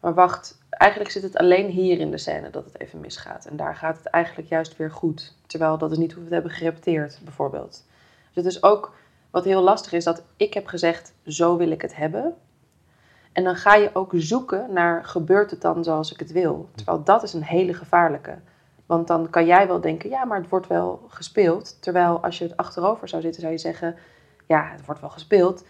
maar 0.00 0.14
wacht, 0.14 0.58
eigenlijk 0.68 1.10
zit 1.10 1.22
het 1.22 1.36
alleen 1.36 1.70
hier 1.70 1.98
in 1.98 2.10
de 2.10 2.18
scène 2.18 2.50
dat 2.50 2.64
het 2.64 2.80
even 2.80 3.00
misgaat. 3.00 3.46
En 3.46 3.56
daar 3.56 3.76
gaat 3.76 3.96
het 3.96 4.06
eigenlijk 4.06 4.48
juist 4.48 4.76
weer 4.76 4.90
goed. 4.90 5.34
Terwijl 5.46 5.78
dat 5.78 5.90
is 5.90 5.98
niet 5.98 6.12
hoe 6.12 6.18
we 6.18 6.24
het 6.24 6.34
hebben 6.34 6.52
gerepeteerd, 6.52 7.18
bijvoorbeeld. 7.24 7.84
Dus 8.32 8.44
het 8.44 8.54
is 8.54 8.62
ook, 8.62 8.94
wat 9.30 9.44
heel 9.44 9.62
lastig 9.62 9.92
is, 9.92 10.04
dat 10.04 10.22
ik 10.36 10.54
heb 10.54 10.66
gezegd, 10.66 11.14
zo 11.26 11.56
wil 11.56 11.70
ik 11.70 11.82
het 11.82 11.96
hebben. 11.96 12.34
En 13.32 13.44
dan 13.44 13.56
ga 13.56 13.74
je 13.74 13.90
ook 13.92 14.12
zoeken 14.14 14.72
naar, 14.72 15.04
gebeurt 15.04 15.50
het 15.50 15.60
dan 15.60 15.84
zoals 15.84 16.12
ik 16.12 16.18
het 16.18 16.32
wil? 16.32 16.68
Terwijl 16.74 17.04
dat 17.04 17.22
is 17.22 17.32
een 17.32 17.42
hele 17.42 17.74
gevaarlijke. 17.74 18.38
Want 18.86 19.06
dan 19.06 19.30
kan 19.30 19.46
jij 19.46 19.66
wel 19.66 19.80
denken, 19.80 20.10
ja, 20.10 20.24
maar 20.24 20.40
het 20.40 20.48
wordt 20.48 20.66
wel 20.66 21.06
gespeeld. 21.08 21.82
Terwijl 21.82 22.22
als 22.22 22.38
je 22.38 22.44
het 22.44 22.56
achterover 22.56 23.08
zou 23.08 23.22
zitten, 23.22 23.40
zou 23.40 23.52
je 23.52 23.58
zeggen, 23.58 23.96
ja, 24.46 24.68
het 24.72 24.86
wordt 24.86 25.00
wel 25.00 25.10
gespeeld. 25.10 25.64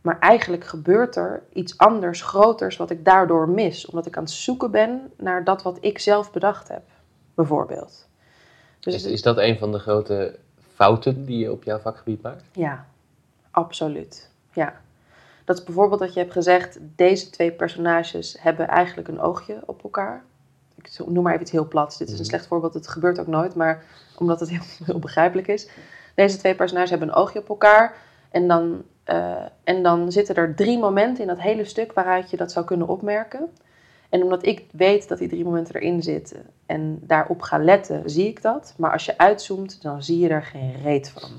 Maar 0.00 0.18
eigenlijk 0.18 0.64
gebeurt 0.64 1.16
er 1.16 1.42
iets 1.52 1.78
anders, 1.78 2.22
groters, 2.22 2.76
wat 2.76 2.90
ik 2.90 3.04
daardoor 3.04 3.48
mis. 3.48 3.86
Omdat 3.86 4.06
ik 4.06 4.16
aan 4.16 4.22
het 4.22 4.32
zoeken 4.32 4.70
ben 4.70 5.12
naar 5.16 5.44
dat 5.44 5.62
wat 5.62 5.78
ik 5.80 5.98
zelf 5.98 6.32
bedacht 6.32 6.68
heb, 6.68 6.82
bijvoorbeeld. 7.34 8.08
Dus 8.80 8.94
Is, 8.94 9.04
is 9.04 9.22
dat 9.22 9.38
een 9.38 9.58
van 9.58 9.72
de 9.72 9.78
grote 9.78 10.38
fouten 10.74 11.24
die 11.24 11.38
je 11.38 11.52
op 11.52 11.64
jouw 11.64 11.78
vakgebied 11.78 12.22
maakt? 12.22 12.44
ja, 12.52 12.86
absoluut. 13.54 14.30
Ja. 14.52 14.80
Dat 15.44 15.58
is 15.58 15.64
bijvoorbeeld 15.64 16.00
dat 16.00 16.14
je 16.14 16.20
hebt 16.20 16.32
gezegd, 16.32 16.78
deze 16.96 17.30
twee 17.30 17.52
personages 17.52 18.36
hebben 18.40 18.68
eigenlijk 18.68 19.08
een 19.08 19.20
oogje 19.20 19.62
op 19.66 19.82
elkaar. 19.82 20.24
Ik 20.76 20.98
noem 21.06 21.22
maar 21.22 21.32
even 21.32 21.42
iets 21.42 21.52
heel 21.52 21.68
plats. 21.68 21.98
Dit 21.98 22.06
is 22.08 22.12
een 22.14 22.20
Mhm. 22.20 22.28
slecht 22.28 22.46
voorbeeld, 22.46 22.74
het 22.74 22.88
gebeurt 22.88 23.18
ook 23.20 23.26
nooit, 23.26 23.54
maar 23.54 23.84
omdat 24.18 24.40
het 24.40 24.48
heel, 24.54 24.62
heel 24.84 24.98
begrijpelijk 24.98 25.46
is. 25.48 25.68
Deze 26.14 26.36
twee 26.38 26.54
personages 26.54 26.90
hebben 26.90 27.08
een 27.08 27.14
oogje 27.14 27.38
op 27.38 27.48
elkaar. 27.48 27.96
En 28.30 28.48
dan, 28.48 28.82
eh, 29.04 29.42
en 29.64 29.82
dan 29.82 30.12
zitten 30.12 30.34
er 30.34 30.54
drie 30.54 30.78
momenten 30.78 31.22
in 31.22 31.28
dat 31.28 31.40
hele 31.40 31.64
stuk 31.64 31.92
waaruit 31.92 32.30
je 32.30 32.36
dat 32.36 32.52
zou 32.52 32.64
kunnen 32.66 32.88
opmerken. 32.88 33.50
En 34.08 34.22
omdat 34.22 34.46
ik 34.46 34.64
weet 34.72 35.08
dat 35.08 35.18
die 35.18 35.28
drie 35.28 35.44
momenten 35.44 35.74
erin 35.74 36.02
zitten 36.02 36.46
en 36.66 36.98
daarop 37.02 37.42
ga 37.42 37.58
letten, 37.58 38.10
zie 38.10 38.26
ik 38.28 38.42
dat. 38.42 38.74
Maar 38.76 38.92
als 38.92 39.04
je 39.04 39.18
uitzoomt, 39.18 39.82
dan 39.82 40.02
zie 40.02 40.18
je 40.18 40.28
er 40.28 40.42
geen 40.42 40.74
reet 40.82 41.08
van. 41.10 41.30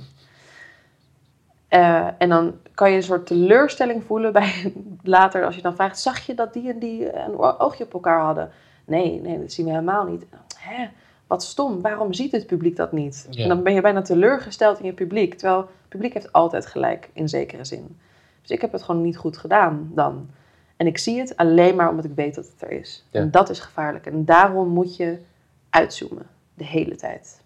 Eh, 1.76 2.08
en 2.18 2.30
dan 2.30 2.54
kan 2.74 2.90
je 2.90 2.96
een 2.96 3.04
soort 3.04 3.26
teleurstelling 3.26 4.04
voelen 4.04 4.34
bij 4.34 4.74
later 5.04 5.46
als 5.46 5.56
je 5.56 5.62
dan 5.62 5.76
vraagt: 5.76 6.00
zag 6.00 6.26
je 6.26 6.34
dat 6.34 6.54
die 6.54 6.70
en 6.70 6.80
die 6.80 7.18
een 7.18 7.38
oogje 7.38 7.84
op 7.84 7.94
elkaar 7.94 8.22
hadden? 8.22 8.50
Nee, 8.86 9.22
nee, 9.22 9.40
dat 9.40 9.52
zien 9.52 9.66
we 9.66 9.72
helemaal 9.72 10.06
niet. 10.06 10.26
Hè? 10.58 10.88
Wat 11.28 11.44
stom, 11.44 11.82
waarom 11.82 12.14
ziet 12.14 12.32
het 12.32 12.46
publiek 12.46 12.76
dat 12.76 12.92
niet? 12.92 13.28
Ja. 13.30 13.44
En 13.44 13.50
dan 13.50 13.64
ben 13.64 13.74
je 13.74 13.82
bijna 13.82 14.02
teleurgesteld 14.02 14.80
in 14.80 14.86
je 14.86 14.94
publiek. 14.94 15.34
Terwijl 15.34 15.60
het 15.60 15.90
publiek 15.90 16.14
heeft 16.14 16.32
altijd 16.32 16.66
gelijk, 16.66 17.10
in 17.14 17.30
zekere 17.30 17.66
zin. 17.66 18.00
Dus 18.42 18.52
ik 18.52 18.62
heb 18.62 18.72
het 18.72 18.84
gewoon 18.84 19.02
niet 19.02 19.18
goed 19.18 19.38
gedaan 19.38 19.92
dan. 19.94 20.30
En 20.78 20.88
ik 20.88 20.98
zie 20.98 21.20
het 21.20 21.38
alleen 21.38 21.76
maar 21.76 21.90
omdat 21.90 22.06
ik 22.06 22.16
weet 22.16 22.36
dat 22.36 22.46
het 22.46 22.62
er 22.62 22.72
is. 22.72 23.06
Ja. 23.12 23.20
En 23.20 23.32
dat 23.32 23.50
is 23.50 23.60
gevaarlijk. 23.60 24.06
En 24.06 24.26
daarom 24.26 24.68
moet 24.68 24.96
je 24.96 25.20
uitzoomen, 25.70 26.26
de 26.54 26.66
hele 26.66 26.96
tijd. 26.96 27.42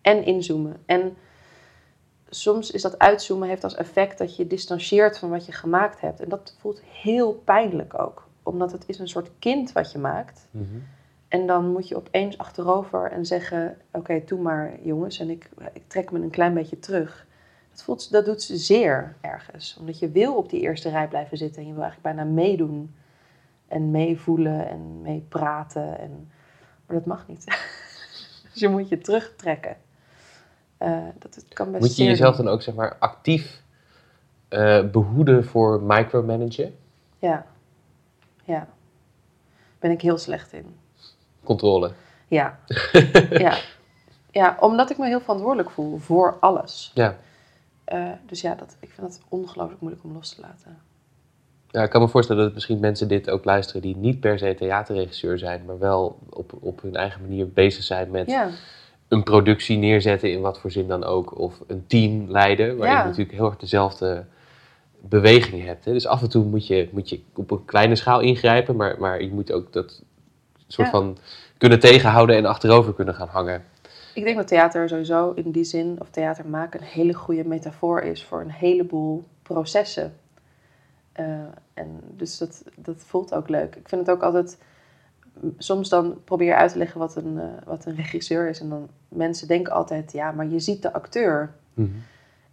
En 0.00 0.24
inzoomen. 0.24 0.76
En 0.86 1.16
soms 2.28 2.70
is 2.70 2.82
dat 2.82 2.98
uitzoomen 2.98 3.48
heeft 3.48 3.64
als 3.64 3.74
effect 3.74 4.18
dat 4.18 4.36
je 4.36 4.46
distancieert 4.46 5.18
van 5.18 5.30
wat 5.30 5.46
je 5.46 5.52
gemaakt 5.52 6.00
hebt. 6.00 6.20
En 6.20 6.28
dat 6.28 6.56
voelt 6.58 6.82
heel 6.82 7.32
pijnlijk 7.32 8.00
ook. 8.00 8.26
Omdat 8.42 8.72
het 8.72 8.84
is 8.86 8.98
een 8.98 9.08
soort 9.08 9.30
kind 9.38 9.72
wat 9.72 9.92
je 9.92 9.98
maakt. 9.98 10.48
En 11.28 11.46
dan 11.46 11.72
moet 11.72 11.88
je 11.88 11.96
opeens 11.96 12.38
achterover 12.38 13.10
en 13.10 13.26
zeggen: 13.26 13.78
Oké, 13.92 14.22
doe 14.24 14.40
maar 14.40 14.78
jongens. 14.82 15.18
En 15.18 15.30
ik, 15.30 15.48
ik 15.72 15.82
trek 15.86 16.10
me 16.10 16.20
een 16.20 16.30
klein 16.30 16.54
beetje 16.54 16.78
terug. 16.78 17.26
Dat, 17.70 17.82
voelt, 17.82 18.10
dat 18.10 18.24
doet 18.24 18.42
zeer 18.42 19.16
ergens. 19.20 19.76
Omdat 19.80 19.98
je 19.98 20.10
wil 20.10 20.36
op 20.36 20.50
die 20.50 20.60
eerste 20.60 20.88
rij 20.88 21.08
blijven 21.08 21.36
zitten. 21.36 21.62
En 21.62 21.68
je 21.68 21.74
wil 21.74 21.82
eigenlijk 21.82 22.16
bijna 22.16 22.30
meedoen. 22.30 22.94
En 23.68 23.90
meevoelen 23.90 24.68
en 24.68 25.02
meepraten. 25.02 25.98
En... 25.98 26.30
Maar 26.86 26.96
dat 26.96 27.06
mag 27.06 27.28
niet. 27.28 27.44
Dus 28.52 28.60
je 28.66 28.68
moet 28.68 28.88
je 28.88 28.98
terugtrekken. 28.98 29.76
Eh, 30.78 30.98
dat 31.18 31.34
het 31.34 31.44
kan 31.48 31.70
best 31.70 31.82
Moet 31.82 31.96
je 31.96 32.04
jezelf 32.04 32.36
dan 32.36 32.48
ook 32.48 32.62
zeg 32.62 32.74
maar 32.74 32.96
actief 32.98 33.62
eh, 34.48 34.84
behoeden 34.90 35.44
voor 35.44 35.82
micromanagen? 35.82 36.74
Ja. 37.18 37.46
Ja. 38.44 38.68
Ben 39.78 39.90
ik 39.90 40.00
heel 40.00 40.18
slecht 40.18 40.52
in. 40.52 40.76
Controle. 41.44 41.92
Ja. 42.28 42.58
ja. 43.30 43.58
Ja, 44.30 44.56
omdat 44.60 44.90
ik 44.90 44.98
me 44.98 45.06
heel 45.06 45.20
verantwoordelijk 45.20 45.70
voel 45.70 45.98
voor 45.98 46.36
alles. 46.40 46.90
Ja. 46.94 47.16
Eh, 47.84 48.10
dus 48.26 48.40
ja, 48.40 48.54
dat, 48.54 48.76
ik 48.80 48.90
vind 48.90 49.06
dat 49.06 49.20
ongelooflijk 49.28 49.80
moeilijk 49.80 50.04
om 50.04 50.12
los 50.12 50.34
te 50.34 50.40
laten. 50.40 50.78
ja, 51.70 51.82
ik 51.82 51.90
kan 51.90 52.00
me 52.00 52.08
voorstellen 52.08 52.44
dat 52.44 52.54
misschien 52.54 52.80
mensen 52.80 53.08
dit 53.08 53.30
ook 53.30 53.44
luisteren 53.44 53.82
die 53.82 53.96
niet 53.96 54.20
per 54.20 54.38
se 54.38 54.54
theaterregisseur 54.54 55.38
zijn, 55.38 55.64
maar 55.64 55.78
wel 55.78 56.18
op, 56.30 56.52
op 56.60 56.82
hun 56.82 56.96
eigen 56.96 57.20
manier 57.20 57.52
bezig 57.52 57.82
zijn 57.82 58.10
met 58.10 58.26
Ja, 58.26 58.50
een 59.08 59.22
productie 59.22 59.78
neerzetten 59.78 60.32
in 60.32 60.40
wat 60.40 60.58
voor 60.60 60.70
zin 60.70 60.88
dan 60.88 61.04
ook. 61.04 61.38
Of 61.38 61.60
een 61.66 61.84
team 61.86 62.30
leiden, 62.30 62.76
waar 62.76 62.88
Ja. 62.88 62.98
je 62.98 63.04
natuurlijk 63.04 63.32
heel 63.36 63.46
erg 63.46 63.56
dezelfde 63.56 64.24
beweging 65.00 65.64
hebt. 65.64 65.84
Hè? 65.84 65.92
Dus 65.92 66.06
af 66.06 66.22
en 66.22 66.28
toe 66.30 66.44
moet 66.44 66.66
je, 66.66 66.88
moet 66.92 67.08
je 67.08 67.20
op 67.34 67.50
een 67.50 67.64
kleine 67.64 67.96
schaal 67.96 68.20
ingrijpen, 68.20 68.76
maar, 68.76 68.96
maar 68.98 69.22
je 69.22 69.30
moet 69.32 69.52
ook 69.52 69.72
dat 69.72 70.02
soort 70.66 70.86
Ja. 70.86 70.92
van 70.92 71.18
kunnen 71.58 71.80
tegenhouden 71.80 72.36
en 72.36 72.46
achterover 72.46 72.94
kunnen 72.94 73.14
gaan 73.14 73.28
hangen. 73.28 73.64
ik 74.14 74.24
denk 74.24 74.36
dat 74.36 74.48
theater 74.48 74.88
sowieso 74.88 75.32
in 75.34 75.50
die 75.50 75.64
zin, 75.64 75.96
of 75.98 76.10
theater 76.10 76.46
maken, 76.46 76.80
een 76.80 76.86
hele 76.86 77.12
goede 77.14 77.44
metafoor 77.44 78.00
is 78.02 78.24
voor 78.24 78.40
een 78.40 78.50
heleboel 78.50 79.24
processen. 79.42 80.14
Eh, 81.12 81.26
en 81.74 82.00
dus 82.16 82.38
dat, 82.38 82.64
dat 82.76 82.96
voelt 83.06 83.34
ook 83.34 83.48
leuk. 83.48 83.76
Ik 83.76 83.88
vind 83.88 84.06
het 84.06 84.10
ook 84.16 84.22
altijd, 84.22 84.58
soms 85.58 85.88
dan 85.88 86.20
probeer 86.24 86.46
je 86.46 86.54
uit 86.54 86.72
te 86.72 86.78
leggen 86.78 86.98
wat 86.98 87.16
een, 87.16 87.38
eh, 87.38 87.46
wat 87.64 87.86
een 87.86 87.94
regisseur 87.94 88.48
is. 88.48 88.60
En 88.60 88.68
dan 88.68 88.88
mensen 89.08 89.48
denken 89.48 89.72
altijd, 89.72 90.12
ja, 90.12 90.32
maar 90.32 90.46
je 90.46 90.60
ziet 90.60 90.82
de 90.82 90.92
acteur. 90.92 91.54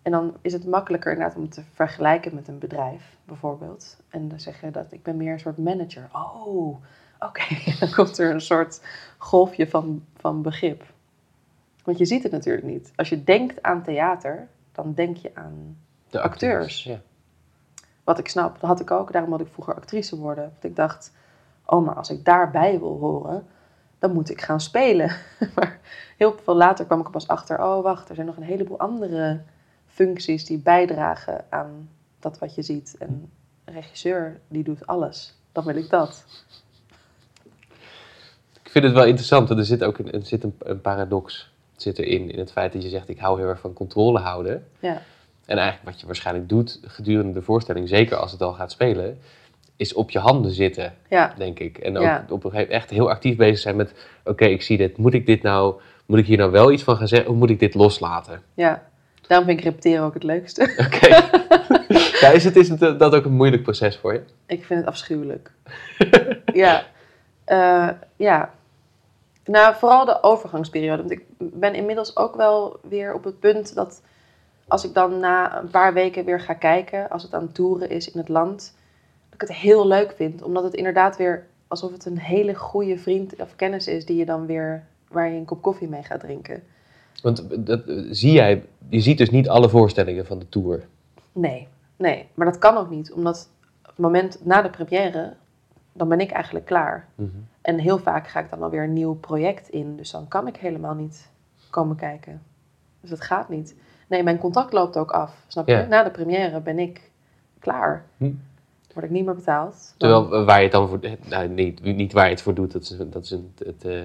En 0.01 0.11
dan 0.11 0.35
is 0.41 0.53
het 0.53 0.65
makkelijker 0.65 1.11
inderdaad 1.11 1.37
om 1.37 1.49
te 1.49 1.61
vergelijken 1.73 2.35
met 2.35 2.47
een 2.47 2.59
bedrijf, 2.59 3.17
bijvoorbeeld. 3.23 3.97
En 4.09 4.27
dan 4.29 4.39
zeg 4.39 4.61
je 4.61 4.71
dat 4.71 4.91
ik 4.91 5.03
ben 5.03 5.17
meer 5.17 5.33
een 5.33 5.39
soort 5.39 5.57
manager. 5.57 6.09
Oh, 6.11 6.83
oké. 7.19 7.43
Dan 7.79 7.91
komt 7.91 8.17
er 8.17 8.31
een 8.31 8.41
soort 8.41 8.81
golfje 9.17 9.67
van, 9.69 10.05
van 10.17 10.41
begrip. 10.41 10.83
Want 11.83 11.97
je 11.97 12.05
ziet 12.05 12.23
het 12.23 12.31
natuurlijk 12.31 12.65
niet. 12.65 12.91
Als 12.95 13.09
je 13.09 13.23
denkt 13.23 13.63
aan 13.63 13.83
theater, 13.83 14.47
dan 14.71 14.93
denk 14.93 15.17
je 15.17 15.31
aan 15.33 15.77
De 16.09 16.21
Acteurs. 16.21 16.83
Ja. 16.83 17.01
wat 18.03 18.19
ik 18.19 18.27
snap. 18.27 18.59
Dat 18.59 18.69
had 18.69 18.79
ik 18.79 18.91
ook. 18.91 19.11
Daarom 19.11 19.29
wilde 19.29 19.45
ik 19.45 19.53
vroeger 19.53 19.75
actrice 19.75 20.17
worden. 20.17 20.43
Want 20.43 20.63
ik 20.63 20.75
dacht, 20.75 21.11
oh, 21.65 21.85
maar 21.85 21.95
als 21.95 22.09
ik 22.09 22.25
daarbij 22.25 22.79
wil 22.79 22.97
horen, 22.99 23.47
dan 23.99 24.13
moet 24.13 24.29
ik 24.29 24.41
gaan 24.41 24.61
spelen. 24.61 25.15
maar 25.55 25.79
heel 26.17 26.35
veel 26.43 26.55
later 26.55 26.85
kwam 26.85 26.99
ik 26.99 27.05
er 27.05 27.11
pas 27.11 27.27
achter, 27.27 27.63
oh 27.63 27.83
wacht, 27.83 28.09
er 28.09 28.15
zijn 28.15 28.27
nog 28.27 28.37
een 28.37 28.43
heleboel 28.43 28.79
andere 28.79 29.41
functies 29.87 30.45
die 30.45 30.57
bijdragen 30.57 31.45
aan 31.49 31.89
dat 32.19 32.39
wat 32.39 32.55
je 32.55 32.61
ziet. 32.61 32.95
En 32.99 33.31
een 33.65 33.73
regisseur, 33.73 34.39
die 34.47 34.63
doet 34.63 34.87
alles. 34.87 35.35
Dan 35.51 35.65
wil 35.65 35.75
ik 35.75 35.89
dat. 35.89 36.25
Ik 38.63 38.71
vind 38.71 38.83
het 38.83 38.93
wel 38.93 39.05
interessant, 39.05 39.47
want 39.47 39.59
er 39.59 39.65
zit 39.65 39.83
ook 39.83 39.97
een, 39.97 40.11
er 40.11 40.25
zit 40.25 40.43
een, 40.43 40.55
een 40.59 40.81
paradox 40.81 41.53
zit 41.75 41.99
erin, 41.99 42.31
in 42.31 42.39
het 42.39 42.51
feit 42.51 42.73
dat 42.73 42.83
je 42.83 42.89
zegt, 42.89 43.09
ik 43.09 43.19
hou 43.19 43.39
heel 43.39 43.47
erg 43.47 43.59
van 43.59 43.73
controle 43.73 44.19
houden. 44.19 44.67
Ja, 44.79 45.01
En 45.45 45.57
eigenlijk 45.57 45.89
wat 45.89 45.99
je 45.99 46.05
waarschijnlijk 46.05 46.49
doet 46.49 46.79
gedurende 46.83 47.33
de 47.33 47.41
voorstelling, 47.41 47.89
zeker 47.89 48.17
als 48.17 48.31
het 48.31 48.41
al 48.41 48.53
gaat 48.53 48.71
spelen, 48.71 49.19
is 49.77 49.93
op 49.93 50.09
je 50.09 50.19
handen 50.19 50.51
zitten, 50.51 50.93
ja, 51.09 51.33
denk 51.37 51.59
ik. 51.59 51.77
En 51.77 51.97
ook 51.97 52.03
Ja. 52.03 52.25
op 52.29 52.43
een 52.43 52.51
gegeven 52.51 52.73
echt 52.73 52.89
heel 52.89 53.09
actief 53.09 53.35
bezig 53.35 53.59
zijn 53.59 53.75
met, 53.75 53.93
oké, 54.23 54.45
ik 54.45 54.61
zie 54.61 54.77
dit, 54.77 54.97
moet 54.97 55.13
ik 55.13 55.25
dit 55.25 55.41
nou, 55.41 55.75
moet 56.05 56.19
ik 56.19 56.25
hier 56.25 56.37
nou 56.37 56.51
wel 56.51 56.71
iets 56.71 56.83
van 56.83 56.97
gaan 56.97 57.07
zeggen, 57.07 57.29
of 57.29 57.35
moet 57.35 57.49
ik 57.49 57.59
dit 57.59 57.73
loslaten? 57.73 58.41
ja. 58.53 58.83
Daarom 59.27 59.47
vind 59.47 59.59
ik 59.59 59.65
repeteren 59.65 60.03
ook 60.05 60.13
het 60.13 60.23
leukste. 60.23 60.61
Oké. 60.85 61.07
ja, 62.21 62.29
is, 62.29 62.43
het, 62.43 62.55
is 62.55 62.69
het, 62.69 62.81
eh, 62.81 62.97
dat 62.97 63.15
ook 63.15 63.25
een 63.25 63.33
moeilijk 63.33 63.63
proces 63.63 63.97
voor 63.97 64.13
je? 64.13 64.21
Ik 64.45 64.65
vind 64.65 64.79
het 64.79 64.89
afschuwelijk. 64.89 65.51
ja. 66.53 66.83
Eh, 67.45 67.89
ja. 68.15 68.53
Nou, 69.45 69.75
vooral 69.75 70.05
de 70.05 70.23
overgangsperiode. 70.23 70.97
Want 70.97 71.11
ik 71.11 71.23
ben 71.37 71.73
inmiddels 71.73 72.17
ook 72.17 72.35
wel 72.35 72.79
weer 72.89 73.13
op 73.13 73.23
het 73.23 73.39
punt 73.39 73.75
dat 73.75 74.01
als 74.67 74.85
ik 74.85 74.93
dan 74.93 75.19
na 75.19 75.59
een 75.59 75.69
paar 75.69 75.93
weken 75.93 76.25
weer 76.25 76.39
ga 76.39 76.53
kijken, 76.53 77.09
als 77.09 77.23
het 77.23 77.33
aan 77.33 77.51
toeren 77.51 77.89
is 77.89 78.11
in 78.11 78.19
het 78.19 78.29
land, 78.29 78.75
ik 79.35 79.41
het 79.41 79.53
heel 79.53 79.87
leuk 79.87 80.13
vind. 80.15 80.41
Omdat 80.41 80.63
het 80.63 80.73
inderdaad 80.73 81.17
weer 81.17 81.45
alsof 81.67 81.91
het 81.91 82.05
een 82.05 82.19
hele 82.19 82.55
goede 82.55 82.97
vriend 82.97 83.35
of 83.35 83.55
kennis 83.55 83.87
is 83.87 84.05
die 84.05 84.17
je 84.17 84.25
dan 84.25 84.45
weer, 84.45 84.83
waar 85.07 85.29
je 85.29 85.37
een 85.37 85.45
kop 85.45 85.61
koffie 85.61 85.87
mee 85.87 86.03
gaat 86.03 86.19
drinken. 86.19 86.63
Want 87.21 87.65
dat, 87.65 87.87
eh, 87.87 88.03
zie 88.09 88.31
jij, 88.31 88.63
je 88.89 88.99
ziet 88.99 89.17
dus 89.17 89.29
niet 89.29 89.49
alle 89.49 89.69
voorstellingen 89.69 90.25
van 90.25 90.39
de 90.39 90.49
tour. 90.49 90.87
Nee, 91.31 91.67
nee. 91.95 92.27
Maar 92.33 92.45
dat 92.45 92.57
kan 92.57 92.77
ook 92.77 92.89
niet. 92.89 93.11
Omdat 93.11 93.49
op 93.81 93.87
het 93.87 93.97
moment 93.97 94.45
na 94.45 94.61
de 94.61 94.69
première, 94.69 95.33
dan 95.93 96.09
ben 96.09 96.19
ik 96.19 96.31
eigenlijk 96.31 96.65
klaar. 96.65 97.07
En 97.61 97.79
heel 97.79 97.97
vaak 97.97 98.27
ga 98.27 98.39
ik 98.39 98.49
dan 98.49 98.63
alweer 98.63 98.83
een 98.83 98.93
nieuw 98.93 99.15
project 99.15 99.69
in. 99.69 99.95
Dus 99.95 100.11
dan 100.11 100.27
kan 100.27 100.47
ik 100.47 100.55
helemaal 100.55 100.93
niet 100.93 101.29
komen 101.69 101.95
kijken. 101.95 102.41
Dus 103.01 103.09
dat 103.09 103.21
gaat 103.21 103.49
niet. 103.49 103.75
Nee, 104.07 104.23
mijn 104.23 104.37
contract 104.37 104.73
loopt 104.73 104.97
ook 104.97 105.11
af. 105.11 105.45
Snap 105.47 105.67
je? 105.67 105.73
Ja. 105.73 105.85
Na 105.85 106.03
de 106.03 106.11
première 106.11 106.61
ben 106.61 106.79
ik 106.79 107.11
klaar. 107.59 108.05
Hm. 108.17 108.31
Word 108.95 109.07
ik 109.07 109.11
niet 109.11 109.25
meer 109.25 109.35
betaald. 109.35 109.93
Terwijl 109.97 110.33
eh, 110.33 110.45
waar 110.45 110.57
je 110.57 110.63
het 110.63 110.71
dan 110.71 110.87
voor, 110.87 110.99
nou, 111.29 111.47
niet, 111.47 111.83
niet 111.83 112.13
waar 112.13 112.25
je 112.25 112.31
het 112.31 112.41
voor 112.41 112.53
doet, 112.53 112.71
dat 112.71 112.81
is, 112.81 112.97
dat 112.97 113.23
is 113.23 113.31
een, 113.31 113.53
het, 113.65 113.85
eh, 113.85 114.01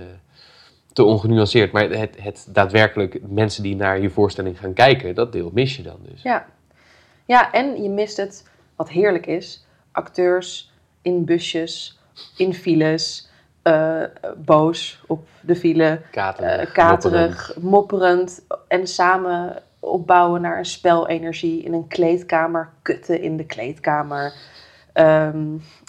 te 0.93 1.05
ongenuanceerd. 1.05 1.73
Maar 1.73 1.91
het, 1.91 2.23
het 2.23 2.49
daadwerkelijk 2.49 3.21
mensen 3.29 3.63
die 3.63 3.77
naar 3.77 4.01
je 4.01 4.11
voorstelling 4.11 4.59
gaan 4.59 4.73
kijken, 4.73 5.15
dat 5.15 5.33
deel 5.33 5.51
mis 5.53 5.77
je 5.77 5.83
dan 5.83 5.99
dus. 6.11 6.23
Ja. 6.23 6.47
ja, 7.25 7.53
en 7.53 7.83
je 7.83 7.89
mist 7.89 8.17
het, 8.17 8.49
wat 8.77 8.89
heerlijk 8.89 9.27
is. 9.27 9.67
Acteurs 9.93 10.73
in 11.03 11.25
busjes, 11.25 11.99
in 12.37 12.55
files, 12.55 13.31
eh, 13.63 14.03
boos 14.37 15.01
op 15.07 15.27
de 15.41 15.57
file. 15.57 16.01
Katerig, 16.11 16.69
eh, 16.69 16.75
katerig, 16.75 17.57
mopperend 17.61 18.43
en 18.69 18.87
samen 18.87 19.63
opbouwen 19.81 20.41
naar 20.41 20.59
een 20.59 20.65
spelenergie 20.65 21.63
in 21.63 21.73
een 21.73 21.89
kleedkamer, 21.89 22.69
kutten 22.83 23.23
in 23.23 23.37
de 23.37 23.47
kleedkamer. 23.47 24.33
Ehm, 24.93 25.47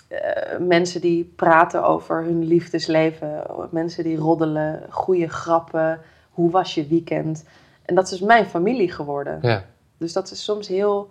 eh, 0.08 0.58
mensen 0.60 1.02
die 1.02 1.34
praten 1.36 1.84
over 1.84 2.24
hun 2.24 2.43
liefdesleven, 2.43 3.43
mensen 3.72 4.04
die 4.04 4.18
roddelen, 4.18 4.86
goede 4.89 5.28
grappen, 5.30 5.99
hoe 6.30 6.52
was 6.52 6.74
je 6.76 6.88
weekend? 6.88 7.45
En 7.86 7.95
dat 7.95 8.04
is 8.04 8.10
dus 8.10 8.20
mijn 8.20 8.45
familie 8.45 8.91
geworden. 8.91 9.39
Ja. 9.41 9.66
Dus 9.97 10.14
dat 10.14 10.32
is 10.32 10.43
soms 10.43 10.68
heel 10.68 11.10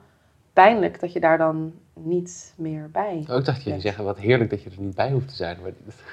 pijnlijk 0.53 1.01
dat 1.01 1.13
je 1.13 1.21
daar 1.21 1.39
dan 1.39 1.73
niet 1.95 2.55
meer 2.57 2.89
bij 2.93 3.25
Oh, 3.31 3.37
ik 3.37 3.45
dacht 3.45 3.63
je 3.63 3.71
ging 3.71 3.83
zeggen, 3.83 4.05
wat 4.05 4.19
heerlijk 4.19 4.51
dat 4.51 4.63
je 4.63 4.71
er 4.71 4.81
niet 4.81 4.95
bij 4.95 5.11
hoeft 5.11 5.29
te 5.29 5.35
zijn. 5.35 5.59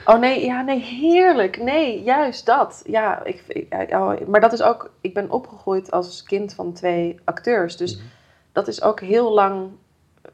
Oh 0.06 0.20
nee, 0.20 0.46
ja, 0.46 0.62
nee, 0.62 0.80
heerlijk. 0.80 1.62
Nee, 1.64 2.04
juist 2.04 2.46
dat. 2.46 2.82
Ja, 2.86 3.24
ik, 3.24 3.44
ik- 3.48 3.92
oh, 3.92 4.14
maar 4.28 4.42
dat 4.42 4.54
is 4.54 4.62
ook. 4.62 4.92
Ik 5.02 5.14
ben 5.14 5.32
opgegroeid 5.32 5.92
als 5.92 6.24
kind 6.24 6.54
van 6.54 6.74
twee 6.74 7.20
acteurs. 7.24 7.78
Dus 7.78 7.96
Mhm. 7.96 8.06
dat 8.52 8.68
is 8.68 8.82
ook 8.82 9.00
heel 9.00 9.34
lang 9.34 9.70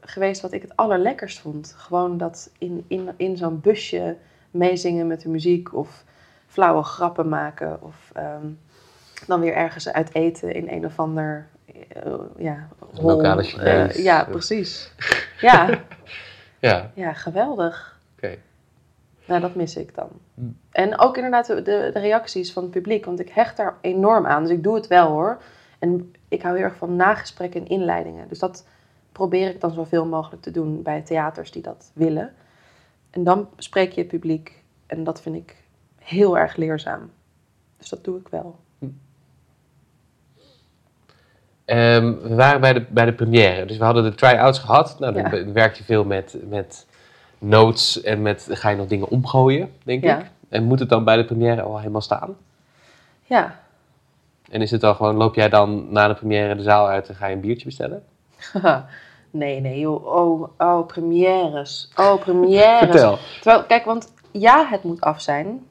geweest 0.00 0.40
wat 0.40 0.52
ik 0.52 0.62
het 0.62 0.76
allerlekkerst 0.76 1.38
vond. 1.38 1.74
Gewoon 1.76 2.18
dat 2.18 2.50
in, 2.58 2.84
in, 2.88 3.08
in 3.16 3.36
zo'n 3.36 3.60
busje 3.60 4.16
meezingen 4.50 5.06
met 5.06 5.20
de 5.20 5.28
muziek 5.28 5.74
of 5.74 6.04
flauwe 6.46 6.82
grappen 6.82 7.28
maken. 7.28 7.82
Of 7.82 8.10
ehm, 8.14 8.46
dan 9.26 9.40
weer 9.40 9.54
ergens 9.54 9.88
uit 9.92 10.14
eten 10.14 10.52
in 10.54 10.68
een 10.68 10.84
of 10.86 10.98
ander. 10.98 11.46
eh, 11.88 12.12
ja, 12.36 12.68
Een 12.94 13.04
lokale 13.04 13.42
hol. 13.42 13.50
Chinees. 13.50 13.96
Eh, 13.96 14.04
ja, 14.04 14.24
precies. 14.24 14.92
Ja, 15.40 15.80
ja, 16.58 16.90
ja, 16.94 17.12
geweldig. 17.12 17.98
oké. 18.16 18.36
Nou, 19.26 19.40
dat 19.40 19.54
mis 19.54 19.76
ik 19.76 19.94
dan. 19.94 20.08
Hmm. 20.34 20.56
En 20.70 20.98
ook 20.98 21.16
inderdaad 21.16 21.46
de, 21.46 21.54
de, 21.62 21.90
de 21.92 21.98
reacties 22.00 22.52
van 22.52 22.62
het 22.62 22.72
publiek, 22.72 23.04
want 23.04 23.20
ik 23.20 23.28
hecht 23.28 23.56
daar 23.56 23.74
enorm 23.80 24.26
aan. 24.26 24.42
Dus 24.42 24.50
ik 24.52 24.62
doe 24.62 24.74
het 24.74 24.86
wel 24.86 25.08
hoor. 25.08 25.42
En 25.78 26.14
ik 26.28 26.42
hou 26.42 26.56
heel 26.56 26.64
erg 26.64 26.76
van 26.76 26.96
nagesprekken 26.96 27.60
en 27.60 27.66
inleidingen. 27.68 28.28
Dus 28.28 28.38
dat 28.38 28.66
probeer 29.14 29.48
ik 29.50 29.60
dan 29.60 29.70
zoveel 29.70 30.06
mogelijk 30.06 30.42
te 30.42 30.50
doen 30.50 30.82
bij 30.82 31.00
theaters 31.02 31.50
die 31.50 31.62
dat 31.62 31.90
willen. 31.94 32.32
En 33.10 33.24
dan 33.24 33.48
spreek 33.56 33.92
je 33.92 34.00
het 34.00 34.10
publiek 34.10 34.62
en 34.86 35.04
dat 35.04 35.20
vind 35.20 35.36
ik 35.36 35.56
heel 35.98 36.38
erg 36.38 36.56
leerzaam. 36.56 37.10
Dus 37.76 37.88
dat 37.88 38.04
doe 38.04 38.18
ik 38.18 38.28
wel. 38.28 38.56
Ehm, 41.64 42.14
we 42.22 42.34
waren 42.34 42.60
bij 42.60 42.72
de, 42.72 42.84
bij 42.88 43.04
de 43.04 43.12
première, 43.12 43.64
dus 43.66 43.76
we 43.76 43.84
hadden 43.84 44.02
de 44.02 44.14
try-outs 44.14 44.58
gehad. 44.58 44.98
Nou, 44.98 45.12
dan 45.12 45.22
Ja. 45.46 45.52
werk 45.52 45.74
je 45.74 45.84
veel 45.84 46.04
met, 46.04 46.36
met 46.48 46.86
notes 47.38 48.02
en 48.02 48.22
met, 48.22 48.46
ga 48.50 48.68
je 48.68 48.76
nog 48.76 48.86
dingen 48.86 49.08
omgooien, 49.08 49.72
denk 49.84 50.02
Ja. 50.04 50.18
ik. 50.18 50.26
En 50.48 50.64
moet 50.64 50.78
het 50.80 50.88
dan 50.88 51.04
bij 51.04 51.16
de 51.16 51.24
première 51.24 51.62
al 51.62 51.78
helemaal 51.78 52.00
staan? 52.00 52.36
Ja, 53.22 53.60
En 54.50 54.62
is 54.62 54.70
het 54.70 54.80
dan 54.80 54.94
gewoon, 54.94 55.14
loop 55.14 55.34
jij 55.34 55.48
dan 55.48 55.92
na 55.92 56.08
de 56.08 56.14
première 56.14 56.54
de 56.56 56.62
zaal 56.62 56.88
uit 56.88 57.08
en 57.08 57.14
ga 57.14 57.26
je 57.26 57.34
een 57.34 57.40
biertje 57.40 57.64
bestellen? 57.64 58.04
nee, 59.34 59.60
nee 59.60 59.78
joh. 59.78 60.06
Oh, 60.06 60.48
oh, 60.58 60.86
premières. 60.86 61.92
Oh, 61.96 62.20
premières. 62.20 62.78
Vertel. 62.78 63.18
Terwijl, 63.40 63.64
kijk, 63.64 63.84
want 63.84 64.12
ja, 64.30 64.66
het 64.66 64.82
moet 64.82 65.00
af 65.00 65.20
zijn. 65.20 65.66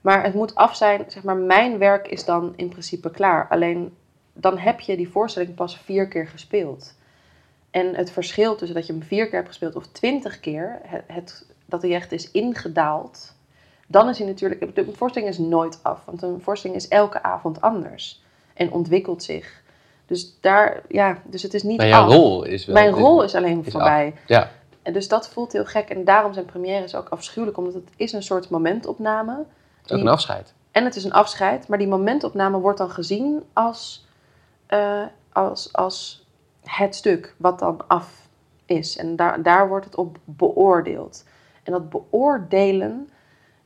Maar 0.00 0.24
het 0.24 0.34
moet 0.34 0.54
af 0.54 0.76
zijn, 0.76 1.04
zeg 1.08 1.22
maar, 1.22 1.36
mijn 1.36 1.78
werk 1.78 2.08
is 2.08 2.24
dan 2.24 2.52
in 2.56 2.68
principe 2.68 3.10
klaar. 3.10 3.48
Alleen 3.48 3.94
dan 4.32 4.58
heb 4.58 4.80
je 4.80 4.96
die 4.96 5.08
voorstelling 5.08 5.54
pas 5.54 5.78
vier 5.78 6.08
keer 6.08 6.26
gespeeld. 6.26 6.94
En 7.70 7.94
het 7.94 8.10
verschil 8.10 8.56
tussen 8.56 8.76
dat 8.76 8.86
je 8.86 8.92
hem 8.92 9.02
vier 9.02 9.24
keer 9.24 9.34
hebt 9.34 9.48
gespeeld 9.48 9.76
of 9.76 9.86
twintig 9.86 10.40
keer, 10.40 10.80
het, 10.82 11.02
het, 11.06 11.46
dat 11.64 11.82
hij 11.82 11.94
echt 11.94 12.12
is 12.12 12.30
ingedaald, 12.30 13.34
dan 13.86 14.08
is 14.08 14.18
hij 14.18 14.26
natuurlijk. 14.26 14.74
De 14.74 14.92
voorstelling 14.92 15.30
is 15.30 15.38
nooit 15.38 15.78
af, 15.82 16.04
want 16.04 16.22
een 16.22 16.40
voorstelling 16.40 16.78
is 16.78 16.88
elke 16.88 17.22
avond 17.22 17.60
anders 17.60 18.24
en 18.54 18.72
ontwikkelt 18.72 19.22
zich. 19.22 19.62
Dus 20.06 20.38
daar, 20.40 20.82
ja, 20.88 21.18
dus 21.24 21.42
het 21.42 21.54
is 21.54 21.62
niet. 21.62 21.76
Maar 21.76 21.88
jouw 21.88 22.04
af. 22.04 22.12
rol 22.12 22.44
is 22.44 22.64
wel... 22.64 22.74
Mijn 22.74 22.90
rol 22.90 23.22
is 23.22 23.34
alleen 23.34 23.64
is 23.64 23.72
voorbij. 23.72 24.14
Ja, 24.26 24.50
En 24.82 24.92
dus 24.92 25.08
dat 25.08 25.28
voelt 25.28 25.52
heel 25.52 25.64
gek. 25.64 25.88
En 25.88 26.04
daarom 26.04 26.32
zijn 26.32 26.44
premières 26.44 26.94
ook 26.94 27.08
afschuwelijk, 27.08 27.58
omdat 27.58 27.74
het 27.74 27.88
is 27.96 28.12
een 28.12 28.22
soort 28.22 28.50
momentopname. 28.50 29.36
het 29.36 29.90
is 29.90 29.92
ook 29.92 30.00
een 30.00 30.08
afscheid. 30.08 30.54
En 30.70 30.84
het 30.84 30.96
is 30.96 31.04
een 31.04 31.12
afscheid, 31.12 31.68
maar 31.68 31.78
die 31.78 31.88
momentopname 31.88 32.58
wordt 32.58 32.78
dan 32.78 32.90
gezien 32.90 33.42
als, 33.52 34.06
eh, 34.66 35.02
als, 35.32 35.72
als 35.72 36.26
het 36.62 36.94
stuk 36.94 37.34
wat 37.36 37.58
dan 37.58 37.80
af 37.86 38.28
is. 38.66 38.96
En 38.96 39.16
daar, 39.16 39.42
daar 39.42 39.68
wordt 39.68 39.84
het 39.84 39.94
op 39.94 40.18
beoordeeld. 40.24 41.24
En 41.62 41.72
dat 41.72 41.90
beoordelen, 41.90 43.08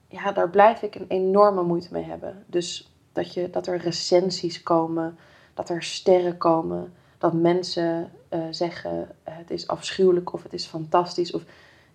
ja, 0.08 0.32
daar 0.32 0.50
blijf 0.50 0.82
ik 0.82 0.94
een 0.94 1.08
enorme 1.08 1.62
moeite 1.62 1.88
mee 1.90 2.04
hebben. 2.04 2.44
Dus 2.46 2.92
dat, 3.12 3.34
je, 3.34 3.50
dat 3.50 3.66
er 3.66 3.78
recensies 3.78 4.62
komen, 4.62 5.18
dat 5.60 5.68
er 5.68 5.82
sterren 5.82 6.36
komen, 6.36 6.92
dat 7.18 7.32
mensen 7.32 8.10
eh, 8.28 8.40
zeggen 8.50 9.08
eh, 9.22 9.36
het 9.36 9.50
is 9.50 9.66
afschuwelijk 9.66 10.32
of 10.32 10.42
het 10.42 10.52
is 10.52 10.66
fantastisch. 10.66 11.32
Of, 11.32 11.44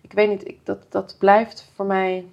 ik 0.00 0.12
weet 0.12 0.28
niet, 0.28 0.48
ik, 0.48 0.58
dat, 0.62 0.86
dat 0.88 1.16
blijft 1.18 1.70
voor 1.74 1.86
mij 1.86 2.26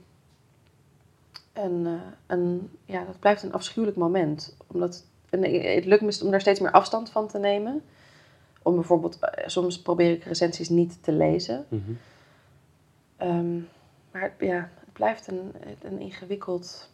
een, 1.54 1.86
eh, 1.86 1.94
een, 2.28 2.72
ja, 2.86 3.06
dat 3.06 3.20
blijft 3.20 3.44
een 3.44 3.54
afschuwelijk 3.54 3.98
moment. 3.98 4.56
Omdat, 4.68 5.06
het 5.30 5.86
lukt 5.86 6.02
me 6.02 6.20
om 6.24 6.32
daar 6.32 6.42
steeds 6.42 6.60
meer 6.60 6.72
afstand 6.72 7.10
van 7.10 7.28
te 7.28 7.40
nemen. 7.40 7.82
Om 8.62 8.76
bijvoorbeeld, 8.76 9.20
soms 9.46 9.82
probeer 9.82 10.12
ik 10.12 10.24
recensies 10.24 10.70
niet 10.70 11.04
te 11.04 11.12
lezen. 11.12 11.66
Mhm. 11.68 11.92
Ehm, 13.18 13.56
maar 14.12 14.34
ja, 14.40 14.70
het 14.80 14.94
blijft 14.94 15.28
een, 15.28 15.54
een 15.82 16.00
ingewikkeld. 16.00 16.90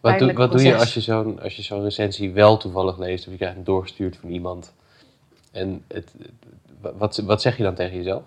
Wat, 0.00 0.18
doe, 0.18 0.32
wat 0.32 0.52
doe 0.52 0.62
je 0.62 0.76
als 0.76 0.94
je 0.94 1.00
zo'n 1.00 1.40
als 1.40 1.56
je 1.56 1.62
zo'n 1.62 1.82
recensie 1.82 2.32
wel 2.32 2.56
toevallig 2.56 2.98
leest 2.98 3.24
of 3.24 3.30
je 3.30 3.36
krijgt 3.38 3.54
hem 3.56 3.64
doorgestuurd 3.64 4.16
van 4.16 4.30
iemand? 4.30 4.72
En 5.52 5.84
het, 5.88 6.12
het- 6.18 6.30
wat, 6.96 7.16
wat 7.16 7.42
zeg 7.42 7.56
je 7.56 7.62
dan 7.62 7.74
tegen 7.74 7.96
jezelf? 7.96 8.22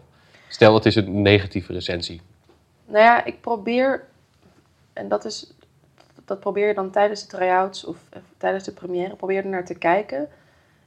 Stel, 0.48 0.74
het 0.74 0.86
is 0.86 0.96
een 0.96 1.22
negatieve 1.22 1.74
recensie. 1.74 2.22
Nou 2.86 3.04
ja, 3.04 3.26
ik 3.26 3.42
probeer, 3.42 4.06
en 4.94 5.08
dat 5.08 5.26
is, 5.26 5.54
dat 6.26 6.40
probeer 6.40 6.68
je 6.68 6.74
dan 6.74 6.90
tijdens 6.92 7.22
de 7.22 7.28
try-outs 7.38 7.86
of 7.86 7.98
eh, 8.10 8.20
tijdens 8.38 8.64
de 8.64 8.72
première, 8.72 9.16
probeer 9.16 9.44
er 9.44 9.50
naar 9.50 9.66
te 9.66 9.74
kijken. 9.78 10.30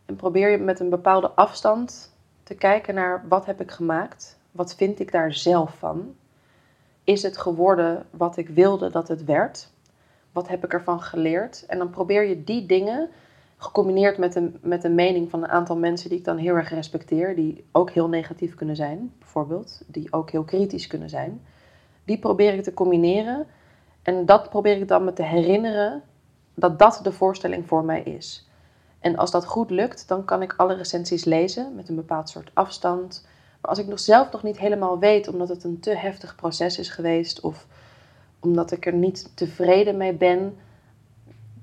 En 0.06 0.16
probeer 0.16 0.50
je 0.50 0.58
met 0.58 0.80
een 0.80 0.88
bepaalde 0.90 1.30
afstand 1.30 2.12
te 2.42 2.54
kijken 2.54 2.94
naar 2.94 3.24
wat 3.28 3.46
heb 3.46 3.60
ik 3.60 3.70
gemaakt? 3.70 4.36
Wat 4.52 4.74
vind 4.74 5.00
ik 5.00 5.12
daar 5.12 5.32
zelf 5.32 5.74
van? 5.78 6.14
Is 7.04 7.22
het 7.22 7.38
geworden 7.38 8.06
wat 8.10 8.36
ik 8.36 8.48
wilde 8.48 8.90
dat 8.90 9.08
het 9.08 9.24
werd? 9.24 9.70
Wat 10.38 10.48
heb 10.48 10.64
ik 10.64 10.72
ervan 10.72 11.00
geleerd? 11.00 11.64
En 11.66 11.78
dan 11.78 11.90
probeer 11.90 12.22
je 12.22 12.44
die 12.44 12.66
dingen, 12.66 13.08
gecombineerd 13.56 14.18
met 14.18 14.34
een, 14.34 14.58
met 14.62 14.84
een 14.84 14.94
mening 14.94 15.30
van 15.30 15.42
een 15.42 15.48
aantal 15.48 15.76
mensen 15.76 16.08
die 16.08 16.18
ik 16.18 16.24
dan 16.24 16.36
heel 16.36 16.54
erg 16.54 16.70
respecteer, 16.70 17.34
die 17.34 17.64
ook 17.72 17.90
heel 17.90 18.08
negatief 18.08 18.54
kunnen 18.54 18.76
zijn, 18.76 19.12
bijvoorbeeld, 19.18 19.82
die 19.86 20.12
ook 20.12 20.30
heel 20.30 20.44
kritisch 20.44 20.86
kunnen 20.86 21.08
zijn, 21.08 21.42
die 22.04 22.18
probeer 22.18 22.54
ik 22.54 22.62
te 22.62 22.74
combineren. 22.74 23.46
En 24.02 24.26
dat 24.26 24.48
probeer 24.48 24.76
ik 24.76 24.88
dan 24.88 25.04
me 25.04 25.12
te 25.12 25.22
herinneren 25.22 26.02
dat 26.54 26.78
dat 26.78 27.00
de 27.02 27.12
voorstelling 27.12 27.66
voor 27.66 27.84
mij 27.84 28.02
is. 28.02 28.48
En 29.00 29.16
als 29.16 29.30
dat 29.30 29.46
goed 29.46 29.70
lukt, 29.70 30.08
dan 30.08 30.24
kan 30.24 30.42
ik 30.42 30.54
alle 30.56 30.74
recensies 30.74 31.24
lezen 31.24 31.74
met 31.74 31.88
een 31.88 31.96
bepaald 31.96 32.28
soort 32.28 32.50
afstand. 32.54 33.26
Maar 33.60 33.70
als 33.70 33.78
ik 33.78 33.86
nog 33.86 34.00
zelf 34.00 34.32
nog 34.32 34.42
niet 34.42 34.58
helemaal 34.58 34.98
weet, 34.98 35.28
omdat 35.28 35.48
het 35.48 35.64
een 35.64 35.80
te 35.80 35.96
heftig 35.96 36.34
proces 36.34 36.78
is 36.78 36.88
geweest 36.88 37.40
of 37.40 37.66
omdat 38.40 38.72
ik 38.72 38.86
er 38.86 38.94
niet 38.94 39.30
tevreden 39.34 39.96
mee 39.96 40.12
ben, 40.12 40.56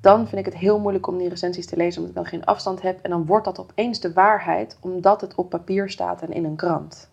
dan 0.02 0.28
vind 0.28 0.40
ik 0.40 0.54
het 0.54 0.62
heel 0.62 0.80
moeilijk 0.80 1.08
om 1.08 1.18
die 1.18 1.30
recensies 1.30 1.66
te 1.66 1.78
lezen, 1.78 2.02
omdat 2.02 2.16
ik 2.16 2.22
dan 2.22 2.40
geen 2.40 2.46
afstand 2.46 2.82
heb. 2.82 3.00
En 3.02 3.10
dan 3.10 3.26
wordt 3.26 3.46
dat 3.46 3.60
opeens 3.60 4.00
de 4.00 4.14
waarheid, 4.14 4.78
omdat 4.82 5.22
het 5.22 5.36
op 5.36 5.50
papier 5.50 5.90
staat 5.90 6.22
en 6.22 6.34
in 6.34 6.46
een 6.46 6.56
krant. 6.56 7.10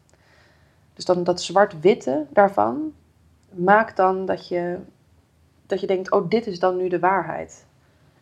Dus 0.94 1.04
dan 1.04 1.24
dat 1.24 1.42
zwart-witte 1.42 2.26
daarvan 2.30 2.92
maakt 3.50 3.96
dan 3.96 4.26
dat 4.26 4.48
je, 4.48 4.78
dat 5.66 5.80
je 5.80 5.86
denkt, 5.86 6.10
oh, 6.10 6.30
dit 6.30 6.46
is 6.46 6.58
dan 6.58 6.76
nu 6.76 6.88
de 6.88 6.98
waarheid. 6.98 7.66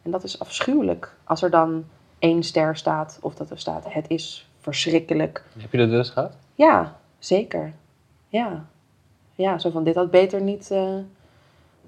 En 0.03 0.11
dat 0.11 0.25
is 0.25 0.39
afschuwelijk 0.39 1.17
als 1.25 1.43
er 1.43 1.51
dan 1.51 1.85
één 2.19 2.43
ster 2.43 2.77
staat 2.77 3.19
of 3.21 3.35
dat 3.35 3.51
er 3.51 3.59
staat, 3.59 3.93
het 3.93 4.09
is 4.09 4.51
verschrikkelijk. 4.59 5.45
Heb 5.59 5.73
je 5.73 5.79
dat 5.79 5.91
eens 5.91 6.11
gehad? 6.11 6.37
Ja, 6.55 6.97
zeker. 7.19 7.73
Ja. 8.29 8.65
Ja, 9.35 9.59
zo 9.59 9.71
van 9.71 9.85
dit 9.85 9.95
had 9.95 10.11
beter 10.11 10.41
niet 10.41 10.71
eh, 10.71 10.95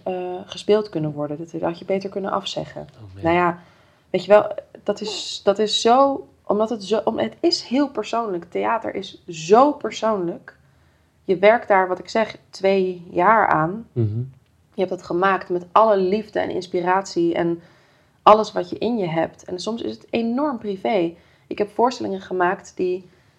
eh, 0.05 0.34
gespeeld 0.46 0.88
kunnen 0.88 1.12
worden. 1.12 1.36
Dit 1.36 1.61
had 1.61 1.78
je 1.78 1.84
beter 1.84 2.11
kunnen 2.11 2.30
afzeggen. 2.30 2.80
Oh. 2.80 3.22
Nou 3.22 3.36
ja, 3.36 3.59
weet 4.11 4.24
je 4.24 4.30
wel, 4.30 4.55
dat 4.82 5.00
is, 5.00 5.40
dat 5.44 5.59
is 5.59 5.80
zo, 5.80 6.28
omdat 6.46 6.70
het 6.70 6.84
zo, 6.84 7.00
om, 7.05 7.18
het 7.18 7.36
is 7.40 7.62
heel 7.62 7.88
persoonlijk. 7.88 8.44
Theater 8.44 8.94
is 8.94 9.22
zo 9.28 9.72
persoonlijk. 9.72 10.57
Je 11.24 11.38
werkt 11.38 11.68
daar, 11.68 11.88
wat 11.88 11.98
ik 11.98 12.09
zeg, 12.09 12.36
twee 12.50 13.07
jaar 13.11 13.46
aan. 13.46 13.86
Mhm. 13.92 14.18
Je 14.74 14.80
hebt 14.80 14.90
het 14.90 15.03
gemaakt 15.03 15.48
met 15.48 15.66
alle 15.72 15.96
liefde 15.96 16.40
en 16.40 16.50
inspiratie 16.50 17.34
en 17.34 17.61
alles 18.22 18.53
wat 18.53 18.70
je 18.70 18.78
in 18.78 18.98
je 18.98 19.09
hebt. 19.09 19.44
En 19.44 19.59
soms 19.59 19.82
is 19.82 19.94
het 19.94 20.07
enorm 20.11 20.59
privé. 20.59 21.14
Ik 21.46 21.59
heb 21.59 21.70
voorstellingen 21.70 22.20
gemaakt 22.20 22.72
die, 22.76 22.96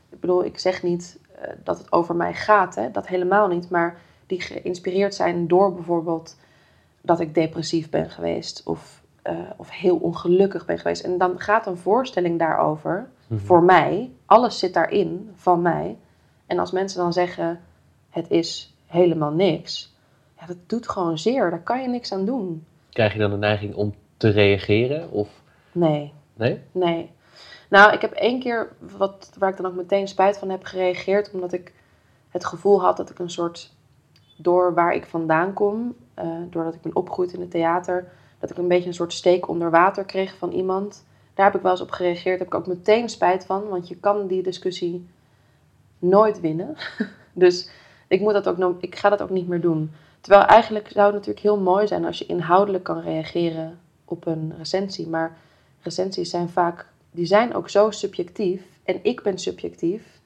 ik 0.10 0.20
bedoel, 0.20 0.46
ik 0.46 0.60
zeg 0.60 0.84
niet 0.84 1.20
eh, 1.36 1.50
dat 1.64 1.78
het 1.78 1.92
over 1.92 2.16
mij 2.16 2.34
gaat, 2.34 2.76
hè, 2.76 2.92
dat 2.92 3.08
helemaal 3.08 3.48
niet, 3.48 3.70
maar 3.70 4.02
die 4.28 4.42
geïnspireerd 4.42 5.16
zijn 5.16 5.48
door 5.48 5.74
bijvoorbeeld 5.74 6.36
dat 7.06 7.20
ik 7.20 7.34
depressief 7.36 7.90
ben 7.90 8.10
geweest 8.10 8.62
of, 8.66 9.02
eh, 9.22 9.36
of 9.58 9.70
heel 9.70 9.98
ongelukkig 9.98 10.66
ben 10.66 10.78
geweest. 10.78 11.04
En 11.04 11.18
dan 11.18 11.40
gaat 11.40 11.68
een 11.68 11.78
voorstelling 11.78 12.40
daarover, 12.40 13.10
Mhm. 13.28 13.40
voor 13.40 13.64
mij, 13.64 14.12
alles 14.26 14.60
zit 14.60 14.74
daarin 14.74 15.32
van 15.36 15.62
mij. 15.62 15.98
En 16.46 16.60
als 16.60 16.72
mensen 16.72 17.00
dan 17.00 17.14
zeggen, 17.14 17.60
het 18.10 18.30
is 18.32 18.76
helemaal 18.86 19.32
niks, 19.32 19.96
ja, 20.40 20.46
dat 20.46 20.58
doet 20.70 20.90
gewoon 20.90 21.18
zeer, 21.18 21.50
daar 21.50 21.64
kan 21.64 21.82
je 21.82 21.88
niks 21.88 22.12
aan 22.12 22.26
doen. 22.26 22.66
Krijg 22.90 23.14
je 23.14 23.20
dan 23.20 23.32
de 23.32 23.38
neiging 23.38 23.76
om 23.76 23.94
te 24.18 24.30
reageren? 24.30 25.12
Of 25.12 25.30
Nee, 25.72 26.14
nee? 26.34 26.60
nee. 26.72 27.12
Nou, 27.70 27.94
ik 27.94 28.02
heb 28.02 28.12
één 28.12 28.40
keer, 28.40 28.76
wat, 28.98 29.32
waar 29.38 29.50
ik 29.50 29.58
dan 29.58 29.66
ook 29.66 29.76
meteen 29.76 30.08
spijt 30.08 30.38
van 30.38 30.50
heb 30.50 30.64
gereageerd, 30.64 31.32
omdat 31.34 31.54
ik 31.54 31.74
het 32.30 32.46
gevoel 32.46 32.82
had 32.82 32.98
dat 32.98 33.10
ik 33.10 33.20
een 33.20 33.30
soort, 33.30 33.73
door 34.44 34.74
waar 34.74 34.94
ik 34.94 35.06
vandaan 35.06 35.54
kom, 35.54 35.96
eh, 36.14 36.28
doordat 36.50 36.74
ik 36.74 36.82
ben 36.82 36.96
opgegroeid 36.96 37.34
in 37.34 37.42
het 37.42 37.52
theater, 37.52 38.12
dat 38.40 38.50
ik 38.50 38.58
een 38.58 38.68
beetje 38.68 38.88
een 38.88 38.94
soort 38.94 39.14
steek 39.14 39.48
onder 39.48 39.72
water 39.72 40.04
kreeg 40.06 40.36
van 40.38 40.52
iemand. 40.52 41.06
Daar 41.34 41.46
heb 41.46 41.56
ik 41.56 41.62
wel 41.62 41.72
eens 41.72 41.82
op 41.82 41.92
gereageerd, 41.92 42.40
daar 42.40 42.48
heb 42.48 42.48
ik 42.48 42.56
ook 42.56 42.76
meteen 42.76 43.10
spijt 43.10 43.46
van, 43.46 43.68
want 43.68 43.88
je 43.88 43.96
kan 43.96 44.28
die 44.28 44.44
discussie 44.44 45.08
nooit 46.00 46.40
winnen. 46.40 46.76
dus 47.34 47.70
ik, 48.08 48.22
moet 48.22 48.34
dat 48.34 48.48
ook, 48.48 48.82
ik 48.82 48.96
ga 48.96 49.10
dat 49.10 49.22
ook 49.22 49.30
niet 49.30 49.48
meer 49.48 49.62
doen. 49.62 49.92
Terwijl 50.22 50.46
eigenlijk 50.46 50.88
zou 50.88 51.06
het 51.06 51.14
natuurlijk 51.14 51.46
heel 51.46 51.60
mooi 51.60 51.88
zijn 51.88 52.06
als 52.06 52.18
je 52.18 52.26
inhoudelijk 52.26 52.84
kan 52.84 53.00
reageren 53.00 53.80
op 54.06 54.26
een 54.26 54.54
recensie. 54.58 55.08
Maar 55.08 55.38
recensies 55.82 56.30
zijn 56.30 56.50
vaak, 56.50 56.88
die 57.12 57.26
zijn 57.26 57.54
ook 57.54 57.70
zo 57.70 57.92
subjectief. 57.92 58.62
En 58.84 59.00
ik 59.04 59.22
ben 59.22 59.38
subjectief. 59.38 60.22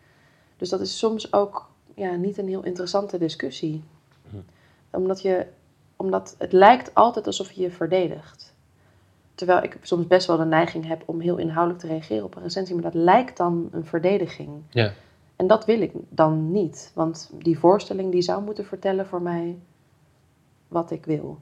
Dus 0.57 0.69
dat 0.69 0.79
is 0.79 0.97
soms 0.97 1.33
ook 1.33 1.69
ja, 1.95 2.15
niet 2.15 2.37
een 2.37 2.47
heel 2.47 2.63
interessante 2.63 3.17
discussie. 3.17 3.83
Omdat, 4.91 5.21
je, 5.21 5.45
omdat 5.95 6.35
het 6.37 6.51
lijkt 6.51 6.93
altijd 6.93 7.27
alsof 7.27 7.51
je 7.51 7.61
je 7.61 7.71
verdedigt. 7.71 8.55
Terwijl 9.35 9.63
ik 9.63 9.77
soms 9.81 10.07
best 10.07 10.27
wel 10.27 10.37
de 10.37 10.45
neiging 10.45 10.87
heb 10.87 11.03
om 11.05 11.19
heel 11.19 11.37
inhoudelijk 11.37 11.83
te 11.83 11.87
reageren 11.87 12.23
op 12.23 12.35
een 12.35 12.41
recensie. 12.41 12.75
Maar 12.75 12.83
dat 12.83 12.93
lijkt 12.93 13.37
dan 13.37 13.69
een 13.71 13.85
verdediging. 13.85 14.49
Ja. 14.69 14.91
En 15.35 15.47
dat 15.47 15.65
wil 15.65 15.81
ik 15.81 15.91
dan 16.09 16.51
niet. 16.51 16.91
Want 16.95 17.31
die 17.33 17.59
voorstelling 17.59 18.11
die 18.11 18.21
zou 18.21 18.43
moeten 18.43 18.65
vertellen 18.65 19.07
voor 19.07 19.21
mij 19.21 19.59
wat 20.67 20.91
ik 20.91 21.05
wil. 21.05 21.39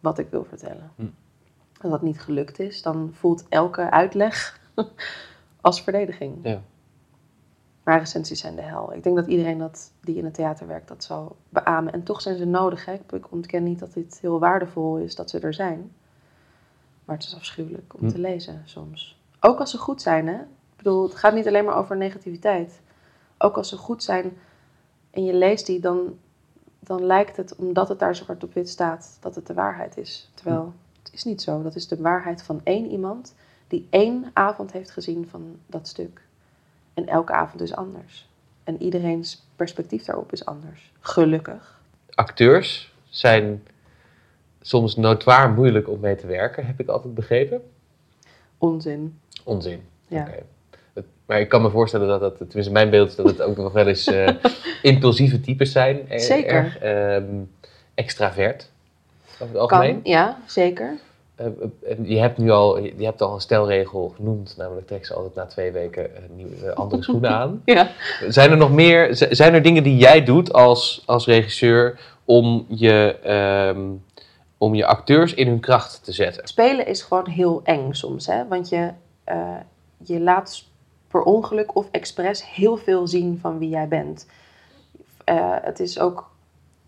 Wat 0.00 0.18
ik 0.18 0.30
wil 0.30 0.44
vertellen. 0.44 0.90
Hm. 0.96 1.06
Als 1.80 1.90
dat 1.90 2.02
niet 2.02 2.20
gelukt 2.20 2.58
is, 2.58 2.82
dan 2.82 3.10
voelt 3.12 3.46
elke 3.48 3.90
uitleg 3.90 4.60
als 5.60 5.82
verdediging. 5.82 6.38
Ja. 6.42 6.62
Maar 7.86 7.98
recensies 7.98 8.40
zijn 8.40 8.56
de 8.56 8.62
hel. 8.62 8.92
Ik 8.94 9.02
denk 9.02 9.16
dat 9.16 9.26
iedereen 9.26 9.58
dat, 9.58 9.92
die 10.00 10.16
in 10.16 10.24
het 10.24 10.34
theater 10.34 10.66
werkt 10.66 10.88
dat 10.88 11.04
zal 11.04 11.36
beamen. 11.48 11.92
En 11.92 12.02
toch 12.02 12.20
zijn 12.20 12.36
ze 12.36 12.44
nodig. 12.44 12.84
Hè? 12.84 12.92
Ik- 13.10 13.32
ontken 13.32 13.62
niet 13.62 13.78
dat 13.78 13.92
dit 13.92 14.18
heel 14.20 14.38
waardevol 14.38 14.96
is 14.96 15.14
dat 15.14 15.30
ze 15.30 15.38
er 15.40 15.54
zijn. 15.54 15.92
Maar 17.04 17.16
het 17.16 17.24
is 17.24 17.34
afschuwelijk 17.34 17.94
om 17.94 18.00
Hm. 18.00 18.08
te 18.08 18.18
lezen 18.18 18.62
soms. 18.64 19.20
Ook 19.40 19.58
als 19.58 19.70
ze 19.70 19.78
goed 19.78 20.02
zijn. 20.02 20.26
Hè? 20.26 20.34
Ik 20.40 20.76
bedoel, 20.76 21.02
het 21.02 21.14
gaat 21.14 21.34
niet 21.34 21.46
alleen 21.46 21.64
maar 21.64 21.76
over 21.76 21.96
negativiteit. 21.96 22.80
Ook 23.38 23.56
als 23.56 23.68
ze 23.68 23.76
goed 23.76 24.02
zijn 24.02 24.32
en 25.10 25.24
je 25.24 25.34
leest 25.34 25.66
die, 25.66 25.80
dan 25.80 26.18
dan 26.80 27.04
lijkt 27.04 27.36
het, 27.36 27.56
omdat 27.56 27.88
het 27.88 27.98
daar 27.98 28.14
zwart 28.16 28.44
op 28.44 28.54
wit 28.54 28.68
staat, 28.68 29.16
dat 29.20 29.34
het 29.34 29.46
de 29.46 29.54
waarheid 29.54 29.96
is. 29.96 30.30
Terwijl 30.34 30.72
het 31.02 31.12
is 31.12 31.24
niet 31.24 31.42
zo. 31.42 31.62
Dat 31.62 31.74
is 31.74 31.88
de 31.88 31.96
waarheid 32.02 32.42
van 32.42 32.60
één 32.64 32.90
iemand 32.90 33.34
die 33.68 33.86
één 33.90 34.30
avond 34.32 34.72
heeft 34.72 34.90
gezien 34.90 35.28
van 35.28 35.56
dat 35.66 35.88
stuk. 35.88 36.25
En 36.96 37.06
elke 37.06 37.32
avond 37.32 37.62
is 37.62 37.74
anders. 37.74 38.28
En 38.64 38.82
iedereen's 38.82 39.42
perspectief 39.56 40.04
daarop 40.04 40.32
is 40.32 40.44
anders. 40.44 40.92
Gelukkig. 41.00 41.80
Acteurs 42.14 42.92
zijn 43.08 43.62
soms 44.60 44.96
notoir 44.96 45.50
moeilijk 45.50 45.88
om 45.88 46.00
mee 46.00 46.16
te 46.16 46.26
werken, 46.26 46.66
heb 46.66 46.80
ik 46.80 46.88
altijd 46.88 47.14
begrepen. 47.14 47.62
Onzin. 48.58 49.18
Onzin. 49.44 49.82
Ja. 50.08 50.28
Het- 50.92 51.04
Maar 51.26 51.40
ik 51.40 51.48
kan 51.48 51.62
me 51.62 51.70
voorstellen 51.70 52.08
dat 52.08 52.20
het, 52.20 52.36
tenminste 52.36 52.72
mijn 52.72 52.90
beeld 52.90 53.08
is 53.08 53.14
dat 53.14 53.26
het 53.26 53.40
ook 53.42 53.56
nog 53.56 53.72
wel 53.72 53.86
eens 53.86 54.06
eh, 54.06 54.28
impulsieve 54.92 55.40
types 55.40 55.72
zijn. 55.72 56.08
Eh, 56.08 56.18
Zeker. 56.18 56.52
Erg 56.54 56.78
ehm, 56.78 57.42
extravert. 57.94 58.70
Over 59.32 59.46
het 59.46 59.56
algemeen. 59.56 60.02
Kan, 60.02 60.12
ja, 60.12 60.38
zeker. 60.46 60.98
Eh, 61.36 61.46
eh, 61.46 61.98
je 62.02 62.18
hebt 62.18 62.38
nu 62.38 62.50
al, 62.50 62.78
je 62.78 63.04
hebt 63.04 63.22
al 63.22 63.34
een 63.34 63.40
stelregel 63.40 64.12
genoemd, 64.16 64.54
namelijk 64.56 64.86
trek 64.86 65.06
ze 65.06 65.14
altijd 65.14 65.34
na 65.34 65.46
twee 65.46 65.72
weken 65.72 66.16
eh, 66.16 66.22
nieuwe, 66.34 66.74
andere 66.74 67.02
schoenen 67.10 67.30
aan. 67.30 67.62
Ja. 67.64 67.90
Zijn 68.28 68.50
er 68.50 68.56
nog 68.56 68.72
meer, 68.72 69.08
zijn 69.30 69.54
er 69.54 69.62
dingen 69.62 69.82
die 69.82 69.96
jij 69.96 70.24
doet 70.24 70.52
als, 70.52 71.02
als 71.06 71.26
regisseur 71.26 72.00
om 72.24 72.66
je, 72.68 73.18
ehm, 73.22 73.80
om 74.58 74.74
je 74.74 74.86
acteurs 74.86 75.34
in 75.34 75.46
hun 75.46 75.60
kracht 75.60 76.04
te 76.04 76.12
zetten? 76.12 76.48
Spelen 76.48 76.86
is 76.86 77.02
gewoon 77.02 77.28
heel 77.28 77.60
eng 77.64 77.92
soms, 77.92 78.26
hè? 78.26 78.48
Want 78.48 78.68
je, 78.68 78.90
je 80.04 80.20
laat 80.20 80.64
per 81.08 81.22
ongeluk 81.22 81.76
of 81.76 81.88
expres 81.90 82.50
heel 82.50 82.76
veel 82.76 83.06
zien 83.06 83.38
van 83.40 83.58
wie 83.58 83.68
jij 83.68 83.88
bent. 83.88 84.26
Het 85.62 85.80
is 85.80 85.98
ook 85.98 86.30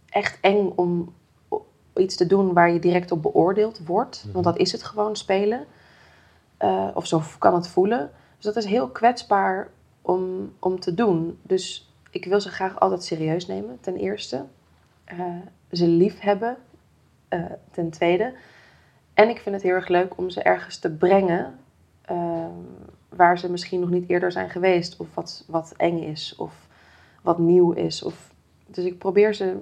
echt 0.08 0.38
eng 0.40 0.72
om 0.74 1.12
iets 1.98 2.16
te 2.16 2.26
doen 2.26 2.52
waar 2.52 2.72
je 2.72 2.78
direct 2.78 3.12
op 3.12 3.22
beoordeeld 3.22 3.80
wordt. 3.86 4.26
Want 4.32 4.44
dat 4.44 4.56
is 4.56 4.72
het 4.72 4.82
gewoon 4.82 5.16
spelen. 5.16 5.66
Eh, 6.56 6.88
of 6.94 7.06
zo 7.06 7.22
kan 7.38 7.54
het 7.54 7.68
voelen. 7.68 8.10
Dus 8.36 8.44
dat 8.44 8.56
is 8.56 8.64
heel 8.64 8.88
kwetsbaar 8.88 9.68
om, 10.02 10.52
om 10.58 10.80
te 10.80 10.94
doen. 10.94 11.38
Dus 11.42 11.92
ik 12.10 12.24
wil 12.24 12.40
ze 12.40 12.50
graag 12.50 12.80
altijd 12.80 13.04
serieus 13.04 13.46
nemen, 13.46 13.78
ten 13.80 13.96
eerste. 13.96 14.44
Eh, 15.04 15.18
ze 15.72 15.86
lief 15.86 16.20
hebben, 16.20 16.56
eh, 17.28 17.44
ten 17.70 17.90
tweede. 17.90 18.34
En 19.14 19.28
ik 19.28 19.38
vind 19.38 19.54
het 19.54 19.64
heel 19.64 19.74
erg 19.74 19.88
leuk 19.88 20.18
om 20.18 20.30
ze 20.30 20.42
ergens 20.42 20.78
te 20.78 20.90
brengen 20.90 21.58
waar 23.08 23.38
ze 23.38 23.50
misschien 23.50 23.80
nog 23.80 23.90
niet 23.90 24.08
eerder 24.08 24.32
zijn 24.32 24.50
geweest. 24.50 24.96
Of 24.96 25.14
wat, 25.14 25.44
wat 25.46 25.74
eng 25.76 25.98
is, 26.02 26.34
of 26.36 26.66
wat 27.22 27.38
nieuw 27.38 27.72
is. 27.72 28.02
Of, 28.02 28.34
dus 28.66 28.84
ik 28.84 28.98
probeer 28.98 29.34
ze 29.34 29.56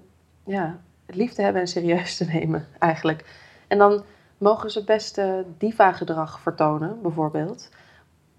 ja, 0.45 0.81
lief 1.07 1.33
te 1.33 1.43
hebben 1.43 1.61
en 1.61 1.69
serieus 1.69 2.17
te 2.17 2.25
nemen, 2.25 2.67
eigenlijk. 2.79 3.25
En 3.69 3.79
dan 3.79 4.05
mogen 4.39 4.71
ze 4.71 4.85
best 4.85 5.19
eh, 5.19 5.35
diva-gedrag 5.59 6.41
vertonen, 6.41 7.03
bijvoorbeeld. 7.03 7.71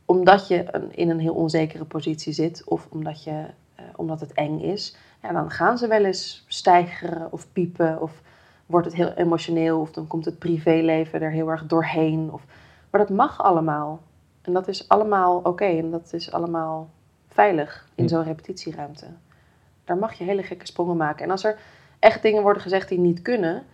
Omdat 0.06 0.48
je 0.48 0.66
een, 0.72 0.96
in 0.96 1.10
een 1.10 1.20
heel 1.20 1.34
onzekere 1.34 1.86
positie 1.86 2.34
zit, 2.34 2.64
of 2.66 2.88
omdat, 2.90 3.24
je, 3.24 3.46
eh, 3.76 3.86
omdat 3.96 4.20
het 4.20 4.34
eng 4.34 4.60
is. 4.60 4.96
Ja, 5.22 5.32
dan 5.32 5.52
gaan 5.52 5.78
ze 5.78 5.88
wel 5.88 6.06
eens 6.06 6.44
stijgeren 6.48 7.32
of 7.32 7.52
piepen, 7.52 8.02
of 8.02 8.22
wordt 8.66 8.86
het 8.86 8.96
heel 8.96 9.12
emotioneel, 9.12 9.80
of 9.80 9.92
dan 9.92 10.08
komt 10.08 10.26
het 10.26 10.40
privéleven 10.40 11.22
er 11.22 11.32
heel 11.32 11.50
erg 11.50 11.66
doorheen. 11.66 12.32
Of, 12.32 12.46
maar 12.90 13.02
dat 13.02 13.10
mag 13.10 13.44
allemaal. 13.44 14.02
En 14.42 14.54
dat 14.54 14.68
is 14.68 14.90
allemaal 14.90 15.38
oké, 15.38 15.66
en 15.66 15.92
dat 15.92 16.14
is 16.14 16.32
allemaal 16.32 16.90
veilig 17.28 17.88
in 17.96 18.04
Hm. 18.04 18.10
zo'n 18.10 18.24
repetitieruimte. 18.24 19.06
Daar 19.84 19.98
mag 19.98 20.14
je 20.14 20.24
hele 20.24 20.44
gekke 20.44 20.66
sprongen 20.66 20.98
maken. 20.98 21.26
En 21.26 21.32
als 21.32 21.44
er 21.44 21.60
echt 22.00 22.22
dingen 22.22 22.42
worden 22.42 22.62
gezegd 22.62 22.90
die 22.90 23.00
niet 23.00 23.22
kunnen, 23.22 23.66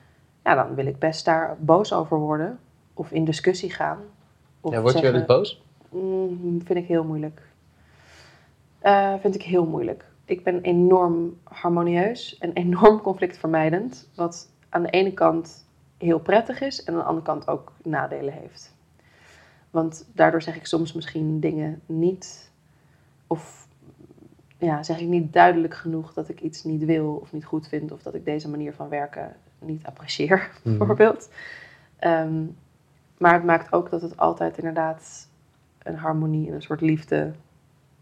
ja, 0.43 0.55
dan 0.55 0.75
wil 0.75 0.85
ik 0.85 0.99
best 0.99 1.25
daar 1.25 1.57
boos 1.59 1.93
over 1.93 2.17
worden. 2.17 2.59
Of 2.93 3.11
in 3.11 3.25
discussie 3.25 3.71
gaan. 3.71 3.99
Of 4.61 4.73
Ja, 4.73 4.81
word 4.81 4.93
je 4.93 5.01
wel 5.01 5.11
zeggen, 5.11 5.27
boos? 5.27 5.61
Mm, 5.89 6.61
vind 6.65 6.79
ik 6.79 6.87
heel 6.87 7.03
moeilijk. 7.03 7.41
Eh, 8.79 9.13
vind 9.19 9.35
ik 9.35 9.43
heel 9.43 9.65
moeilijk. 9.65 10.05
Ik 10.25 10.43
ben 10.43 10.61
enorm 10.61 11.37
harmonieus 11.43 12.37
en 12.37 12.53
enorm 12.63 13.01
conflictvermijdend. 13.01 14.09
Wat 14.15 14.49
aan 14.69 14.83
de 14.83 14.89
ene 14.89 15.13
kant 15.13 15.65
heel 15.97 16.19
prettig 16.19 16.61
is 16.61 16.83
en 16.83 16.93
aan 16.93 16.99
de 16.99 17.05
andere 17.05 17.25
kant 17.25 17.47
ook 17.47 17.71
nadelen 17.83 18.33
heeft. 18.33 18.75
Want 19.69 20.09
daardoor 20.13 20.41
zeg 20.41 20.55
ik 20.55 20.65
soms 20.65 20.93
misschien 20.93 21.39
dingen 21.39 21.81
niet. 21.85 22.51
Of 23.27 23.67
ja, 24.63 24.83
zeg 24.83 24.99
ik 24.99 25.07
niet 25.07 25.33
duidelijk 25.33 25.73
genoeg 25.75 26.13
dat 26.13 26.29
ik 26.29 26.41
iets 26.41 26.63
niet 26.63 26.85
wil 26.85 27.19
of 27.21 27.31
niet 27.33 27.45
goed 27.45 27.67
vind. 27.67 27.91
Of 27.91 28.01
dat 28.01 28.13
ik 28.15 28.25
deze 28.25 28.49
manier 28.49 28.73
van 28.73 28.89
werken 28.89 29.35
niet 29.59 29.85
apprecieer, 29.85 30.49
Mhm. 30.63 30.77
bijvoorbeeld. 30.77 31.29
Ehm, 31.99 32.43
maar 33.17 33.33
het 33.33 33.43
maakt 33.43 33.73
ook 33.73 33.89
dat 33.89 34.01
het 34.01 34.17
altijd 34.17 34.57
inderdaad 34.57 35.27
een 35.83 35.95
harmonie 35.95 36.47
en 36.47 36.53
een 36.53 36.61
soort 36.61 36.81
liefde 36.81 37.31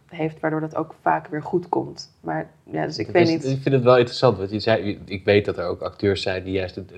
heeft, 0.07 0.39
waardoor 0.39 0.59
dat 0.61 0.75
ook 0.75 0.95
vaak 1.01 1.27
weer 1.27 1.43
goed 1.43 1.69
komt. 1.69 2.15
Maar 2.21 2.49
ja, 2.63 2.85
dus 2.85 2.97
ik 2.97 3.05
Dat 3.05 3.15
weet 3.15 3.27
is- 3.27 3.33
niet. 3.33 3.43
Ik 3.43 3.61
vind 3.61 3.75
het 3.75 3.83
wel 3.83 3.97
interessant, 3.97 4.37
want 4.37 4.51
je 4.51 4.59
zei, 4.59 4.99
ik 5.05 5.25
weet 5.25 5.45
dat 5.45 5.57
er 5.57 5.65
ook 5.65 5.81
acteurs 5.81 6.21
zijn 6.21 6.43
die 6.43 6.53
juist, 6.53 6.77
een, 6.77 6.93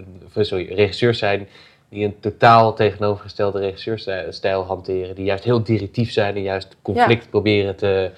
sorry, 0.45 0.73
regisseurs 0.73 1.19
zijn 1.19 1.47
die 1.89 2.05
een 2.05 2.19
totaal 2.19 2.73
tegenovergestelde 2.73 3.59
regisseursstijl 3.59 4.63
hanteren, 4.65 5.15
die 5.15 5.25
juist 5.25 5.43
heel 5.43 5.63
directief 5.63 6.11
zijn 6.11 6.35
en 6.35 6.41
juist 6.41 6.75
conflict 6.81 7.29
proberen 7.29 7.75
te 7.75 8.11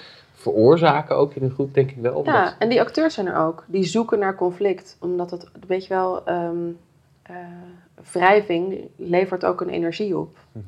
veroorzaken 0.52 1.16
ook 1.16 1.34
in 1.34 1.44
een 1.44 1.52
groep, 1.52 1.74
denk 1.74 1.92
ik 1.92 1.98
wel. 1.98 2.16
Omdat- 2.16 2.34
Ja, 2.34 2.56
en 2.60 2.70
die 2.70 2.82
acteurs 2.82 3.14
zijn 3.14 3.28
er 3.28 3.38
ook. 3.38 3.64
Die 3.68 3.84
zoeken 3.84 4.20
naar 4.20 4.36
conflict. 4.36 4.98
Omdat 5.00 5.32
het, 5.32 5.48
weet 5.68 5.84
je 5.86 5.94
wel, 5.94 6.26
ehm, 6.26 6.70
eh, 7.22 7.36
wrijving 8.12 8.90
levert 8.96 9.46
ook 9.46 9.62
een 9.62 9.70
energie 9.70 10.18
op. 10.18 10.38
Mhm. 10.52 10.64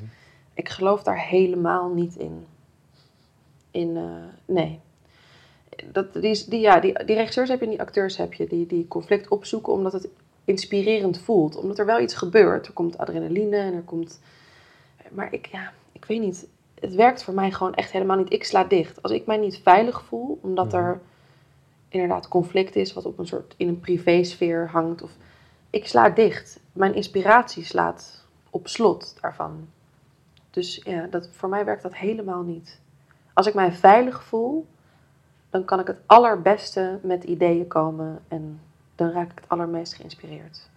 Ik 0.54 0.70
geloof 0.70 1.04
daar 1.04 1.20
helemaal 1.20 1.90
niet 1.94 2.16
in. 2.16 2.46
In, 3.72 3.98
eh, 3.98 4.04
nee. 4.46 4.80
Dat, 5.92 6.14
die, 6.14 6.46
die, 6.50 6.60
ja, 6.60 6.80
die, 6.80 7.04
die 7.06 7.16
regisseurs 7.16 7.50
heb 7.50 7.60
je 7.60 7.66
en 7.66 7.72
die 7.72 7.82
acteurs 7.82 8.18
heb 8.18 8.34
je. 8.34 8.48
Die, 8.48 8.66
die 8.66 8.88
conflict 8.88 9.28
opzoeken 9.28 9.74
omdat 9.74 9.94
het 9.94 10.08
inspirerend 10.46 11.20
voelt. 11.20 11.56
Omdat 11.56 11.80
er 11.80 11.86
wel 11.86 12.00
iets 12.00 12.14
gebeurt. 12.16 12.68
Er 12.68 12.74
komt 12.74 12.98
adrenaline 12.98 13.58
en 13.58 13.74
er 13.74 13.82
komt... 13.82 14.20
Maar 15.12 15.34
ik, 15.34 15.46
ja, 15.46 15.72
ik 15.92 16.06
weet 16.06 16.20
niet. 16.22 16.48
Het 16.80 16.96
werkt 16.96 17.24
voor 17.24 17.34
mij 17.34 17.52
gewoon 17.52 17.74
echt 17.74 17.92
helemaal 17.92 18.18
niet. 18.18 18.34
Ik 18.34 18.44
sla 18.44 18.64
dicht. 18.64 19.02
Als 19.02 19.12
ik 19.12 19.26
mij 19.26 19.38
niet 19.38 19.58
veilig 19.58 20.04
voel, 20.04 20.40
omdat 20.42 20.74
er 20.74 21.02
inderdaad 21.90 22.28
conflict 22.28 22.76
is... 22.76 22.94
wat 22.94 23.06
op 23.06 23.20
een 23.20 23.28
soort, 23.28 23.54
in 23.58 23.68
een 23.68 23.80
privésfeer 23.80 24.70
hangt. 24.70 25.02
Of, 25.02 25.12
ik 25.70 25.88
sla 25.88 26.10
dicht. 26.10 26.60
Mijn 26.74 26.96
inspiratie 26.96 27.64
slaat 27.64 28.26
op 28.50 28.68
slot 28.68 29.18
daarvan. 29.22 29.68
Dus 30.50 30.82
ja, 30.84 31.08
dat, 31.08 31.30
voor 31.32 31.50
mij 31.50 31.66
werkt 31.66 31.84
dat 31.84 31.96
helemaal 31.96 32.44
niet. 32.44 32.80
Als 33.34 33.48
ik 33.48 33.54
mij 33.54 33.72
veilig 33.72 34.24
voel, 34.24 34.68
dan 35.50 35.66
kan 35.66 35.80
ik 35.80 35.88
het 35.88 36.02
allerbeste 36.06 37.00
met 37.04 37.24
ideeën 37.24 37.68
komen 37.68 38.20
en 38.28 38.60
dan 38.96 39.12
raak 39.12 39.32
ik 39.32 39.40
het 39.40 39.50
allermeest 39.50 39.94
geïnspireerd. 39.94 40.70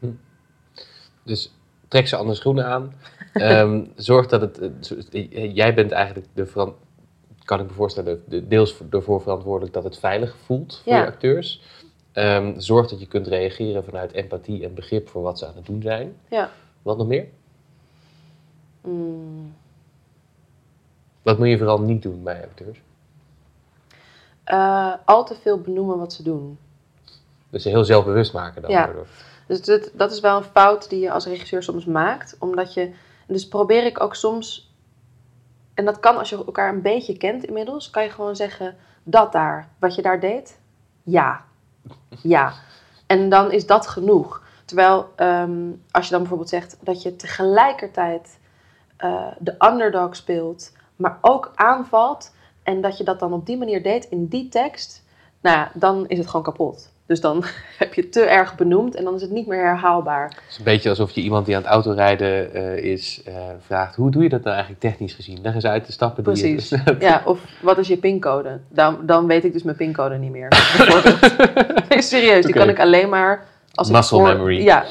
Dus 1.22 1.54
trek 1.90 2.08
ze 2.08 2.16
andere 2.16 2.36
schoenen 2.36 2.66
aan. 2.66 2.92
Ehm, 3.32 3.84
zorg 3.96 4.26
dat 4.26 4.40
het. 4.40 4.58
eh, 5.12 5.44
eh, 5.44 5.54
Jij 5.54 5.74
bent 5.74 5.90
eigenlijk 5.92 6.26
de 6.34 6.72
kan 7.44 7.60
ik 7.60 7.66
me 7.66 7.72
voorstellen, 7.72 8.22
de, 8.28 8.48
deels 8.48 8.72
voor- 8.74 8.86
ervoor 8.90 9.20
verantwoordelijk 9.22 9.72
dat 9.74 9.84
het 9.84 9.98
veilig 9.98 10.36
voelt 10.44 10.80
voor 10.84 10.92
Ja. 10.92 11.00
je 11.00 11.06
acteurs. 11.06 11.62
Ehm, 12.12 12.58
zorg 12.58 12.88
dat 12.88 13.00
je 13.00 13.06
kunt 13.06 13.26
reageren 13.26 13.84
vanuit 13.84 14.12
empathie 14.12 14.64
en 14.64 14.74
begrip 14.74 15.08
voor 15.08 15.22
wat 15.22 15.38
ze 15.38 15.46
aan 15.46 15.56
het 15.56 15.66
doen 15.66 15.82
zijn. 15.82 16.16
Ja. 16.28 16.50
Wat 16.82 16.98
nog 16.98 17.06
meer? 17.06 17.26
Mm. 18.80 19.54
Wat 21.22 21.38
moet 21.38 21.48
je 21.48 21.58
vooral 21.58 21.80
niet 21.80 22.02
doen 22.02 22.22
bij 22.22 22.42
acteurs? 22.42 22.80
Eh, 24.44 24.92
al 25.04 25.24
te 25.24 25.34
veel 25.34 25.60
benoemen 25.60 25.98
wat 25.98 26.12
ze 26.12 26.22
doen. 26.22 26.58
Dus 27.50 27.62
ze 27.62 27.68
heel 27.68 27.84
zelfbewust 27.84 28.32
maken 28.32 28.62
dan 28.62 28.70
Ja. 28.70 28.84
daardoor. 28.84 29.06
Dus 29.50 29.62
dat, 29.62 29.90
dat 29.94 30.12
is 30.12 30.20
wel 30.20 30.36
een 30.36 30.44
fout 30.44 30.88
die 30.88 31.00
je 31.00 31.10
als 31.10 31.26
regisseur 31.26 31.62
soms 31.62 31.84
maakt. 31.84 32.36
Omdat 32.38 32.74
je. 32.74 32.92
Dus 33.26 33.48
probeer 33.48 33.84
ik 33.84 34.00
ook 34.00 34.14
soms. 34.14 34.74
En 35.74 35.84
dat 35.84 36.00
kan 36.00 36.18
als 36.18 36.28
je 36.28 36.36
elkaar 36.36 36.72
een 36.72 36.82
beetje 36.82 37.16
kent 37.16 37.44
inmiddels. 37.44 37.90
Kan 37.90 38.02
je 38.02 38.10
gewoon 38.10 38.36
zeggen: 38.36 38.76
dat 39.02 39.32
daar, 39.32 39.68
wat 39.78 39.94
je 39.94 40.02
daar 40.02 40.20
deed. 40.20 40.58
Ja. 41.02 41.44
Ja. 42.22 42.52
En 43.06 43.28
dan 43.28 43.52
is 43.52 43.66
dat 43.66 43.86
genoeg. 43.86 44.42
Terwijl 44.64 45.12
ehm, 45.16 45.70
als 45.90 46.04
je 46.04 46.10
dan 46.10 46.20
bijvoorbeeld 46.20 46.50
zegt 46.50 46.76
dat 46.80 47.02
je 47.02 47.16
tegelijkertijd 47.16 48.38
eh, 48.96 49.26
de 49.38 49.54
underdog 49.58 50.16
speelt, 50.16 50.72
maar 50.96 51.18
ook 51.20 51.52
aanvalt. 51.54 52.34
En 52.62 52.80
dat 52.80 52.98
je 52.98 53.04
dat 53.04 53.20
dan 53.20 53.32
op 53.32 53.46
die 53.46 53.58
manier 53.58 53.82
deed 53.82 54.04
in 54.04 54.26
die 54.26 54.48
tekst. 54.48 55.04
Nou 55.40 55.56
ja, 55.56 55.70
dan 55.74 56.08
is 56.08 56.18
het 56.18 56.26
gewoon 56.26 56.44
kapot. 56.44 56.92
Dus 57.10 57.20
dan 57.20 57.44
heb 57.78 57.94
je 57.94 58.00
het 58.00 58.12
te 58.12 58.20
erg 58.20 58.56
benoemd 58.56 58.94
en 58.94 59.04
dan 59.04 59.14
is 59.14 59.22
het 59.22 59.30
niet 59.30 59.46
meer 59.46 59.64
herhaalbaar. 59.64 60.24
Het 60.28 60.42
is 60.50 60.58
een 60.58 60.64
beetje 60.64 60.88
alsof 60.88 61.10
je 61.10 61.20
iemand 61.20 61.46
die 61.46 61.56
aan 61.56 61.62
het 61.62 61.70
autorijden 61.70 62.54
eh, 62.54 62.76
is 62.76 63.22
eh, 63.24 63.34
vraagt: 63.60 63.96
hoe 63.96 64.10
doe 64.10 64.22
je 64.22 64.28
dat 64.28 64.42
nou 64.42 64.50
eigenlijk 64.54 64.80
technisch 64.84 65.12
gezien? 65.12 65.40
Leg 65.42 65.54
eens 65.54 65.64
uit 65.64 65.86
de 65.86 65.92
stappen 65.92 66.24
die 66.24 66.48
je. 66.48 66.54
Precies. 66.54 66.82
Ja, 66.98 67.22
of 67.24 67.40
wat 67.62 67.78
is 67.78 67.88
je 67.88 67.96
pincode? 67.96 68.60
Dan, 68.68 69.06
dan 69.06 69.26
weet 69.26 69.44
ik 69.44 69.52
dus 69.52 69.62
mijn 69.62 69.76
pincode 69.76 70.16
niet 70.18 70.30
meer. 70.30 70.48
Nee, 71.88 72.02
serieus, 72.02 72.44
die 72.44 72.54
kan 72.54 72.68
ik 72.68 72.78
alleen 72.80 73.08
maar 73.08 73.46
Als 73.74 73.90
Muscle 73.90 74.18
voor- 74.18 74.28
memory. 74.28 74.62
Ja. 74.62 74.84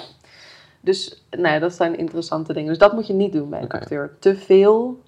Dus 0.81 1.23
nee, 1.29 1.59
dat 1.59 1.73
zijn 1.73 1.97
interessante 1.97 2.53
dingen. 2.53 2.69
Dus 2.69 2.77
dat 2.77 2.93
moet 2.93 3.07
je 3.07 3.13
niet 3.13 3.33
doen 3.33 3.49
bij 3.49 3.61
een 3.61 3.69
acteur. 3.69 4.15
Te 4.19 4.35
veel 4.35 5.01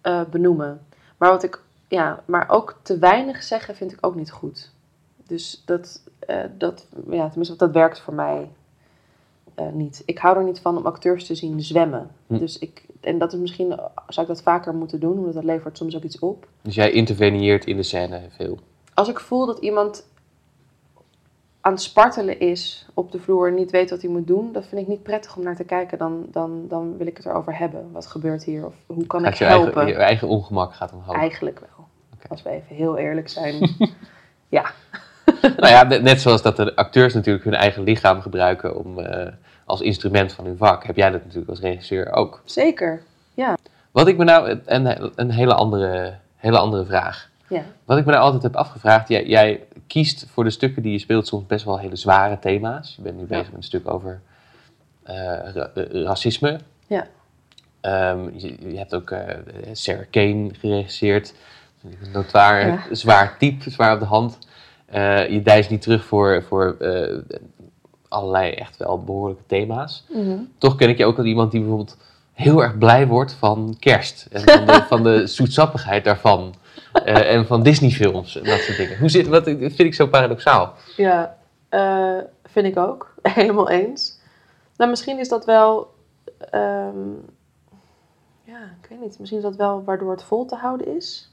eh, 0.00 0.20
benoemen. 0.30 0.80
Maar, 1.16 1.30
wat 1.30 1.42
ik, 1.42 1.60
ja, 1.88 2.22
maar 2.24 2.44
ook 2.48 2.78
te 2.82 2.98
weinig 2.98 3.42
zeggen 3.42 3.74
vind 3.74 3.92
ik 3.92 3.98
ook 4.00 4.14
niet 4.14 4.30
goed. 4.30 4.70
Dus 5.26 5.62
dat, 5.64 6.00
eh, 6.26 6.38
dat 6.58 6.86
ja, 7.10 7.28
tenminste, 7.28 7.56
dat 7.56 7.72
werkt 7.72 8.00
voor 8.00 8.14
mij 8.14 8.48
eh, 9.54 9.68
niet. 9.72 10.02
Ik 10.04 10.18
hou 10.18 10.36
er 10.36 10.44
niet 10.44 10.60
van 10.60 10.76
om 10.76 10.86
acteurs 10.86 11.26
te 11.26 11.34
zien 11.34 11.62
zwemmen. 11.62 12.10
Hm. 12.26 12.38
Dus 12.38 12.58
ik, 12.58 12.84
en 13.00 13.18
dat 13.18 13.32
is 13.32 13.38
misschien, 13.38 13.68
zou 14.08 14.26
ik 14.26 14.34
dat 14.34 14.42
vaker 14.42 14.74
moeten 14.74 15.00
doen, 15.00 15.18
omdat 15.18 15.34
dat 15.34 15.44
levert 15.44 15.76
soms 15.76 15.96
ook 15.96 16.02
iets 16.02 16.18
op. 16.18 16.46
Dus 16.62 16.74
jij 16.74 16.90
interveneert 16.90 17.64
in 17.64 17.76
de 17.76 17.82
scène 17.82 18.20
veel. 18.30 18.58
Als 18.94 19.08
ik 19.08 19.20
voel 19.20 19.46
dat 19.46 19.58
iemand 19.58 20.06
aan 21.60 21.72
het 21.72 21.82
spartelen 21.82 22.40
is 22.40 22.86
op 22.94 23.12
de 23.12 23.18
vloer 23.18 23.48
en 23.48 23.54
niet 23.54 23.70
weet 23.70 23.90
wat 23.90 24.02
hij 24.02 24.10
moet 24.10 24.26
doen, 24.26 24.52
dat 24.52 24.66
vind 24.66 24.80
ik 24.80 24.86
niet 24.86 25.02
prettig 25.02 25.36
om 25.36 25.42
naar 25.42 25.56
te 25.56 25.64
kijken. 25.64 25.98
Dan, 25.98 26.26
dan, 26.30 26.64
dan 26.68 26.96
wil 26.96 27.06
ik 27.06 27.16
het 27.16 27.26
erover 27.26 27.58
hebben. 27.58 27.92
Wat 27.92 28.06
gebeurt 28.06 28.44
hier? 28.44 28.66
Of 28.66 28.74
hoe 28.86 29.06
kan 29.06 29.26
ik 29.26 29.34
je 29.34 29.44
helpen? 29.44 29.74
eigen, 29.74 29.92
je 29.92 30.02
eigen 30.02 30.28
ongemak 30.28 30.74
gaat 30.74 30.92
omhoog. 30.92 31.16
Eigenlijk 31.16 31.60
wel. 31.60 31.86
Als 32.28 32.42
we 32.42 32.50
even 32.50 32.76
heel 32.76 32.96
eerlijk 32.96 33.28
zijn. 33.28 33.76
ja. 34.48 34.70
Nou 35.60 35.68
ja, 35.68 35.82
net 36.00 36.20
zoals 36.20 36.42
dat 36.42 36.56
de 36.56 36.76
acteurs 36.76 37.14
natuurlijk 37.14 37.44
hun 37.44 37.54
eigen 37.54 37.82
lichaam 37.82 38.20
gebruiken 38.20 38.76
om, 38.76 38.98
eh, 38.98 39.32
als 39.64 39.80
instrument 39.80 40.32
van 40.32 40.44
hun 40.44 40.56
vak, 40.56 40.84
heb 40.84 40.96
jij 40.96 41.10
dat 41.10 41.22
natuurlijk 41.24 41.50
als 41.50 41.60
regisseur 41.60 42.12
ook. 42.12 42.42
Zeker. 42.44 43.02
Wat 43.90 44.08
ik 44.08 44.16
me 44.16 44.24
nou, 44.24 44.60
een, 44.64 45.10
een 45.14 45.30
hele, 45.30 45.54
andere, 45.54 46.14
hele 46.36 46.58
andere 46.58 46.84
vraag. 46.84 47.28
Ja. 47.48 47.62
Wat 47.84 47.98
ik 47.98 48.04
me 48.04 48.10
nou 48.10 48.22
altijd 48.24 48.42
heb 48.42 48.56
afgevraagd, 48.56 49.08
jij, 49.08 49.26
jij 49.26 49.64
kiest 49.86 50.26
voor 50.32 50.44
de 50.44 50.50
stukken 50.50 50.82
die 50.82 50.92
je 50.92 50.98
speelt 50.98 51.26
soms 51.26 51.46
best 51.46 51.64
wel 51.64 51.78
hele 51.78 51.96
zware 51.96 52.38
thema's. 52.38 52.94
Je 52.96 53.02
bent 53.02 53.16
nu 53.16 53.24
bezig 53.24 53.46
met 53.46 53.54
een 53.56 53.62
stuk 53.62 53.90
over 53.90 54.20
eh, 55.02 55.14
ra- 55.54 55.70
eh, 55.74 56.02
racisme. 56.02 56.58
Ja. 56.86 57.06
Ehm, 57.80 58.28
je, 58.36 58.70
je 58.70 58.78
hebt 58.78 58.94
ook 58.94 59.10
eh, 59.10 59.20
Sarah 59.72 60.04
Kane 60.10 60.50
geregisseerd. 60.58 61.34
Een 61.84 62.10
notoir, 62.12 62.66
Ja. 62.66 62.78
zwaar 62.90 63.36
type, 63.38 63.70
zwaar 63.70 63.94
op 63.94 64.00
de 64.00 64.06
hand. 64.06 64.38
Eh, 64.86 65.28
je 65.28 65.42
dijst 65.42 65.70
niet 65.70 65.82
terug 65.82 66.04
voor, 66.04 66.42
voor 66.42 66.76
eh, 66.78 67.18
allerlei 68.08 68.52
echt 68.52 68.76
wel 68.76 69.04
behoorlijke 69.04 69.42
thema's. 69.46 70.04
Mhm. 70.08 70.38
Toch 70.58 70.76
ken 70.76 70.88
ik 70.88 70.98
je 70.98 71.04
ook 71.04 71.16
als 71.18 71.26
iemand 71.26 71.50
die 71.50 71.60
bijvoorbeeld 71.60 71.96
heel 72.32 72.62
erg 72.62 72.78
blij 72.78 73.06
wordt 73.06 73.32
van 73.32 73.76
kerst. 73.78 74.26
En 74.30 74.40
van 74.40 74.66
de, 74.66 74.84
van 74.88 75.02
de 75.02 75.26
zoetsappigheid 75.36 76.04
daarvan. 76.04 76.54
Eh, 76.92 77.34
en 77.34 77.46
van 77.46 77.62
Disney-films 77.62 78.36
en 78.36 78.44
dat 78.44 78.58
soort 78.58 78.76
dingen. 78.76 78.98
Hoe 78.98 79.08
zit, 79.08 79.26
wat 79.26 79.44
dat 79.44 79.56
vind 79.58 79.80
ik 79.80 79.94
zo 79.94 80.06
paradoxaal. 80.06 80.74
Ja, 80.96 81.36
vind 82.44 82.66
ik 82.66 82.76
ook. 82.76 83.14
Helemaal 83.22 83.70
eens. 83.70 84.18
Nou, 84.76 84.90
misschien 84.90 85.18
is 85.18 85.28
dat 85.28 85.44
wel. 85.44 85.94
ehm, 86.50 87.10
ja, 88.44 88.60
ik 88.82 88.88
weet 88.88 89.00
niet. 89.00 89.18
Misschien 89.18 89.38
is 89.38 89.44
dat 89.44 89.56
wel 89.56 89.84
waardoor 89.84 90.10
het 90.10 90.22
vol 90.22 90.44
te 90.46 90.54
houden 90.54 90.96
is. 90.96 91.30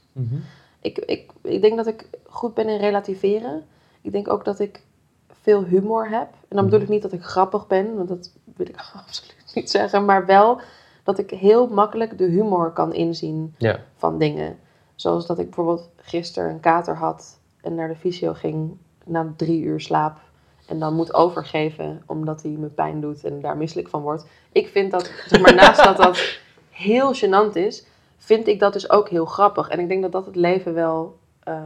Ik, 0.80 0.98
ik, 0.98 1.30
ik 1.42 1.60
denk 1.60 1.76
dat 1.76 1.86
ik 1.86 2.08
goed 2.34 2.54
ben 2.54 2.68
in 2.68 2.78
relativeren. 2.78 3.64
Ik 4.00 4.12
denk 4.12 4.28
ook 4.28 4.44
dat 4.44 4.58
ik 4.60 4.82
veel 5.42 5.64
humor 5.64 6.08
heb. 6.08 6.28
En 6.48 6.56
dan 6.56 6.64
bedoel 6.64 6.80
ik 6.80 6.88
niet 6.88 7.02
dat 7.02 7.12
ik 7.12 7.22
grappig 7.22 7.66
ben, 7.66 7.96
want 7.96 8.08
dat 8.08 8.32
wil 8.56 8.66
ik 8.68 8.76
absoluut 9.06 9.52
niet 9.54 9.70
zeggen. 9.70 10.04
Maar 10.04 10.26
wel 10.26 10.60
dat 11.02 11.18
ik 11.18 11.30
heel 11.30 11.68
makkelijk 11.68 12.18
de 12.18 12.24
humor 12.24 12.70
kan 12.72 12.92
inzien 12.92 13.54
Ja. 13.58 13.80
van 13.96 14.18
dingen. 14.18 14.58
Zoals 14.94 15.26
dat 15.26 15.38
ik 15.38 15.44
bijvoorbeeld 15.44 15.88
gisteren 15.96 16.50
een 16.50 16.60
kater 16.60 16.96
had 16.96 17.38
en 17.60 17.74
naar 17.74 17.88
de 17.88 17.96
fysio 17.96 18.32
ging 18.32 18.76
na 19.04 19.32
drie 19.36 19.62
uur 19.62 19.80
slaap. 19.80 20.16
En 20.66 20.78
dan 20.78 20.94
moet 20.94 21.14
overgeven 21.14 22.02
omdat 22.06 22.42
hij 22.42 22.50
me 22.50 22.66
pijn 22.66 23.00
doet 23.00 23.24
en 23.24 23.40
daar 23.40 23.56
misselijk 23.56 23.88
van 23.88 24.02
wordt. 24.02 24.26
Ik 24.52 24.68
vind 24.68 24.90
dat, 24.90 25.10
zeg 25.26 25.40
maar 25.40 25.54
naast 25.54 25.84
dat 25.84 25.96
dat 25.96 26.38
heel 26.70 27.14
gênant 27.14 27.52
is, 27.52 27.86
vind 28.16 28.46
ik 28.46 28.60
dat 28.60 28.72
dus 28.72 28.90
ook 28.90 29.08
heel 29.08 29.24
grappig. 29.24 29.68
En 29.68 29.80
ik 29.80 29.88
denk 29.88 30.02
dat 30.02 30.12
dat 30.12 30.26
het 30.26 30.36
leven 30.36 30.74
wel 30.74 31.18
eh, 31.42 31.62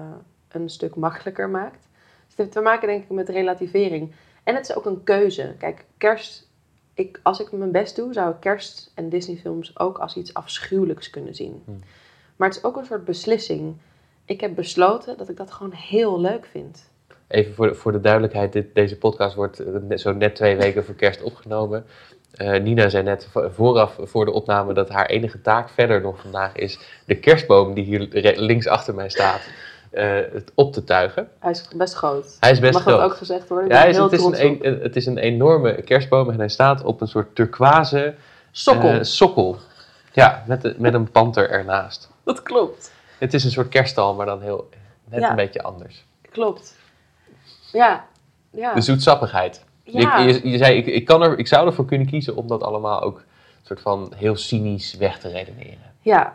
een 0.55 0.69
stuk 0.69 0.95
makkelijker 0.97 1.49
maakt. 1.49 1.89
Dus 2.01 2.29
het 2.29 2.37
heeft 2.37 2.53
te 2.53 2.61
maken 2.61 2.89
denk 2.89 3.03
ik 3.03 3.11
met 3.11 3.29
relativering. 3.29 4.13
En 4.45 4.55
het 4.55 4.69
is 4.69 4.77
ook 4.77 4.85
een 4.87 5.03
keuze. 5.05 5.55
Kijk, 5.59 5.85
kerst, 5.97 6.49
ik, 6.95 7.21
als 7.23 7.41
ik 7.41 7.53
mijn 7.53 7.73
best 7.73 7.97
doe, 7.97 8.13
zou 8.13 8.31
ik 8.31 8.41
kerst 8.41 8.91
en 8.95 9.09
Disneyfilms 9.09 9.79
ook 9.79 9.99
als 9.99 10.17
iets 10.17 10.35
afschuwelijks 10.35 11.11
kunnen 11.11 11.35
zien. 11.35 11.63
Hmm. 11.65 11.81
Maar 12.37 12.49
het 12.49 12.57
is 12.57 12.65
ook 12.65 12.77
een 12.77 12.87
soort 12.87 13.05
beslissing. 13.05 13.77
Ik 14.25 14.41
heb 14.41 14.55
besloten 14.55 15.17
dat 15.17 15.29
ik 15.29 15.37
dat 15.37 15.51
gewoon 15.51 15.73
heel 15.73 16.21
leuk 16.21 16.47
vind. 16.47 16.91
Even 17.29 17.55
voor 17.55 17.67
de, 17.69 17.75
voor 17.75 17.93
de 17.93 18.01
duidelijkheid, 18.01 18.53
dit, 18.53 18.75
deze 18.75 18.99
podcast 18.99 19.35
wordt 19.35 19.59
eh, 19.59 19.97
zo 19.97 20.13
net 20.13 20.35
twee 20.35 20.57
weken 20.57 20.85
voor 20.85 20.95
kerst 20.95 21.23
opgenomen. 21.23 21.87
Eh, 22.35 22.61
Nina 22.61 22.89
zei 22.89 23.03
net 23.03 23.29
vo- 23.31 23.51
vooraf 23.51 23.99
voor 24.01 24.25
de 24.25 24.31
opname 24.33 24.73
dat 24.73 24.89
haar 24.89 25.07
enige 25.07 25.41
taak 25.41 25.69
verder 25.69 26.01
nog 26.01 26.21
vandaag 26.21 26.57
is 26.57 26.79
de 27.07 27.19
kerstboom 27.19 27.75
die 27.75 27.85
hier 27.85 28.09
links 28.39 28.67
achter 28.67 28.95
mij 28.95 29.09
staat, 29.09 29.49
eh, 29.91 30.11
het 30.33 30.53
op 30.55 30.73
te 30.73 30.85
tuigen. 30.85 31.29
Hij 31.39 31.51
is 31.51 31.69
best 31.77 31.95
groot. 31.95 32.37
Hij 32.41 32.51
is 32.51 32.59
best 32.61 32.73
Mag 32.73 32.83
groot. 32.83 33.01
dat 33.01 33.11
ook 33.11 33.17
gezegd 33.17 33.49
worden? 33.49 33.69
Ja, 33.69 33.77
hij 33.79 33.89
is, 33.89 33.97
het, 33.97 34.13
is 34.13 34.25
een, 34.25 34.59
het 34.83 34.97
is 34.97 35.07
een 35.07 35.19
enorme 35.19 35.83
kerstboom 35.83 36.31
en 36.31 36.39
hij 36.39 36.49
staat 36.49 36.83
op 36.85 37.01
een 37.01 37.09
soort 37.09 37.35
turquoise 37.35 38.15
Sokkel, 38.51 38.89
eh, 38.91 39.03
sokkel. 39.03 39.57
Ja, 40.13 40.45
met, 40.47 40.65
een- 40.65 40.75
met 40.79 40.95
een 40.95 41.11
panter 41.11 41.51
ernaast. 41.51 42.09
dat 42.25 42.43
klopt. 42.43 42.93
Het 43.19 43.35
is 43.35 43.45
een 43.45 43.51
soort 43.51 43.69
kerststal, 43.69 44.15
maar 44.15 44.27
dan 44.27 44.43
heel, 44.43 44.69
net 45.05 45.21
Ja. 45.21 45.31
een 45.31 45.37
beetje 45.37 45.63
anders. 45.63 46.05
Klopt. 46.31 46.75
Ja. 47.73 48.05
Ja. 48.51 48.75
De 48.75 48.81
zoetsappigheid. 48.81 49.65
ja. 49.85 50.19
Je, 50.19 50.33
je, 50.33 50.49
je 50.51 50.57
zei, 50.59 50.77
ik, 50.77 50.87
ik, 50.87 51.05
kan 51.05 51.23
er, 51.23 51.39
ik 51.39 51.47
zou 51.47 51.67
ervoor 51.67 51.85
kunnen 51.85 52.07
kiezen 52.07 52.37
om 52.37 52.49
dat 52.49 52.63
allemaal 52.63 53.01
ook 53.01 53.23
soort 53.63 53.81
van 53.81 54.13
heel 54.17 54.37
cynisch 54.37 54.95
weg 54.95 55.19
te 55.19 55.29
redeneren. 55.29 55.93
Ja, 56.01 56.35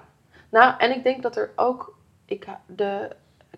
nou 0.49 0.73
en 0.77 0.91
ik 0.95 1.03
denk 1.03 1.23
dat 1.23 1.35
er 1.35 1.49
ook 1.55 1.95
ik, 2.25 2.45
de 2.65 3.09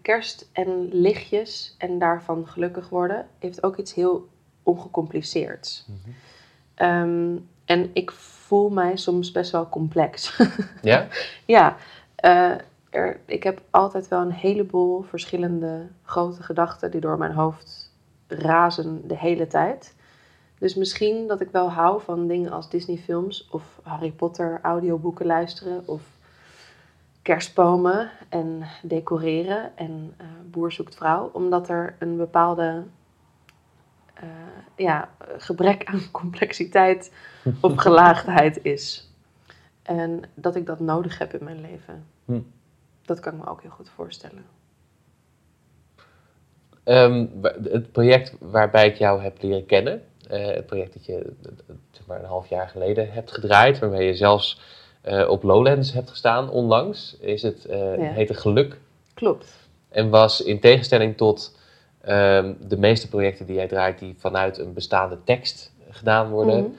kerst 0.05 0.49
en 0.51 0.89
lichtjes 0.91 1.75
en 1.77 1.99
daarvan 1.99 2.47
gelukkig 2.47 2.89
worden, 2.89 3.27
heeft 3.39 3.63
ook 3.63 3.77
iets 3.77 3.93
heel 3.93 4.27
ongecompliceerds. 4.63 5.85
Ehm, 6.75 7.37
en 7.65 7.89
ik 7.93 8.11
voel 8.11 8.69
mij 8.69 8.97
soms 8.97 9.31
best 9.31 9.51
wel 9.51 9.69
complex. 9.69 10.37
Ja? 10.81 11.07
ja, 11.45 11.77
eh, 12.15 12.51
er, 12.89 13.19
ik 13.25 13.43
heb 13.43 13.61
altijd 13.69 14.07
wel 14.07 14.21
een 14.21 14.31
heleboel 14.31 15.01
verschillende 15.01 15.87
grote 16.03 16.43
gedachten 16.43 16.91
die 16.91 17.01
door 17.01 17.17
mijn 17.17 17.33
hoofd 17.33 17.91
razen 18.27 19.07
de 19.07 19.17
hele 19.17 19.47
tijd. 19.47 19.95
Dus 20.57 20.75
misschien 20.75 21.27
dat 21.27 21.41
ik 21.41 21.49
wel 21.51 21.71
hou 21.71 22.01
van 22.01 22.27
dingen 22.27 22.51
als 22.51 22.69
Disney-films 22.69 23.47
of 23.51 23.79
Harry 23.83 24.11
Potter 24.11 24.59
audioboeken 24.61 25.25
luisteren 25.25 25.87
of 25.87 26.01
kerstbomen 27.25 28.11
en 28.29 28.63
decoreren 28.81 29.77
en 29.77 30.13
eh, 30.17 30.25
boer 30.51 30.71
zoekt 30.71 30.95
vrouw, 30.95 31.29
omdat 31.33 31.69
er 31.69 31.95
een 31.99 32.17
bepaalde 32.17 32.83
eh, 34.13 34.27
ja, 34.75 35.09
gebrek 35.37 35.83
aan 35.85 36.11
complexiteit 36.21 37.11
of 37.61 37.75
gelaagdheid 37.87 38.59
is. 38.63 39.09
En 39.81 40.21
dat 40.33 40.55
ik 40.55 40.65
dat 40.65 40.79
nodig 40.79 41.17
heb 41.17 41.33
in 41.33 41.43
mijn 41.43 41.61
leven. 41.61 42.05
Hm. 42.25 42.39
Dat 43.01 43.19
kan 43.19 43.33
ik 43.33 43.39
me 43.39 43.47
ook 43.49 43.61
heel 43.61 43.71
goed 43.71 43.89
voorstellen. 43.89 44.45
Ehm, 46.83 47.25
het 47.63 47.91
project 47.91 48.35
waarbij 48.39 48.87
ik 48.87 48.95
jou 48.95 49.21
heb 49.21 49.41
leren 49.41 49.65
kennen, 49.65 50.01
eh, 50.27 50.45
het 50.45 50.65
project 50.65 50.93
dat 50.93 51.05
je 51.05 51.33
zeg 51.91 52.05
maar 52.07 52.19
een 52.19 52.25
half 52.25 52.49
jaar 52.49 52.69
geleden 52.69 53.11
hebt 53.11 53.31
gedraaid, 53.31 53.79
waarmee 53.79 54.07
je 54.07 54.15
zelfs 54.15 54.61
eh, 55.05 55.29
op 55.29 55.43
Lowlands 55.43 55.93
hebt 55.93 56.09
gestaan 56.09 56.49
onlangs, 56.49 57.17
is 57.19 57.41
het, 57.41 57.65
eh 57.65 57.97
Ja. 57.97 58.11
heette 58.11 58.33
Geluk. 58.33 58.77
Klopt. 59.13 59.53
En 59.89 60.09
was 60.09 60.41
in 60.41 60.59
tegenstelling 60.59 61.17
tot 61.17 61.57
ehm, 62.01 62.53
de 62.67 62.77
meeste 62.77 63.09
projecten 63.09 63.45
die 63.45 63.55
jij 63.55 63.67
draait, 63.67 63.99
die 63.99 64.15
vanuit 64.17 64.57
een 64.57 64.73
bestaande 64.73 65.17
tekst 65.23 65.71
gedaan 65.89 66.29
worden, 66.29 66.59
Mhm. 66.61 66.69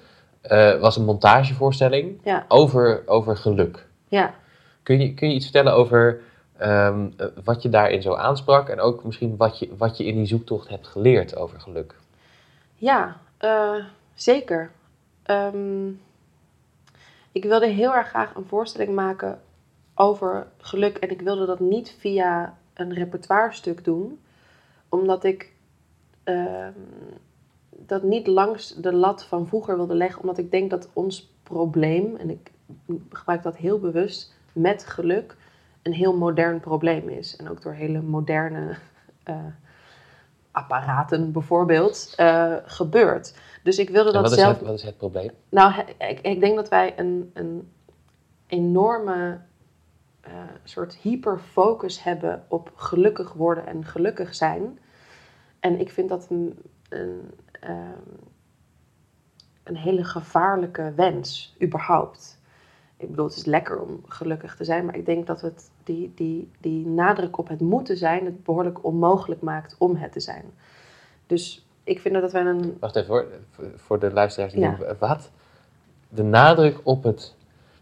eh, 0.40 0.80
was 0.80 0.96
een 0.96 1.04
montagevoorstelling 1.04 2.20
Ja. 2.24 2.44
over, 2.48 3.02
over 3.06 3.36
geluk. 3.36 3.86
Ja. 4.08 4.34
Kun 4.82 5.00
je, 5.00 5.14
kun 5.14 5.28
je 5.28 5.34
iets 5.34 5.44
vertellen 5.44 5.72
over 5.74 6.20
ehm, 6.58 7.06
eh, 7.16 7.26
wat 7.44 7.62
je 7.62 7.68
daarin 7.68 8.02
zo 8.02 8.14
aansprak 8.14 8.68
en 8.68 8.80
ook 8.80 9.04
misschien 9.04 9.36
wat 9.36 9.58
je, 9.58 9.68
wat 9.76 9.96
je 9.96 10.04
in 10.04 10.14
die 10.14 10.26
zoektocht 10.26 10.68
hebt 10.68 10.86
geleerd 10.86 11.36
over 11.36 11.60
geluk? 11.60 11.94
Ja, 12.74 13.16
zeker. 14.14 14.70
Ehm, 15.22 15.88
ik 17.36 17.44
wilde 17.44 17.66
heel 17.66 17.94
erg 17.94 18.08
graag 18.08 18.34
een 18.34 18.44
voorstelling 18.44 18.94
maken 18.94 19.40
over 19.94 20.46
geluk. 20.58 20.96
En 20.96 21.10
ik 21.10 21.20
wilde 21.20 21.46
dat 21.46 21.60
niet 21.60 21.94
via 21.98 22.58
een 22.74 22.92
repertoirestuk 22.94 23.84
doen. 23.84 24.20
Omdat 24.88 25.24
ik 25.24 25.52
ehm, 26.24 26.72
dat 27.70 28.02
niet 28.02 28.26
langs 28.26 28.74
de 28.74 28.92
lat 28.92 29.24
van 29.24 29.48
vroeger 29.48 29.76
wilde 29.76 29.94
leggen. 29.94 30.20
Omdat 30.20 30.38
ik 30.38 30.50
denk 30.50 30.70
dat 30.70 30.88
ons 30.92 31.32
probleem, 31.42 32.16
en 32.16 32.30
ik 32.30 32.50
gebruik 33.10 33.42
dat 33.42 33.56
heel 33.56 33.78
bewust, 33.78 34.34
met 34.52 34.84
geluk 34.84 35.36
een 35.82 35.92
heel 35.92 36.16
modern 36.16 36.60
probleem 36.60 37.08
is. 37.08 37.36
En 37.36 37.48
ook 37.48 37.62
door 37.62 37.72
hele 37.72 38.02
moderne 38.02 38.76
eh, 39.22 39.44
apparaten 40.56 41.32
bijvoorbeeld 41.32 42.14
uh, 42.20 42.54
gebeurt. 42.64 43.34
Dus 43.62 43.78
ik 43.78 43.90
wilde 43.90 44.08
En 44.08 44.14
dat 44.14 44.22
wat, 44.22 44.32
is 44.32 44.38
zelf. 44.38 44.58
het, 44.58 44.66
wat 44.66 44.74
is 44.74 44.82
het 44.82 44.96
probleem? 44.96 45.30
Nou, 45.48 45.84
ik, 45.98 46.20
ik 46.20 46.40
denk 46.40 46.56
dat 46.56 46.68
wij 46.68 46.98
een, 46.98 47.30
een 47.34 47.72
enorme 48.46 49.40
eh, 50.20 50.32
soort 50.64 50.94
hyperfocus 50.94 52.02
hebben 52.02 52.44
op 52.48 52.72
gelukkig 52.74 53.32
worden 53.32 53.66
en 53.66 53.84
gelukkig 53.84 54.34
zijn. 54.34 54.78
En 55.60 55.80
ik 55.80 55.90
vind 55.90 56.08
dat 56.08 56.26
een, 56.30 56.58
een, 56.88 57.30
ehm, 57.60 58.14
een 59.62 59.76
hele 59.76 60.04
gevaarlijke 60.04 60.92
wens, 60.96 61.56
überhaupt. 61.62 62.40
Ik 62.96 63.10
bedoel, 63.10 63.26
het 63.26 63.36
is 63.36 63.44
lekker 63.44 63.80
om 63.80 64.00
gelukkig 64.06 64.56
te 64.56 64.64
zijn, 64.64 64.84
maar 64.84 64.96
ik 64.96 65.06
denk 65.06 65.26
dat 65.26 65.40
het 65.40 65.70
die, 65.86 66.12
die, 66.14 66.50
die 66.60 66.86
nadruk 66.86 67.38
op 67.38 67.48
het 67.48 67.60
moeten 67.60 67.96
zijn 67.96 68.24
het 68.24 68.44
behoorlijk 68.44 68.84
onmogelijk 68.84 69.40
maakt 69.40 69.74
om 69.78 69.96
het 69.96 70.12
te 70.12 70.20
zijn. 70.20 70.44
Dus 71.26 71.66
ik 71.84 72.00
vind 72.00 72.14
dat 72.14 72.32
wij 72.32 72.44
een 72.44 72.76
Wacht 72.80 72.96
even 72.96 73.08
hoor, 73.14 73.26
voor- 73.76 73.98
de 73.98 74.12
luisteraars 74.12 74.52
die 74.52 74.62
Ja. 74.62 74.68
denken, 74.68 74.96
wat? 74.98 75.30
De 76.08 76.22
nadruk 76.22 76.80
op 76.82 77.02
het 77.02 77.34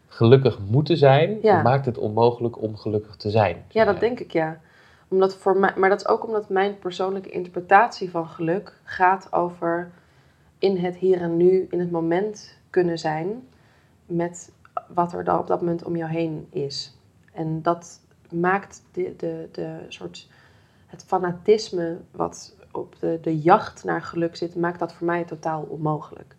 gelukkig 0.07 0.59
moeten 0.71 0.97
zijn, 0.97 1.39
Ja. 1.43 1.63
maakt 1.63 1.87
het 1.87 1.99
onmogelijk 1.99 2.63
om 2.63 2.77
gelukkig 2.77 3.17
te 3.17 3.31
zijn. 3.31 3.65
Ja, 3.69 3.85
dat 3.85 4.01
denk 4.01 4.21
ik 4.21 4.33
ja. 4.33 4.61
Omdat 5.09 5.37
voor 5.37 5.57
mij, 5.57 5.73
maar 5.77 5.89
dat 5.89 6.01
is 6.01 6.09
ook 6.09 6.27
omdat 6.27 6.49
mijn 6.49 6.79
persoonlijke 6.79 7.31
interpretatie 7.31 8.11
van 8.11 8.29
geluk 8.29 8.81
gaat 8.85 9.33
over 9.33 9.91
in 10.59 10.77
het 10.77 10.97
hier 10.97 11.21
en 11.21 11.37
nu, 11.37 11.67
in 11.71 11.81
het 11.81 11.91
moment 11.91 12.59
kunnen 12.71 12.99
zijn 12.99 13.49
met 14.07 14.53
wat 14.95 15.13
er 15.13 15.25
dan 15.25 15.39
op 15.39 15.47
dat 15.47 15.61
moment 15.61 15.85
om 15.85 15.97
jou 15.97 16.11
heen 16.11 16.47
is. 16.51 16.97
En 17.35 17.63
dat 17.63 18.01
maakt 18.31 18.83
de, 18.93 19.15
de, 19.17 19.49
de 19.53 19.79
soort 19.89 20.29
het 20.87 21.05
fanatisme 21.05 21.99
wat 22.11 22.55
op 22.73 22.97
de, 23.01 23.19
de 23.23 23.39
jacht 23.39 23.85
naar 23.85 24.03
geluk 24.03 24.37
zit, 24.37 24.55
maakt 24.55 24.79
dat 24.79 24.93
voor 24.93 25.07
mij 25.07 25.25
totaal 25.25 25.63
onmogelijk. 25.63 26.35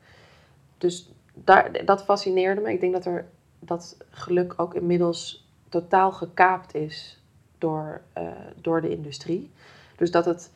Dus 0.78 1.10
daar, 1.34 1.86
dat 1.86 2.04
fascineerde 2.04 2.62
me. 2.62 2.72
Ik 2.72 2.80
denk 2.80 2.94
dat 2.94 3.06
er 3.06 3.26
dat 3.60 3.98
geluk 4.10 4.54
ook 4.58 4.74
inmiddels 4.74 5.48
totaal 5.70 6.12
gekaapt 6.12 6.76
is 6.76 7.20
door, 7.58 8.02
eh, 8.14 8.28
door 8.62 8.82
de 8.82 8.90
industrie. 8.90 9.52
Dus 9.96 10.12
dat 10.12 10.26
het 10.26 10.52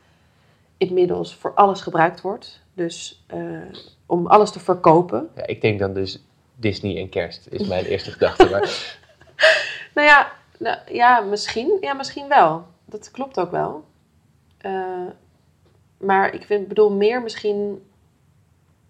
inmiddels 0.77 1.35
voor 1.35 1.53
alles 1.53 1.81
gebruikt 1.81 2.21
wordt. 2.21 2.61
Dus 2.73 3.23
eh, 3.27 3.39
om 4.05 4.27
alles 4.27 4.51
te 4.51 4.59
verkopen. 4.59 5.29
Ja, 5.35 5.47
ik 5.47 5.61
denk 5.61 5.79
dan 5.79 5.93
dus 5.93 6.23
Disney 6.55 6.97
en 6.97 7.09
kerst, 7.09 7.47
is 7.49 7.67
mijn 7.67 7.85
eerste 7.85 8.11
gedachte. 8.11 8.49
Maar 8.49 8.98
Nou 9.93 10.07
ja, 10.07 10.31
nou, 10.59 10.77
ja, 10.91 11.19
misschien, 11.19 11.77
ja, 11.81 11.93
misschien 11.93 12.27
wel. 12.27 12.65
Dat 12.85 13.11
klopt 13.11 13.39
ook 13.39 13.51
wel. 13.51 13.83
Eh, 14.57 14.71
maar 15.97 16.33
ik 16.33 16.43
vind, 16.43 16.67
bedoel 16.67 16.91
meer 16.91 17.21
misschien... 17.21 17.83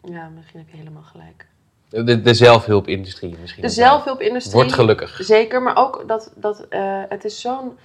Ja, 0.03 0.29
misschien 0.35 0.59
heb 0.59 0.69
je 0.69 0.77
helemaal 0.77 1.03
gelijk. 1.03 1.47
de, 1.89 2.21
de 2.21 2.33
zelfhulpindustrie 2.33 3.37
misschien. 3.41 3.61
De 3.61 3.69
zelfhulpindustrie... 3.69 4.55
Wordt 4.55 4.73
gelukkig. 4.73 5.19
Zeker, 5.23 5.61
maar 5.61 5.77
ook 5.77 6.03
dat, 6.07 6.31
dat 6.35 6.65
eh, 6.69 7.01
het 7.09 7.25
is 7.25 7.41
zo'n... 7.41 7.77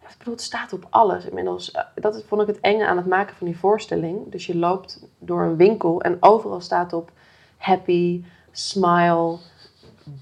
Ik 0.00 0.18
bedoel, 0.18 0.34
het 0.34 0.42
staat 0.42 0.72
op 0.72 0.86
alles 0.90 1.24
inmiddels. 1.24 1.70
Eh, 1.70 1.82
Dat 1.94 2.24
vond 2.26 2.40
ik 2.42 2.46
het 2.46 2.60
enge 2.60 2.86
aan 2.86 2.96
het 2.96 3.06
maken 3.06 3.36
van 3.36 3.46
die 3.46 3.58
voorstelling. 3.58 4.30
Dus 4.30 4.46
je 4.46 4.56
loopt 4.56 5.06
door 5.18 5.42
een 5.42 5.56
winkel 5.56 6.00
en 6.02 6.16
overal 6.20 6.60
staat 6.60 6.92
op 6.92 7.10
happy, 7.56 8.24
smile, 8.52 9.38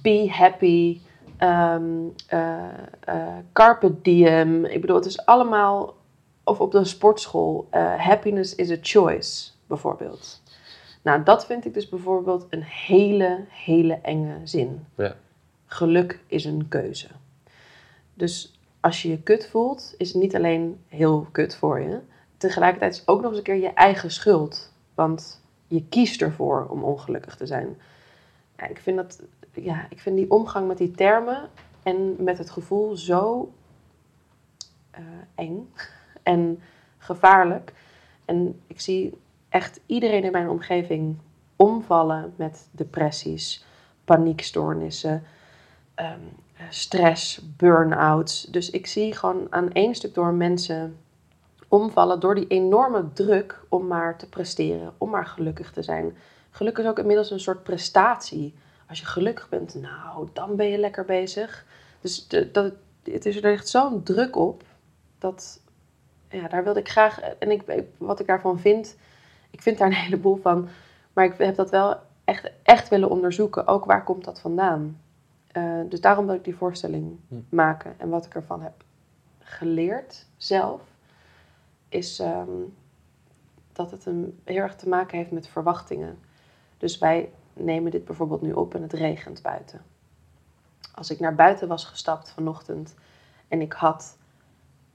be 0.02 0.28
happy, 0.30 1.00
ehm, 1.38 2.08
eh, 2.26 2.58
eh, 3.00 3.36
carpe 3.52 4.00
diem. 4.02 4.64
Ik 4.64 4.80
bedoel, 4.80 4.96
het 4.96 5.06
is 5.06 5.26
allemaal... 5.26 5.96
Of 6.44 6.60
op 6.60 6.72
de 6.72 6.84
sportschool, 6.84 7.66
eh, 7.70 7.94
happiness 7.94 8.54
is 8.54 8.70
a 8.70 8.76
choice, 8.80 9.50
bijvoorbeeld. 9.66 10.42
Nou, 11.02 11.22
dat 11.22 11.46
vind 11.46 11.64
ik 11.64 11.74
dus 11.74 11.88
bijvoorbeeld 11.88 12.46
een 12.50 12.62
hele, 12.62 13.44
hele 13.48 13.98
enge 14.02 14.36
zin. 14.44 14.86
Ja. 14.94 15.14
Geluk 15.66 16.20
is 16.26 16.44
een 16.44 16.68
keuze. 16.68 17.08
Dus 18.14 18.58
als 18.80 19.02
je 19.02 19.08
je 19.08 19.22
kut 19.22 19.48
voelt, 19.48 19.94
is 19.98 20.12
het 20.12 20.22
niet 20.22 20.36
alleen 20.36 20.80
heel 20.88 21.26
kut 21.32 21.56
voor 21.56 21.80
je. 21.80 22.00
Tegelijkertijd 22.36 22.92
is 22.92 22.98
het 22.98 23.08
ook 23.08 23.20
nog 23.20 23.28
eens 23.28 23.38
een 23.38 23.44
keer 23.44 23.60
je 23.60 23.72
eigen 23.72 24.10
schuld. 24.10 24.72
Want 24.94 25.40
je 25.66 25.84
kiest 25.88 26.22
ervoor 26.22 26.66
om 26.70 26.84
ongelukkig 26.84 27.36
te 27.36 27.46
zijn. 27.46 27.76
Ja, 28.56 28.68
ik, 28.68 28.78
vind 28.78 28.96
dat, 28.96 29.22
ja, 29.62 29.86
ik 29.90 30.00
vind 30.00 30.16
die 30.16 30.30
omgang 30.30 30.66
met 30.66 30.78
die 30.78 30.90
termen 30.90 31.48
en 31.82 32.16
met 32.18 32.38
het 32.38 32.50
gevoel 32.50 32.96
zo 32.96 33.52
eh, 34.90 35.02
eng 35.34 35.72
en 36.22 36.60
gevaarlijk. 36.98 37.72
En 38.24 38.60
ik 38.66 38.80
zie 38.80 39.18
echt 39.48 39.80
iedereen 39.86 40.24
in 40.24 40.32
mijn 40.32 40.48
omgeving 40.48 41.16
omvallen 41.56 42.32
met 42.36 42.68
depressies, 42.70 43.64
paniekstoornissen, 44.04 45.22
eh, 45.94 46.12
stress, 46.68 47.40
burn-outs. 47.56 48.42
Dus 48.42 48.70
ik 48.70 48.86
zie 48.86 49.14
gewoon 49.14 49.46
aan 49.50 49.72
één 49.72 49.94
stuk 49.94 50.14
door 50.14 50.32
mensen 50.32 50.96
omvallen 51.68 52.20
door 52.20 52.34
die 52.34 52.46
enorme 52.46 53.12
druk 53.12 53.60
om 53.68 53.86
maar 53.86 54.18
te 54.18 54.28
presteren, 54.28 54.92
om 54.98 55.10
maar 55.10 55.26
gelukkig 55.26 55.72
te 55.72 55.82
zijn. 55.82 56.16
Geluk 56.50 56.78
is 56.78 56.86
ook 56.86 56.98
inmiddels 56.98 57.30
een 57.30 57.40
soort 57.40 57.62
prestatie. 57.62 58.54
Als 58.88 58.98
je 59.00 59.06
gelukkig 59.06 59.48
bent, 59.48 59.74
nou, 59.74 60.28
dan 60.32 60.56
ben 60.56 60.66
je 60.66 60.78
lekker 60.78 61.04
bezig. 61.04 61.64
Dus 62.00 62.28
de, 62.28 62.50
dat, 62.50 62.72
het 63.02 63.26
is, 63.26 63.36
er 63.36 63.50
ligt 63.50 63.68
zo'n 63.68 64.02
druk 64.02 64.36
op, 64.36 64.62
dat, 65.18 65.60
ja, 66.28 66.48
daar 66.48 66.64
wilde 66.64 66.80
ik 66.80 66.88
graag, 66.88 67.20
en 67.20 67.50
ik, 67.50 67.62
ik- 67.62 67.88
wat 67.98 68.20
ik 68.20 68.26
daarvan 68.26 68.58
vind, 68.58 68.96
ik 69.50 69.62
vind 69.62 69.78
daar 69.78 69.86
een 69.88 69.94
heleboel 69.94 70.36
van, 70.36 70.68
maar 71.12 71.24
ik 71.24 71.34
heb 71.38 71.56
dat 71.56 71.70
wel 71.70 71.96
echt, 72.24 72.50
echt 72.62 72.88
willen 72.88 73.10
onderzoeken, 73.10 73.66
ook 73.66 73.84
waar 73.84 74.04
komt 74.04 74.24
dat 74.24 74.40
vandaan. 74.40 75.00
Eh, 75.52 75.80
dus 75.88 76.00
daarom 76.00 76.26
wil 76.26 76.34
ik 76.34 76.44
die 76.44 76.56
voorstelling 76.56 77.18
Hm. 77.28 77.34
maken. 77.48 77.94
En 77.98 78.08
wat 78.08 78.26
ik 78.26 78.34
ervan 78.34 78.62
heb 78.62 78.84
geleerd 79.38 80.26
zelf, 80.36 80.80
is 81.88 82.18
ehm, 82.18 82.50
dat 83.72 83.90
het 83.90 84.06
een, 84.06 84.40
heel 84.44 84.56
erg 84.62 84.76
te 84.76 84.88
maken 84.88 85.18
heeft 85.18 85.30
met 85.30 85.48
verwachtingen. 85.48 86.18
Dus 86.78 86.98
wij 86.98 87.30
nemen 87.64 87.90
dit 87.90 88.04
bijvoorbeeld 88.04 88.42
nu 88.42 88.52
op 88.52 88.74
en 88.74 88.82
het 88.82 88.92
regent 88.92 89.42
buiten. 89.42 89.80
Als 90.94 91.10
ik 91.10 91.20
naar 91.20 91.34
buiten 91.34 91.68
was 91.68 91.84
gestapt 91.84 92.30
vanochtend 92.30 92.94
en 93.48 93.60
ik 93.60 93.72
had 93.72 94.16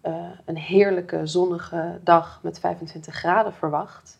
eh, 0.02 0.30
een 0.46 0.58
heerlijke 0.58 1.28
zonnige 1.28 2.00
dag 2.04 2.40
met 2.44 2.60
25 2.60 3.16
graden 3.16 3.54
verwacht, 3.54 4.18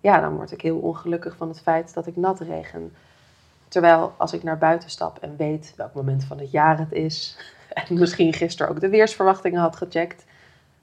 ja, 0.00 0.20
dan 0.20 0.36
word 0.36 0.52
ik 0.52 0.60
heel 0.60 0.78
ongelukkig 0.78 1.36
van 1.36 1.48
het 1.48 1.60
feit 1.60 1.94
dat 1.94 2.06
ik 2.06 2.16
nat 2.16 2.40
regen. 2.40 2.92
Terwijl 3.68 4.14
als 4.16 4.32
ik 4.32 4.42
naar 4.42 4.58
buiten 4.58 4.90
stap 4.90 5.18
en 5.18 5.36
weet 5.36 5.72
welk 5.76 5.94
moment 5.94 6.24
van 6.24 6.38
het 6.38 6.50
jaar 6.50 6.78
het 6.78 6.92
is, 6.92 7.38
en 7.88 7.98
misschien 7.98 8.32
gisteren 8.32 8.72
ook 8.72 8.80
de 8.80 8.88
weersverwachtingen 8.88 9.60
had 9.60 9.76
gecheckt, 9.76 10.24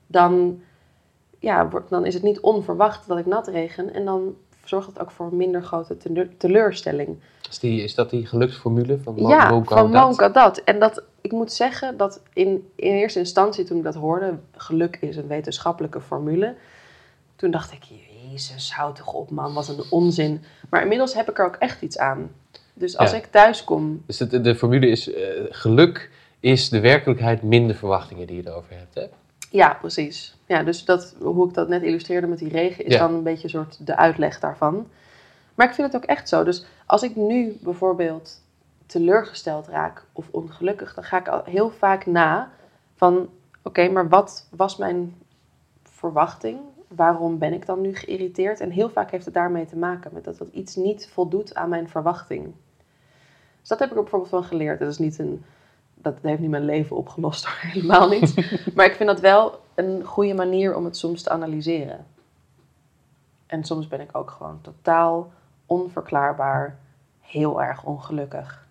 dan, 0.07 0.61
ja, 1.39 1.69
dan 1.89 2.05
is 2.05 2.13
het 2.13 2.23
niet 2.23 2.39
onverwacht 2.39 3.07
dat 3.07 3.17
ik 3.17 3.25
nat 3.25 3.47
regen. 3.47 3.93
En 3.93 4.05
dan 4.05 4.35
zorgt 4.63 4.87
het 4.87 4.99
ook 4.99 5.11
voor 5.11 5.25
een 5.25 5.37
minder 5.37 5.63
grote 5.63 5.97
teleur- 5.97 6.37
teleurstelling. 6.37 7.17
Is, 7.49 7.59
die, 7.59 7.83
is 7.83 7.95
dat 7.95 8.09
die 8.09 8.25
geluksformule 8.25 8.97
van 8.97 9.13
Mo 9.15 9.29
ja, 9.29 9.49
Mo 9.49 9.63
van? 9.63 9.89
Mo 9.89 10.13
Gaudat. 10.13 10.57
En 10.57 10.79
dat, 10.79 11.03
ik 11.21 11.31
moet 11.31 11.51
zeggen 11.51 11.97
dat 11.97 12.21
in, 12.33 12.69
in 12.75 12.91
eerste 12.93 13.19
instantie 13.19 13.63
toen 13.63 13.77
ik 13.77 13.83
dat 13.83 13.95
hoorde, 13.95 14.37
geluk 14.55 14.97
is 15.01 15.15
een 15.15 15.27
wetenschappelijke 15.27 16.01
formule. 16.01 16.55
Toen 17.35 17.51
dacht 17.51 17.71
ik, 17.71 17.83
jezus, 18.31 18.73
houd 18.73 18.95
toch 18.95 19.13
op 19.13 19.29
man, 19.31 19.53
wat 19.53 19.67
een 19.67 19.83
onzin. 19.89 20.43
Maar 20.69 20.81
inmiddels 20.81 21.13
heb 21.13 21.29
ik 21.29 21.39
er 21.39 21.45
ook 21.45 21.55
echt 21.55 21.81
iets 21.81 21.97
aan. 21.97 22.31
Dus 22.73 22.97
als 22.97 23.11
Ja. 23.11 23.17
ik 23.17 23.25
thuis 23.25 23.63
kom, 23.63 24.03
Dus 24.05 24.17
de, 24.17 24.41
de 24.41 24.55
formule 24.55 24.87
is, 24.87 25.13
eh, 25.13 25.23
geluk 25.49 26.09
is 26.39 26.69
de 26.69 26.79
werkelijkheid 26.79 27.41
min 27.41 27.67
de 27.67 27.73
verwachtingen 27.75 28.27
die 28.27 28.35
je 28.43 28.47
erover 28.49 28.75
hebt. 28.75 28.95
Hè? 28.95 29.05
Ja 29.51 29.73
precies. 29.73 30.37
Ja, 30.45 30.63
dus 30.63 30.85
dat, 30.85 31.15
hoe 31.21 31.47
ik 31.47 31.53
dat 31.53 31.67
net 31.67 31.81
illustreerde 31.83 32.27
met 32.27 32.37
die 32.39 32.49
regen, 32.49 32.85
is 32.85 32.93
Ja. 32.93 32.99
dan 32.99 33.13
een 33.13 33.23
beetje 33.23 33.43
een 33.43 33.49
soort 33.49 33.87
de 33.87 33.95
uitleg 33.95 34.39
daarvan. 34.39 34.87
Maar 35.55 35.67
ik 35.67 35.73
vind 35.73 35.93
het 35.93 36.01
ook 36.01 36.09
echt 36.09 36.29
zo. 36.29 36.43
Dus 36.43 36.65
als 36.85 37.03
ik 37.03 37.15
nu 37.15 37.57
bijvoorbeeld 37.61 38.41
teleurgesteld 38.85 39.67
raak 39.67 40.03
of 40.11 40.27
ongelukkig, 40.31 40.93
dan 40.93 41.03
ga 41.03 41.17
ik 41.17 41.27
al 41.27 41.41
heel 41.43 41.69
vaak 41.69 42.05
na 42.05 42.51
van, 42.95 43.29
oké, 43.63 43.89
maar 43.89 44.09
wat 44.09 44.47
was 44.55 44.77
mijn 44.77 45.15
verwachting? 45.83 46.59
Waarom 46.87 47.37
ben 47.37 47.53
ik 47.53 47.65
dan 47.65 47.81
nu 47.81 47.95
geïrriteerd? 47.95 48.59
En 48.59 48.69
heel 48.69 48.89
vaak 48.89 49.11
heeft 49.11 49.25
het 49.25 49.33
daarmee 49.33 49.65
te 49.65 49.77
maken 49.77 50.11
met 50.13 50.23
dat 50.23 50.37
dat 50.37 50.47
iets 50.51 50.75
niet 50.75 51.09
voldoet 51.13 51.55
aan 51.55 51.69
mijn 51.69 51.89
verwachting. 51.89 52.53
Dus 53.59 53.69
dat 53.69 53.79
heb 53.79 53.89
ik 53.89 53.95
er 53.95 54.01
bijvoorbeeld 54.01 54.31
van 54.31 54.43
geleerd. 54.43 54.79
Dat 54.79 54.89
is 54.91 54.97
niet 54.97 55.19
een, 55.19 55.43
dat 56.01 56.17
heeft 56.21 56.39
niet 56.39 56.49
mijn 56.49 56.65
leven 56.65 56.95
opgelost, 56.95 57.45
hoor, 57.45 57.71
helemaal 57.71 58.09
niet. 58.09 58.35
maar 58.75 58.85
ik 58.85 58.95
vind 58.95 59.09
dat 59.09 59.19
wel 59.19 59.59
een 59.75 60.03
goede 60.05 60.33
manier 60.33 60.75
om 60.75 60.85
het 60.85 60.97
soms 60.97 61.21
te 61.21 61.29
analyseren. 61.29 62.05
En 63.45 63.63
soms 63.63 63.87
ben 63.87 63.99
ik 63.99 64.17
ook 64.17 64.31
gewoon 64.31 64.61
totaal 64.61 65.31
onverklaarbaar 65.65 66.79
heel 67.19 67.61
erg 67.61 67.83
ongelukkig. 67.83 68.67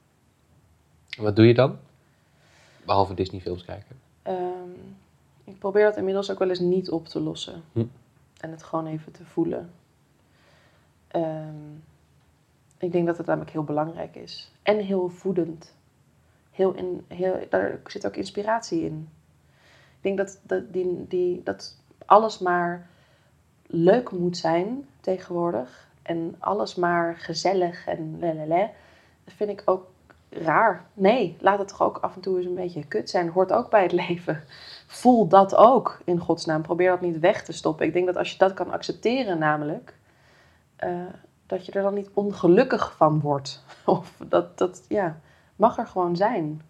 Wat 1.18 1.36
doe 1.36 1.46
je 1.46 1.54
dan? 1.54 1.76
Behalve 2.84 3.14
Disney 3.14 3.40
films 3.40 3.64
kijken. 3.64 3.96
Ehm, 4.22 4.70
ik 5.44 5.58
probeer 5.58 5.84
dat 5.84 5.96
inmiddels 5.96 6.30
ook 6.30 6.38
wel 6.38 6.48
eens 6.48 6.58
niet 6.58 6.90
op 6.90 7.06
te 7.06 7.20
lossen. 7.20 7.62
Hm. 7.72 7.84
En 8.40 8.50
het 8.50 8.62
gewoon 8.62 8.86
even 8.86 9.12
te 9.12 9.24
voelen. 9.24 9.70
Ehm, 11.08 11.74
ik 12.78 12.92
denk 12.92 13.06
dat 13.06 13.16
het 13.16 13.26
namelijk 13.26 13.50
heel 13.50 13.64
belangrijk 13.64 14.16
is. 14.16 14.52
En 14.62 14.78
heel 14.78 15.08
voedend. 15.08 15.74
Heel 16.51 16.72
in, 16.72 17.05
heel, 17.09 17.46
daar 17.48 17.80
zit 17.86 18.07
ook 18.07 18.16
inspiratie 18.16 18.84
in. 18.84 19.09
Ik 19.96 20.03
denk 20.03 20.16
dat, 20.18 20.40
dat, 20.42 20.72
die, 20.72 21.07
die, 21.09 21.42
dat 21.42 21.76
alles 22.07 22.38
maar 22.38 22.88
leuk 23.66 24.11
moet 24.11 24.36
zijn 24.36 24.88
tegenwoordig. 25.01 25.88
En 26.03 26.34
alles 26.38 26.74
maar 26.74 27.16
gezellig 27.16 27.86
en 27.86 28.16
lelele. 28.18 28.70
Dat 29.24 29.34
vind 29.34 29.51
ik 29.51 29.62
ook 29.64 29.86
raar. 30.28 30.84
Nee, 30.94 31.36
laat 31.40 31.59
het 31.59 31.68
toch 31.68 31.82
ook 31.82 31.98
af 31.98 32.14
en 32.14 32.20
toe 32.20 32.36
eens 32.36 32.46
een 32.46 32.55
beetje 32.55 32.86
kut 32.86 33.11
zijn. 33.11 33.28
Hoort 33.28 33.53
ook 33.53 33.70
bij 33.70 33.82
het 33.82 33.92
leven. 34.09 34.42
Voel 34.86 35.28
dat 35.28 35.55
ook 35.55 36.01
in 36.05 36.18
godsnaam. 36.18 36.62
Probeer 36.62 36.90
dat 36.90 37.01
niet 37.01 37.18
weg 37.18 37.44
te 37.44 37.53
stoppen. 37.53 37.86
Ik 37.86 37.92
denk 37.92 38.07
dat 38.07 38.16
als 38.16 38.32
je 38.32 38.38
dat 38.38 38.55
kan 38.55 38.70
accepteren 38.70 39.38
namelijk... 39.38 39.94
eh, 40.76 40.90
dat 41.46 41.66
je 41.66 41.72
er 41.72 41.82
dan 41.82 41.94
niet 41.94 42.11
ongelukkig 42.14 42.96
van 42.96 43.20
wordt. 43.20 43.64
Of 43.84 44.16
dat, 44.28 44.59
dat, 44.59 44.84
ja, 44.88 45.20
mag 45.61 45.78
er 45.78 45.86
gewoon 45.86 46.16
zijn. 46.16 46.62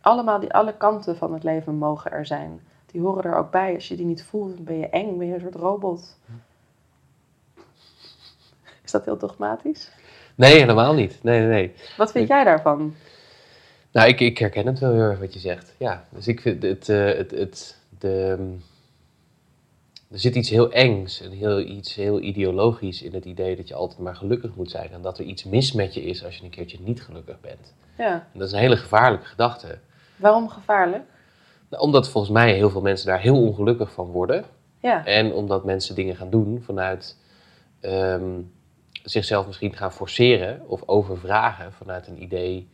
Allemaal 0.00 0.40
die, 0.40 0.52
alle 0.52 0.76
kanten 0.76 1.16
van 1.16 1.32
het 1.32 1.42
leven 1.42 1.74
mogen 1.74 2.12
er 2.12 2.26
zijn. 2.26 2.60
Die 2.86 3.00
horen 3.00 3.24
er 3.24 3.36
ook 3.36 3.50
bij. 3.50 3.74
Als 3.74 3.88
je 3.88 3.96
die 3.96 4.06
niet 4.06 4.24
voelt, 4.24 4.64
ben 4.64 4.78
je 4.78 4.88
eng, 4.88 5.18
ben 5.18 5.26
je 5.26 5.34
een 5.34 5.40
soort 5.40 5.54
robot. 5.54 6.18
Is 8.84 8.90
dat 8.90 9.04
heel 9.04 9.18
dogmatisch? 9.18 9.90
Nee, 10.34 10.58
helemaal 10.58 10.94
niet. 10.94 11.18
Nee, 11.22 11.40
nee, 11.40 11.48
nee. 11.48 11.74
Wat 11.96 12.12
vind 12.12 12.28
jij 12.28 12.44
daarvan? 12.44 12.94
Nou, 13.92 14.08
ik, 14.08 14.20
ik 14.20 14.38
herken 14.38 14.66
het 14.66 14.78
wel 14.78 14.92
heel 14.92 15.00
erg 15.00 15.18
wat 15.18 15.32
je 15.32 15.38
zegt. 15.38 15.74
Ja, 15.78 16.04
dus 16.08 16.28
ik 16.28 16.40
vind 16.40 16.62
het, 16.62 16.88
eh, 16.88 17.04
het, 17.04 17.30
het 17.30 17.76
de, 17.98 18.36
mm, 18.38 18.62
er 20.10 20.18
zit 20.18 20.34
iets 20.34 20.50
heel 20.50 20.72
engs 20.72 21.20
en 21.20 21.30
heel, 21.30 21.58
iets 21.60 21.94
heel 21.94 22.20
ideologisch 22.20 23.02
in 23.02 23.14
het 23.14 23.24
idee 23.24 23.56
dat 23.56 23.68
je 23.68 23.74
altijd 23.74 23.98
maar 24.00 24.16
gelukkig 24.16 24.54
moet 24.54 24.70
zijn. 24.70 24.90
En 24.90 25.02
dat 25.02 25.18
er 25.18 25.24
iets 25.24 25.44
mis 25.44 25.72
met 25.72 25.94
je 25.94 26.02
is 26.02 26.24
als 26.24 26.36
je 26.36 26.44
een 26.44 26.50
keertje 26.50 26.78
niet 26.80 27.02
gelukkig 27.02 27.40
bent. 27.40 27.74
Ja. 27.98 28.12
En 28.12 28.38
dat 28.38 28.46
is 28.46 28.52
een 28.52 28.58
hele 28.58 28.76
gevaarlijke 28.76 29.26
gedachte. 29.26 29.78
Waarom 30.16 30.48
gevaarlijk? 30.48 31.02
Nou, 31.68 31.82
Omdat 31.82 32.08
volgens 32.08 32.32
mij 32.32 32.54
heel 32.54 32.70
veel 32.70 32.80
mensen 32.80 33.06
daar 33.06 33.20
heel 33.20 33.42
ongelukkig 33.42 33.92
van 33.92 34.06
worden. 34.06 34.44
Ja. 34.80 35.04
En 35.06 35.32
omdat 35.32 35.64
mensen 35.64 35.94
dingen 35.94 36.16
gaan 36.16 36.30
doen 36.30 36.62
vanuit 36.62 37.16
ehm, 37.80 38.40
zichzelf 39.02 39.46
misschien 39.46 39.76
gaan 39.76 39.92
forceren 39.92 40.62
of 40.68 40.82
overvragen 40.86 41.72
vanuit 41.72 42.06
een 42.06 42.22
idee. 42.22 42.68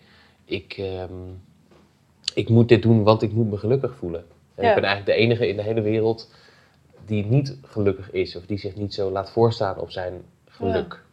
Ik, 0.44 0.72
ehm, 0.78 1.12
ik 2.34 2.48
moet 2.48 2.68
dit 2.68 2.82
doen, 2.82 3.02
want 3.02 3.22
ik 3.22 3.32
moet 3.32 3.50
me 3.50 3.56
gelukkig 3.56 3.94
voelen. 3.96 4.24
En 4.54 4.64
Ja. 4.64 4.68
ik 4.68 4.74
ben 4.74 4.84
eigenlijk 4.84 5.18
de 5.18 5.24
enige 5.24 5.48
in 5.48 5.56
de 5.56 5.62
hele 5.62 5.80
wereld 5.80 6.30
die 7.06 7.24
niet 7.24 7.56
gelukkig 7.62 8.10
is 8.10 8.36
of 8.36 8.46
die 8.46 8.58
zich 8.58 8.74
niet 8.76 8.94
zo 8.94 9.10
laat 9.10 9.30
voorstaan 9.30 9.78
op 9.78 9.90
zijn 9.90 10.22
geluk. 10.44 11.04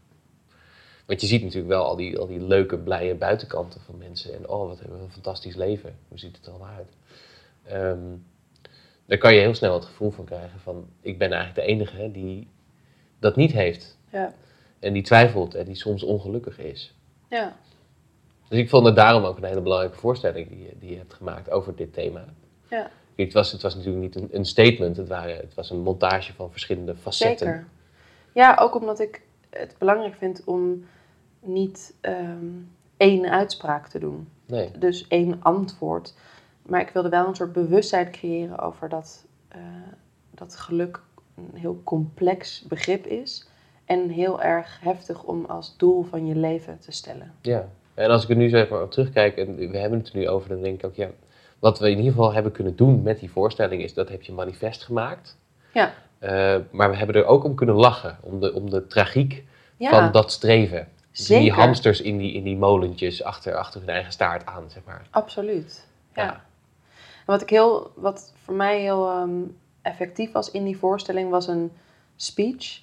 Want 1.05 1.21
je 1.21 1.27
ziet 1.27 1.41
natuurlijk 1.41 1.67
wel 1.69 1.83
al 1.85 1.95
die, 1.95 2.17
al 2.19 2.27
die 2.27 2.41
leuke, 2.41 2.77
blije 2.77 3.15
buitenkanten 3.15 3.81
van 3.81 3.97
mensen. 3.97 4.33
En 4.33 4.49
oh, 4.49 4.67
wat 4.67 4.79
hebben 4.79 4.97
we 4.97 5.03
een 5.03 5.11
fantastisch 5.11 5.55
leven. 5.55 5.95
Hoe 6.07 6.19
ziet 6.19 6.35
het 6.37 6.45
er 6.45 6.51
allemaal 6.51 6.73
uit? 6.75 6.91
Ehm, 7.63 7.99
daar 9.05 9.17
kan 9.17 9.33
je 9.33 9.39
heel 9.39 9.53
snel 9.55 9.73
het 9.73 9.85
gevoel 9.85 10.11
van 10.11 10.25
krijgen 10.25 10.59
van... 10.59 10.87
ik 11.01 11.17
ben 11.17 11.31
eigenlijk 11.31 11.67
de 11.67 11.73
enige 11.73 12.11
die 12.11 12.47
dat 13.19 13.35
niet 13.35 13.51
heeft. 13.51 13.97
Ja. 14.11 14.33
En 14.79 14.93
die 14.93 15.03
twijfelt 15.03 15.55
en 15.55 15.65
die 15.65 15.75
soms 15.75 16.03
ongelukkig 16.03 16.59
is. 16.59 16.93
Ja. 17.29 17.55
Dus 18.47 18.59
ik 18.59 18.69
vond 18.69 18.85
het 18.85 18.95
daarom 18.95 19.23
ook 19.23 19.37
een 19.37 19.43
hele 19.43 19.61
belangrijke 19.61 19.97
voorstelling 19.97 20.49
die, 20.49 20.59
je- 20.63 20.77
die 20.79 20.89
je 20.91 20.97
hebt 20.97 21.13
gemaakt 21.13 21.49
over 21.49 21.75
dit 21.75 21.93
thema. 21.93 22.25
Ja. 22.69 22.91
Kijk, 23.15 23.27
Het 23.27 23.33
was, 23.33 23.51
het 23.51 23.61
was 23.61 23.75
natuurlijk 23.75 24.03
niet 24.03 24.15
een, 24.15 24.29
een 24.31 24.45
statement, 24.45 24.97
het, 24.97 25.07
waren, 25.07 25.35
het 25.35 25.53
was 25.53 25.69
een 25.69 25.79
montage 25.79 26.33
van 26.33 26.51
verschillende 26.51 26.95
facetten. 26.95 27.47
Zeker. 27.47 27.67
Ja, 28.33 28.57
ook 28.59 28.75
omdat 28.75 28.99
ik 28.99 29.21
het 29.49 29.75
belangrijk 29.77 30.15
vind 30.15 30.43
om 30.43 30.85
niet 31.39 31.93
ehm, 32.01 32.45
één 32.97 33.29
uitspraak 33.29 33.87
te 33.87 33.99
doen. 33.99 34.27
Nee, 34.45 34.71
Dus 34.79 35.07
één 35.07 35.39
antwoord. 35.39 36.13
Maar 36.61 36.81
ik 36.81 36.89
wilde 36.89 37.09
wel 37.09 37.27
een 37.27 37.35
soort 37.35 37.53
bewustzijn 37.53 38.11
creëren 38.11 38.59
over 38.59 38.89
dat, 38.89 39.25
eh, 39.47 39.59
dat 40.31 40.55
geluk 40.55 41.01
een 41.35 41.49
heel 41.53 41.81
complex 41.83 42.61
begrip 42.67 43.05
is. 43.05 43.47
En 43.85 44.09
heel 44.09 44.41
erg 44.41 44.79
heftig 44.81 45.23
om 45.23 45.45
als 45.45 45.77
doel 45.77 46.03
van 46.03 46.25
je 46.25 46.35
leven 46.35 46.79
te 46.79 46.91
stellen. 46.91 47.33
ja. 47.41 47.69
En 47.93 48.09
als 48.09 48.23
ik 48.23 48.29
er 48.29 48.35
nu 48.35 48.49
zo 48.49 48.57
even 48.57 48.81
op 48.81 48.91
terugkijk, 48.91 49.37
en 49.37 49.55
we 49.55 49.77
hebben 49.77 49.99
het 49.99 50.09
er 50.09 50.17
nu 50.17 50.29
over, 50.29 50.49
dan 50.49 50.61
denk 50.61 50.79
ik 50.79 50.85
ook, 50.85 50.95
ja, 50.95 51.09
wat 51.63 51.79
we 51.79 51.89
in 51.89 51.97
ieder 51.97 52.11
geval 52.11 52.33
hebben 52.33 52.51
kunnen 52.51 52.75
doen 52.75 53.01
met 53.01 53.19
die 53.19 53.31
voorstelling 53.31 53.81
is, 53.81 53.93
dat 53.93 54.09
heb 54.09 54.21
je 54.21 54.31
manifest 54.33 54.83
gemaakt. 54.83 55.37
Ja. 55.73 55.93
Eh, 56.19 56.55
maar 56.71 56.89
we 56.89 56.95
hebben 56.95 57.15
er 57.15 57.25
ook 57.25 57.43
om 57.43 57.55
kunnen 57.55 57.75
lachen, 57.75 58.17
om 58.21 58.39
de, 58.39 58.53
om 58.53 58.69
de 58.69 58.87
tragiek 58.87 59.43
Ja, 59.77 59.89
van 59.89 60.11
dat 60.11 60.31
streven. 60.31 60.87
Dus 61.11 61.25
Die 61.25 61.37
zeker. 61.37 61.53
hamsters 61.53 62.01
in 62.01 62.17
die, 62.17 62.33
in 62.33 62.43
die 62.43 62.57
molentjes 62.57 63.23
achter, 63.23 63.55
achter 63.55 63.79
hun 63.79 63.89
eigen 63.89 64.11
staart 64.11 64.45
aan, 64.45 64.63
zeg 64.67 64.83
maar. 64.85 65.01
Absoluut. 65.09 65.87
Ja. 66.15 66.23
Ja. 66.23 66.31
En 66.31 66.41
wat, 67.25 67.41
ik 67.41 67.49
heel, 67.49 67.91
wat 67.95 68.33
voor 68.43 68.53
mij 68.53 68.79
heel 68.81 69.09
ehm, 69.09 69.31
effectief 69.81 70.31
was 70.31 70.51
in 70.51 70.63
die 70.63 70.77
voorstelling 70.77 71.29
was 71.29 71.47
een 71.47 71.71
speech 72.15 72.81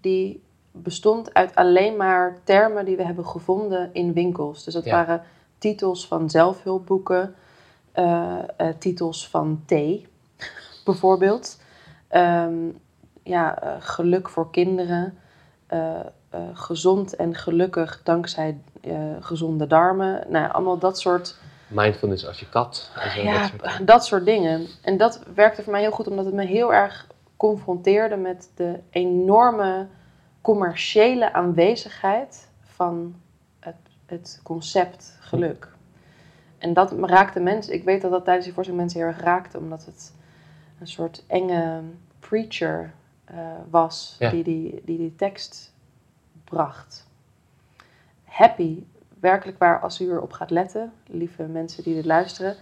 die 0.00 0.42
bestond 0.72 1.34
uit 1.34 1.54
alleen 1.54 1.96
maar 1.96 2.38
termen 2.44 2.84
die 2.84 2.96
we 2.96 3.02
hebben 3.04 3.26
gevonden 3.26 3.90
in 3.92 4.12
winkels. 4.12 4.64
Dus 4.64 4.74
dat 4.74 4.84
Ja. 4.84 4.90
waren 4.90 5.22
titels 5.58 6.06
van 6.06 6.30
zelfhulpboeken, 6.30 7.34
titels 8.78 9.28
van 9.28 9.62
thee, 9.66 10.08
bijvoorbeeld. 10.84 11.60
Ehm, 12.08 12.54
ja, 13.22 13.62
eh, 13.62 13.72
geluk 13.78 14.28
voor 14.28 14.50
kinderen. 14.50 15.18
eh, 15.66 16.00
eh, 16.30 16.40
gezond 16.52 17.16
en 17.16 17.34
gelukkig 17.34 18.00
dankzij 18.04 18.60
eh, 18.80 18.94
gezonde 19.20 19.66
darmen. 19.66 20.24
Nou, 20.28 20.52
allemaal 20.52 20.78
dat 20.78 20.98
soort 21.00 21.36
Mindfulness 21.68 22.26
als 22.26 22.40
je 22.40 22.48
kat. 22.48 22.90
Ja, 23.16 23.40
dat 23.40 23.48
soort 23.48 23.62
dingen. 23.62 23.86
dat 23.86 24.04
soort 24.04 24.24
dingen. 24.24 24.66
En 24.82 24.96
dat 24.96 25.20
werkte 25.34 25.62
voor 25.62 25.72
mij 25.72 25.80
heel 25.80 25.90
goed, 25.90 26.08
omdat 26.08 26.24
het 26.24 26.34
me 26.34 26.44
heel 26.44 26.74
erg 26.74 27.06
confronteerde 27.36 28.16
met 28.16 28.50
de 28.54 28.80
enorme 28.90 29.86
commerciële 30.40 31.32
aanwezigheid 31.32 32.48
van 32.62 33.14
het, 33.60 33.76
het 34.06 34.40
concept 34.42 35.16
geluk. 35.20 35.68
En 36.66 36.72
dat 36.72 36.92
raakte 37.00 37.40
mensen, 37.40 37.74
ik 37.74 37.84
weet 37.84 38.02
dat 38.02 38.10
dat 38.10 38.24
tijdens 38.24 38.44
die 38.44 38.54
voorstelling 38.54 38.84
mensen 38.84 39.00
heel 39.04 39.12
erg 39.12 39.20
raakte, 39.20 39.58
omdat 39.58 39.84
het 39.84 40.14
een 40.80 40.86
soort 40.86 41.24
enge 41.26 41.80
preacher 42.18 42.92
eh, 43.24 43.36
was 43.70 44.16
Ja. 44.18 44.30
die, 44.30 44.42
die, 44.44 44.82
die 44.84 44.98
die 44.98 45.14
tekst 45.16 45.72
bracht. 46.44 47.06
Happy, 48.24 48.82
werkelijk 49.20 49.58
waar, 49.58 49.80
als 49.80 50.00
u 50.00 50.10
erop 50.10 50.32
gaat 50.32 50.50
letten, 50.50 50.92
lieve 51.06 51.42
mensen 51.42 51.82
die 51.82 51.94
dit 51.94 52.04
luisteren, 52.04 52.56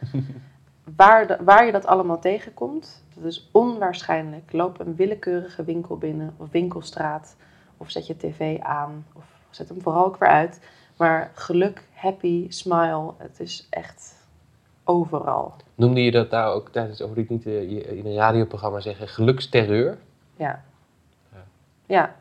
waar, 0.96 1.26
de- 1.26 1.38
waar 1.44 1.66
je 1.66 1.72
dat 1.72 1.86
allemaal 1.86 2.20
tegenkomt, 2.20 3.05
dat 3.14 3.24
is 3.24 3.48
onwaarschijnlijk. 3.52 4.52
Loop 4.52 4.80
een 4.80 4.94
willekeurige 4.96 5.64
winkel 5.64 5.98
binnen 5.98 6.34
of 6.36 6.50
winkelstraat 6.50 7.36
of 7.76 7.90
zet 7.90 8.07
je 8.07 8.16
tv 8.16 8.59
aan 8.61 9.07
of 9.14 9.24
zet 9.50 9.68
hem 9.68 9.82
vooral 9.82 10.05
ook 10.05 10.16
weer 10.16 10.28
uit. 10.28 10.61
Maar 10.97 11.30
geluk, 11.34 11.82
happy, 11.92 12.47
smile, 12.51 13.12
het 13.18 13.40
is 13.40 13.66
echt 13.70 14.26
overal. 14.84 15.55
Noemde 15.74 16.03
je 16.05 16.11
dat 16.11 16.30
daar 16.30 16.49
ook 16.53 16.68
tijdens, 16.68 17.01
of 17.01 17.16
ik 17.16 17.28
niet 17.28 17.47
eh, 17.47 17.70
in 17.99 18.07
een 18.07 18.14
radioprogramma 18.14 18.80
zeggen, 18.80 19.09
geluksterreur? 19.09 19.99
Ja. 20.36 20.64
Ja. 21.32 21.45
Ja. 21.86 22.14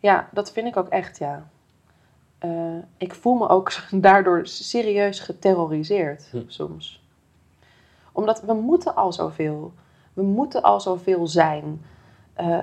Ja, 0.00 0.28
dat 0.32 0.52
vind 0.52 0.66
ik 0.66 0.76
ook 0.76 0.88
echt, 0.88 1.18
ja. 1.18 1.48
Eh, 2.38 2.50
ik 2.96 3.14
voel 3.14 3.34
me 3.34 3.48
ook 3.48 3.72
daardoor 3.90 4.46
serieus 4.46 5.20
geterroriseerd 5.20 6.28
Hm. 6.30 6.42
soms. 6.46 7.02
Omdat 8.12 8.40
we 8.42 8.52
moeten 8.52 8.94
al 8.94 9.12
zoveel. 9.12 9.72
We 10.12 10.22
moeten 10.22 10.62
al 10.62 10.80
zoveel 10.80 11.26
zijn. 11.26 11.82
Eh, 12.32 12.58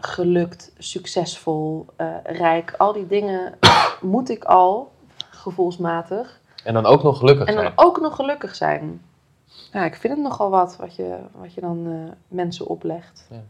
gelukt, 0.00 0.72
succesvol, 0.78 1.86
rijk. 2.24 2.74
Al 2.78 2.92
die 2.92 3.06
dingen 3.06 3.58
moet 4.04 4.28
ik 4.30 4.44
al, 4.44 4.92
gevoelsmatig. 5.30 6.40
En 6.64 6.74
dan 6.74 6.86
ook 6.86 7.02
nog 7.02 7.18
gelukkig 7.18 7.46
En 7.46 7.54
dan 7.54 7.62
zijn. 7.62 7.72
ook 7.76 8.00
nog 8.00 8.14
gelukkig 8.16 8.54
zijn. 8.54 9.02
Ja, 9.72 9.84
ik 9.84 9.94
vind 9.96 10.14
het 10.14 10.22
nogal 10.22 10.50
wat 10.50 10.76
wat 10.76 10.96
je, 10.96 11.16
wat 11.32 11.54
je 11.54 11.60
dan 11.60 11.86
eh, 11.86 12.12
mensen 12.28 12.66
oplegt. 12.66 13.26
Ja. 13.30 13.42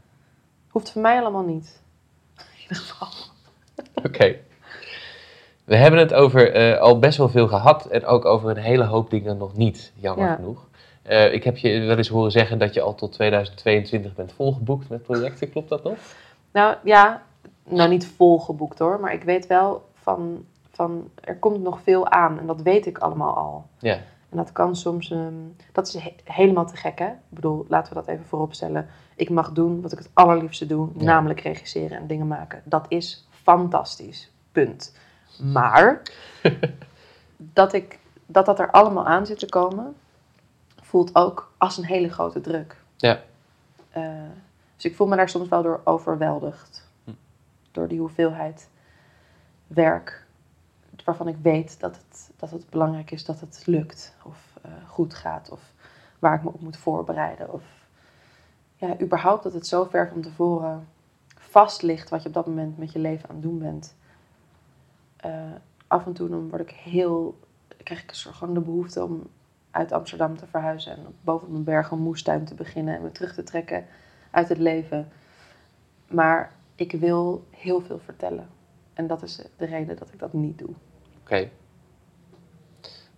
Hoeft 0.69 0.91
voor 0.93 1.03
mij 1.03 1.21
allemaal 1.21 1.43
niet. 1.45 1.81
In 2.39 2.61
ieder 2.63 2.77
geval. 2.77 3.09
Oké. 3.95 4.37
We 5.65 5.77
hebben 5.77 6.01
het 6.01 6.15
over 6.15 6.53
eh, 6.53 6.81
al 6.81 6.99
best 6.99 7.19
wel 7.19 7.29
veel 7.29 7.49
gehad 7.49 7.87
en 7.87 8.07
ook 8.07 8.25
over 8.25 8.51
een 8.51 8.57
hele 8.57 8.85
hoop 8.85 9.11
dingen 9.11 9.37
nog 9.37 9.57
niet, 9.57 9.93
jammer 9.95 10.27
Ja. 10.27 10.35
genoeg. 10.35 10.67
Eh, 11.03 11.33
ik 11.33 11.45
heb 11.45 11.57
je 11.57 11.81
wel 11.81 11.97
eens 11.97 12.09
horen 12.09 12.31
zeggen 12.31 12.59
dat 12.59 12.75
je 12.75 12.81
al 12.81 12.95
tot 12.95 13.13
2022 13.13 14.15
bent 14.15 14.33
volgeboekt 14.33 14.89
met 14.89 15.03
projecten, 15.03 15.51
klopt 15.51 15.69
dat 15.69 15.83
nog? 15.85 15.97
Nou 16.53 16.77
ja, 16.85 17.23
nou 17.65 17.89
niet 17.89 18.07
volgeboekt 18.07 18.79
hoor, 18.79 19.01
maar 19.01 19.13
ik 19.13 19.23
weet 19.23 19.47
wel 19.47 19.85
van, 20.05 20.45
van 20.71 21.11
er 21.21 21.37
komt 21.37 21.63
nog 21.63 21.81
veel 21.81 22.09
aan 22.09 22.39
en 22.39 22.47
dat 22.47 22.63
weet 22.63 22.87
ik 22.87 22.99
allemaal 22.99 23.37
al. 23.37 23.67
Ja. 23.79 23.95
En 24.29 24.37
dat 24.37 24.53
kan 24.53 24.77
soms, 24.77 25.11
ehm, 25.11 25.35
dat 25.73 25.87
is 25.87 25.95
he- 25.95 26.15
helemaal 26.25 26.67
te 26.67 26.77
gek 26.77 26.99
hè. 26.99 27.07
Ik 27.07 27.15
bedoel, 27.29 27.65
laten 27.69 27.89
we 27.95 27.99
dat 27.99 28.09
even 28.09 28.25
voorop 28.25 28.55
stellen. 28.55 28.89
Ik 29.17 29.31
mag 29.31 29.53
doen 29.53 29.81
wat 29.81 29.93
ik 29.93 29.99
het 29.99 30.11
allerliefste 30.13 30.67
doe, 30.67 30.89
Ja. 30.97 31.05
namelijk 31.05 31.41
regisseren 31.41 31.99
en 31.99 32.07
dingen 32.07 32.27
maken. 32.27 32.63
Dat 32.65 32.87
is 32.89 33.29
fantastisch, 33.31 34.31
punt. 34.53 34.97
Maar 35.43 36.03
dat, 37.37 37.73
ik, 37.73 37.99
dat 38.27 38.47
dat 38.47 38.59
er 38.59 38.71
allemaal 38.71 39.07
aan 39.07 39.27
zit 39.27 39.39
te 39.39 39.49
komen, 39.49 39.95
voelt 40.81 41.15
ook 41.15 41.53
als 41.59 41.77
een 41.79 41.85
hele 41.85 42.09
grote 42.09 42.41
druk. 42.41 42.77
Ja. 42.97 43.21
Eh, 43.91 44.03
dus 44.77 44.85
ik 44.85 44.95
voel 44.97 45.07
me 45.07 45.17
daar 45.17 45.29
soms 45.29 45.49
wel 45.49 45.63
door 45.63 45.81
overweldigd. 45.85 46.89
Hm. 47.05 47.11
Door 47.73 47.89
die 47.89 47.99
hoeveelheid 47.99 48.69
werk 49.67 50.25
waarvan 51.05 51.29
ik 51.29 51.37
weet 51.43 51.81
dat 51.81 51.97
het, 51.97 52.31
dat 52.37 52.51
het 52.51 52.71
belangrijk 52.71 53.11
is 53.11 53.25
dat 53.25 53.41
het 53.41 53.63
lukt. 53.67 54.17
Of 54.25 54.59
eh, 54.63 54.71
goed 54.87 55.15
gaat. 55.15 55.51
Of 55.51 55.73
waar 56.19 56.35
ik 56.35 56.43
me 56.43 56.49
op 56.49 56.61
moet 56.61 56.77
voorbereiden. 56.77 57.53
Of 57.53 57.63
ja, 58.77 59.01
überhaupt 59.01 59.43
dat 59.43 59.53
het 59.53 59.67
zo 59.67 59.85
ver 59.85 60.09
van 60.09 60.21
tevoren 60.21 60.89
vast 61.37 61.83
ligt 61.83 62.09
wat 62.09 62.23
je 62.23 62.29
op 62.29 62.35
dat 62.35 62.47
moment 62.47 62.79
met 62.79 62.93
je 62.93 62.99
leven 62.99 63.29
aan 63.29 63.35
het 63.35 63.45
doen 63.45 63.59
bent. 63.59 63.95
Eh, 65.17 65.53
af 65.87 66.07
en 66.07 66.13
toe 66.13 66.29
dan 66.29 66.49
word 66.49 66.63
ik 66.63 66.71
heel, 66.71 67.39
krijg 67.83 68.03
ik 68.03 68.11
een 68.11 68.17
soort 68.17 68.35
gewoon 68.35 68.55
de 68.55 68.61
behoefte 68.61 69.05
om 69.05 69.27
uit 69.71 69.93
Amsterdam 69.93 70.37
te 70.37 70.47
verhuizen 70.47 70.93
en 70.93 71.17
boven 71.21 71.55
een 71.55 71.65
berg 71.65 71.91
een 71.91 71.99
moestuin 71.99 72.45
te 72.45 72.55
beginnen 72.55 72.97
en 72.97 73.03
me 73.03 73.13
terug 73.13 73.35
te 73.35 73.43
trekken 73.43 73.87
uit 74.31 74.49
het 74.49 74.59
leven. 74.59 75.09
Maar 76.09 76.53
ik 76.75 76.93
wil 76.93 77.45
heel 77.51 77.81
veel 77.81 77.99
vertellen. 77.99 78.49
En 78.95 79.07
dat 79.07 79.23
is 79.23 79.41
de 79.57 79.67
reden 79.67 79.97
dat 79.97 80.09
ik 80.13 80.19
dat 80.19 80.33
niet 80.33 80.59
doe. 80.59 80.71
Oké. 81.21 81.49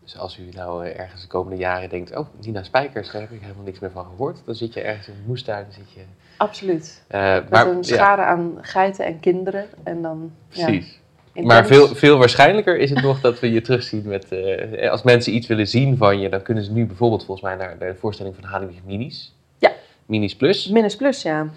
Dus 0.03 0.19
als 0.19 0.39
u 0.39 0.49
nou 0.55 0.87
eh, 0.87 0.99
ergens 0.99 1.23
de 1.23 1.29
komende 1.29 1.57
jaren 1.59 1.89
denkt, 1.89 2.17
oh, 2.17 2.27
Nina 2.41 2.63
Spijkers, 2.63 3.11
daar 3.11 3.21
heb 3.21 3.31
ik 3.31 3.41
helemaal 3.41 3.65
niks 3.65 3.79
meer 3.79 3.91
van 3.91 4.05
gehoord. 4.05 4.43
Dan 4.45 4.55
zit 4.55 4.75
je 4.75 4.81
ergens 4.81 5.09
in 5.09 5.15
een 5.15 5.25
moestuin, 5.27 5.67
zit 5.71 5.93
je... 5.93 6.01
Absoluut. 6.37 7.03
eh, 7.09 7.35
Met 7.35 7.51
maar, 7.51 7.67
een 7.67 7.77
ja, 7.77 7.83
schade 7.83 8.23
aan 8.23 8.59
geiten 8.61 9.05
en 9.05 9.21
kinderen. 9.21 9.67
En 9.83 10.03
dan, 10.03 10.33
ja, 10.49 10.65
precies. 10.65 11.01
intens. 11.27 11.47
Maar 11.47 11.67
veel, 11.67 11.87
veel 11.87 12.19
waarschijnlijker 12.19 12.79
is 12.79 12.91
het 12.91 13.03
nog 13.03 13.21
dat 13.21 13.41
we 13.41 13.51
je 13.53 13.61
terugzien 13.61 14.03
met... 14.09 14.33
eh, 14.33 14.91
als 14.91 15.03
mensen 15.03 15.35
iets 15.35 15.47
willen 15.47 15.69
zien 15.69 15.97
van 15.97 16.21
je, 16.21 16.29
dan 16.29 16.43
kunnen 16.43 16.65
ze 16.65 16.73
nu 16.73 16.87
bijvoorbeeld 16.87 17.25
volgens 17.25 17.47
mij 17.47 17.57
naar 17.57 17.79
de 17.79 17.95
voorstelling 17.99 18.35
van 18.35 18.45
Hadewig 18.45 18.85
Minis. 18.85 19.35
Ja. 19.59 19.73
Minis 20.07 20.37
Plus. 20.37 20.69
Minus 20.69 20.97
plus, 20.97 21.23
ja. 21.23 21.49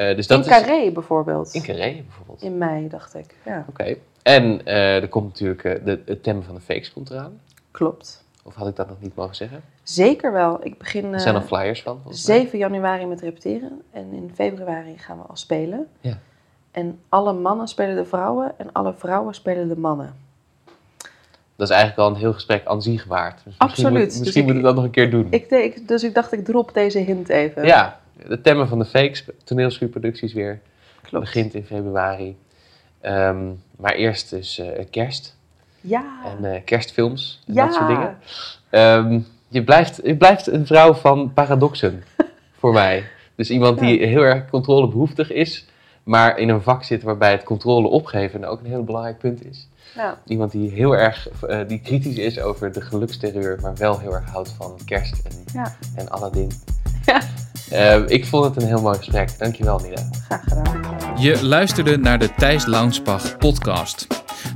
Eh, 0.00 0.16
dus 0.16 0.26
dat 0.26 0.38
in 0.46 0.52
is... 0.52 0.58
Carré 0.60 0.90
bijvoorbeeld. 0.92 1.54
In 1.54 1.62
Carré 1.62 1.92
bijvoorbeeld. 2.06 2.42
In 2.42 2.58
mei, 2.58 2.88
dacht 2.88 3.14
ik. 3.14 3.34
Ja, 3.44 3.64
Oké. 3.68 3.96
En 4.22 4.64
eh, 4.66 4.96
er 5.02 5.08
komt 5.08 5.26
natuurlijk 5.28 5.64
eh, 5.64 5.84
de, 5.84 6.00
het 6.04 6.22
thema 6.22 6.40
van 6.40 6.54
de 6.54 6.60
fakes 6.60 6.92
komt 6.92 7.10
eraan. 7.10 7.40
klopt. 7.70 8.24
Of 8.42 8.54
had 8.54 8.68
ik 8.68 8.76
dat 8.76 8.88
nog 8.88 9.00
niet 9.00 9.14
mogen 9.14 9.34
zeggen? 9.34 9.60
Zeker 9.82 10.32
wel. 10.32 10.58
Ik 10.66 10.78
begin 10.78 11.12
Er 11.12 11.20
zijn 11.20 11.34
nog 11.34 11.46
flyers 11.46 11.82
van. 11.82 11.98
volgens 12.02 12.26
mij. 12.26 12.36
7 12.40 12.58
januari 12.58 13.06
met 13.06 13.20
repeteren. 13.20 13.82
En 13.90 14.12
in 14.12 14.30
februari 14.34 14.98
gaan 14.98 15.16
we 15.18 15.22
al 15.24 15.36
spelen. 15.36 15.86
Ja. 16.00 16.18
En 16.70 16.98
alle 17.08 17.32
mannen 17.32 17.68
spelen 17.68 17.96
de 17.96 18.04
vrouwen 18.04 18.52
en 18.58 18.72
alle 18.72 18.94
vrouwen 18.96 19.34
spelen 19.34 19.68
de 19.68 19.76
mannen. 19.78 20.14
Dat 21.56 21.68
is 21.68 21.74
eigenlijk 21.74 22.00
al 22.08 22.08
een 22.14 22.20
heel 22.20 22.32
gesprek 22.32 22.66
aan 22.66 22.82
zich 22.82 23.04
waard. 23.04 23.34
Dus 23.34 23.44
misschien 23.44 23.68
Absoluut. 23.68 23.92
Moet, 24.02 24.08
Dus 24.10 24.18
misschien 24.18 24.40
ik- 24.40 24.46
moeten 24.46 24.62
we 24.62 24.68
dat 24.68 24.76
nog 24.76 24.84
een 24.84 24.90
keer 24.90 25.10
doen. 25.10 25.26
Ik 25.30 25.48
denk, 25.48 25.88
dus 25.88 26.02
ik 26.02 26.14
dacht, 26.14 26.32
ik 26.32 26.44
drop 26.44 26.74
deze 26.74 26.98
hint 26.98 27.28
even. 27.28 27.64
Ja, 27.66 27.99
de 28.28 28.40
thema 28.40 28.66
van 28.66 28.78
de 28.78 28.84
fakes, 28.84 29.24
toneelschuurproducties 29.44 30.32
weer, 30.32 30.60
klopt. 31.02 31.24
begint 31.24 31.54
in 31.54 31.64
februari. 31.64 32.36
Ehm, 33.00 33.48
maar 33.76 33.92
eerst 33.94 34.30
dus 34.30 34.58
eh, 34.58 34.84
kerst 34.90 35.36
Ja. 35.80 36.04
en 36.24 36.54
eh, 36.54 36.60
kerstfilms 36.64 37.42
en 37.46 37.54
ja. 37.54 37.64
dat 37.66 37.74
soort 37.74 37.88
dingen. 37.88 38.18
Ehm, 38.70 39.20
je, 39.48 39.64
blijft, 39.64 40.00
je 40.04 40.16
blijft 40.16 40.46
een 40.46 40.66
vrouw 40.66 40.94
van 40.94 41.32
paradoxen 41.32 42.04
voor 42.60 42.72
mij. 42.72 43.04
Dus 43.34 43.50
iemand 43.50 43.78
die 43.78 44.06
heel 44.06 44.22
erg 44.22 44.50
controlebehoeftig 44.50 45.32
is, 45.32 45.66
maar 46.02 46.38
in 46.38 46.48
een 46.48 46.62
vak 46.62 46.84
zit 46.84 47.02
waarbij 47.02 47.30
het 47.30 47.42
controle 47.42 47.88
opgeven 47.88 48.44
ook 48.44 48.60
een 48.60 48.66
heel 48.66 48.84
belangrijk 48.84 49.18
punt 49.18 49.44
is. 49.44 49.68
Ja. 49.94 50.18
Iemand 50.26 50.52
die 50.52 50.70
heel 50.70 50.96
erg 50.96 51.28
eh, 51.28 51.58
die 51.68 51.80
kritisch 51.80 52.16
is 52.16 52.40
over 52.40 52.72
de 52.72 52.80
geluksterreur, 52.80 53.58
maar 53.62 53.76
wel 53.76 53.98
heel 53.98 54.14
erg 54.14 54.30
houdt 54.30 54.50
van 54.50 54.78
kerst 54.84 55.26
en, 55.26 55.32
Ja. 55.52 55.76
en 55.96 56.08
Aladdin. 56.10 56.50
Ja. 57.06 57.20
Eh, 57.70 58.00
ik 58.06 58.26
vond 58.26 58.44
het 58.44 58.62
een 58.62 58.68
heel 58.68 58.80
mooi 58.80 58.96
gesprek. 58.96 59.38
Dankjewel, 59.38 59.78
Nina. 59.78 60.08
Graag 60.26 60.42
gedaan. 60.42 61.20
Je 61.20 61.44
luisterde 61.44 61.98
naar 61.98 62.18
de 62.18 62.34
Thijs 62.36 62.66
Launsbach 62.66 63.36
podcast. 63.36 64.06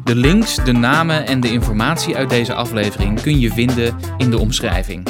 De 0.04 0.14
links, 0.14 0.54
de 0.64 0.72
namen 0.72 1.26
en 1.26 1.40
de 1.40 1.52
informatie 1.52 2.16
uit 2.16 2.30
deze 2.30 2.54
aflevering 2.54 3.20
kun 3.20 3.40
je 3.40 3.50
vinden 3.50 3.96
in 4.18 4.30
de 4.30 4.38
omschrijving. 4.38 5.06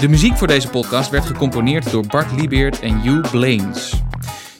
De 0.00 0.08
muziek 0.08 0.36
voor 0.36 0.46
deze 0.46 0.68
podcast 0.68 1.10
werd 1.10 1.24
gecomponeerd 1.24 1.90
door 1.90 2.06
Bart 2.06 2.32
Liebeert 2.36 2.80
en 2.80 3.00
Hugh 3.00 3.30
Blaines. 3.30 4.02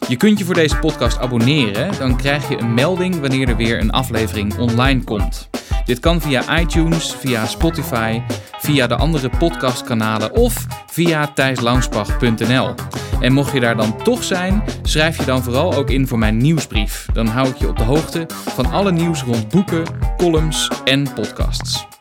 Je 0.08 0.16
kunt 0.16 0.38
je 0.38 0.44
voor 0.44 0.54
deze 0.54 0.76
podcast 0.76 1.18
abonneren, 1.18 1.98
dan 1.98 2.16
krijg 2.16 2.48
je 2.48 2.58
een 2.58 2.74
melding 2.74 3.20
wanneer 3.20 3.48
er 3.48 3.56
weer 3.56 3.80
een 3.80 3.90
aflevering 3.90 4.58
online 4.58 5.04
komt. 5.04 5.48
Dit 5.88 6.00
kan 6.00 6.20
via 6.20 6.58
iTunes, 6.58 7.14
via 7.14 7.46
Spotify, 7.46 8.20
via 8.58 8.86
de 8.86 8.96
andere 8.96 9.30
podcastkanalen 9.38 10.32
of 10.32 10.66
via 10.86 11.32
thijslaunsbach.nl. 11.32 12.74
En 13.20 13.32
mocht 13.32 13.52
je 13.52 13.60
daar 13.60 13.76
dan 13.76 14.02
toch 14.02 14.24
zijn, 14.24 14.62
schrijf 14.82 15.16
je 15.18 15.24
dan 15.24 15.42
vooral 15.42 15.74
ook 15.74 15.90
in 15.90 16.06
voor 16.06 16.18
mijn 16.18 16.36
nieuwsbrief. 16.36 17.06
Dan 17.12 17.26
hou 17.26 17.48
ik 17.48 17.56
je 17.56 17.68
op 17.68 17.76
de 17.76 17.84
hoogte 17.84 18.26
van 18.28 18.70
alle 18.70 18.92
nieuws 18.92 19.22
rond 19.22 19.48
boeken, 19.48 19.84
columns 20.16 20.70
en 20.84 21.12
podcasts. 21.14 21.97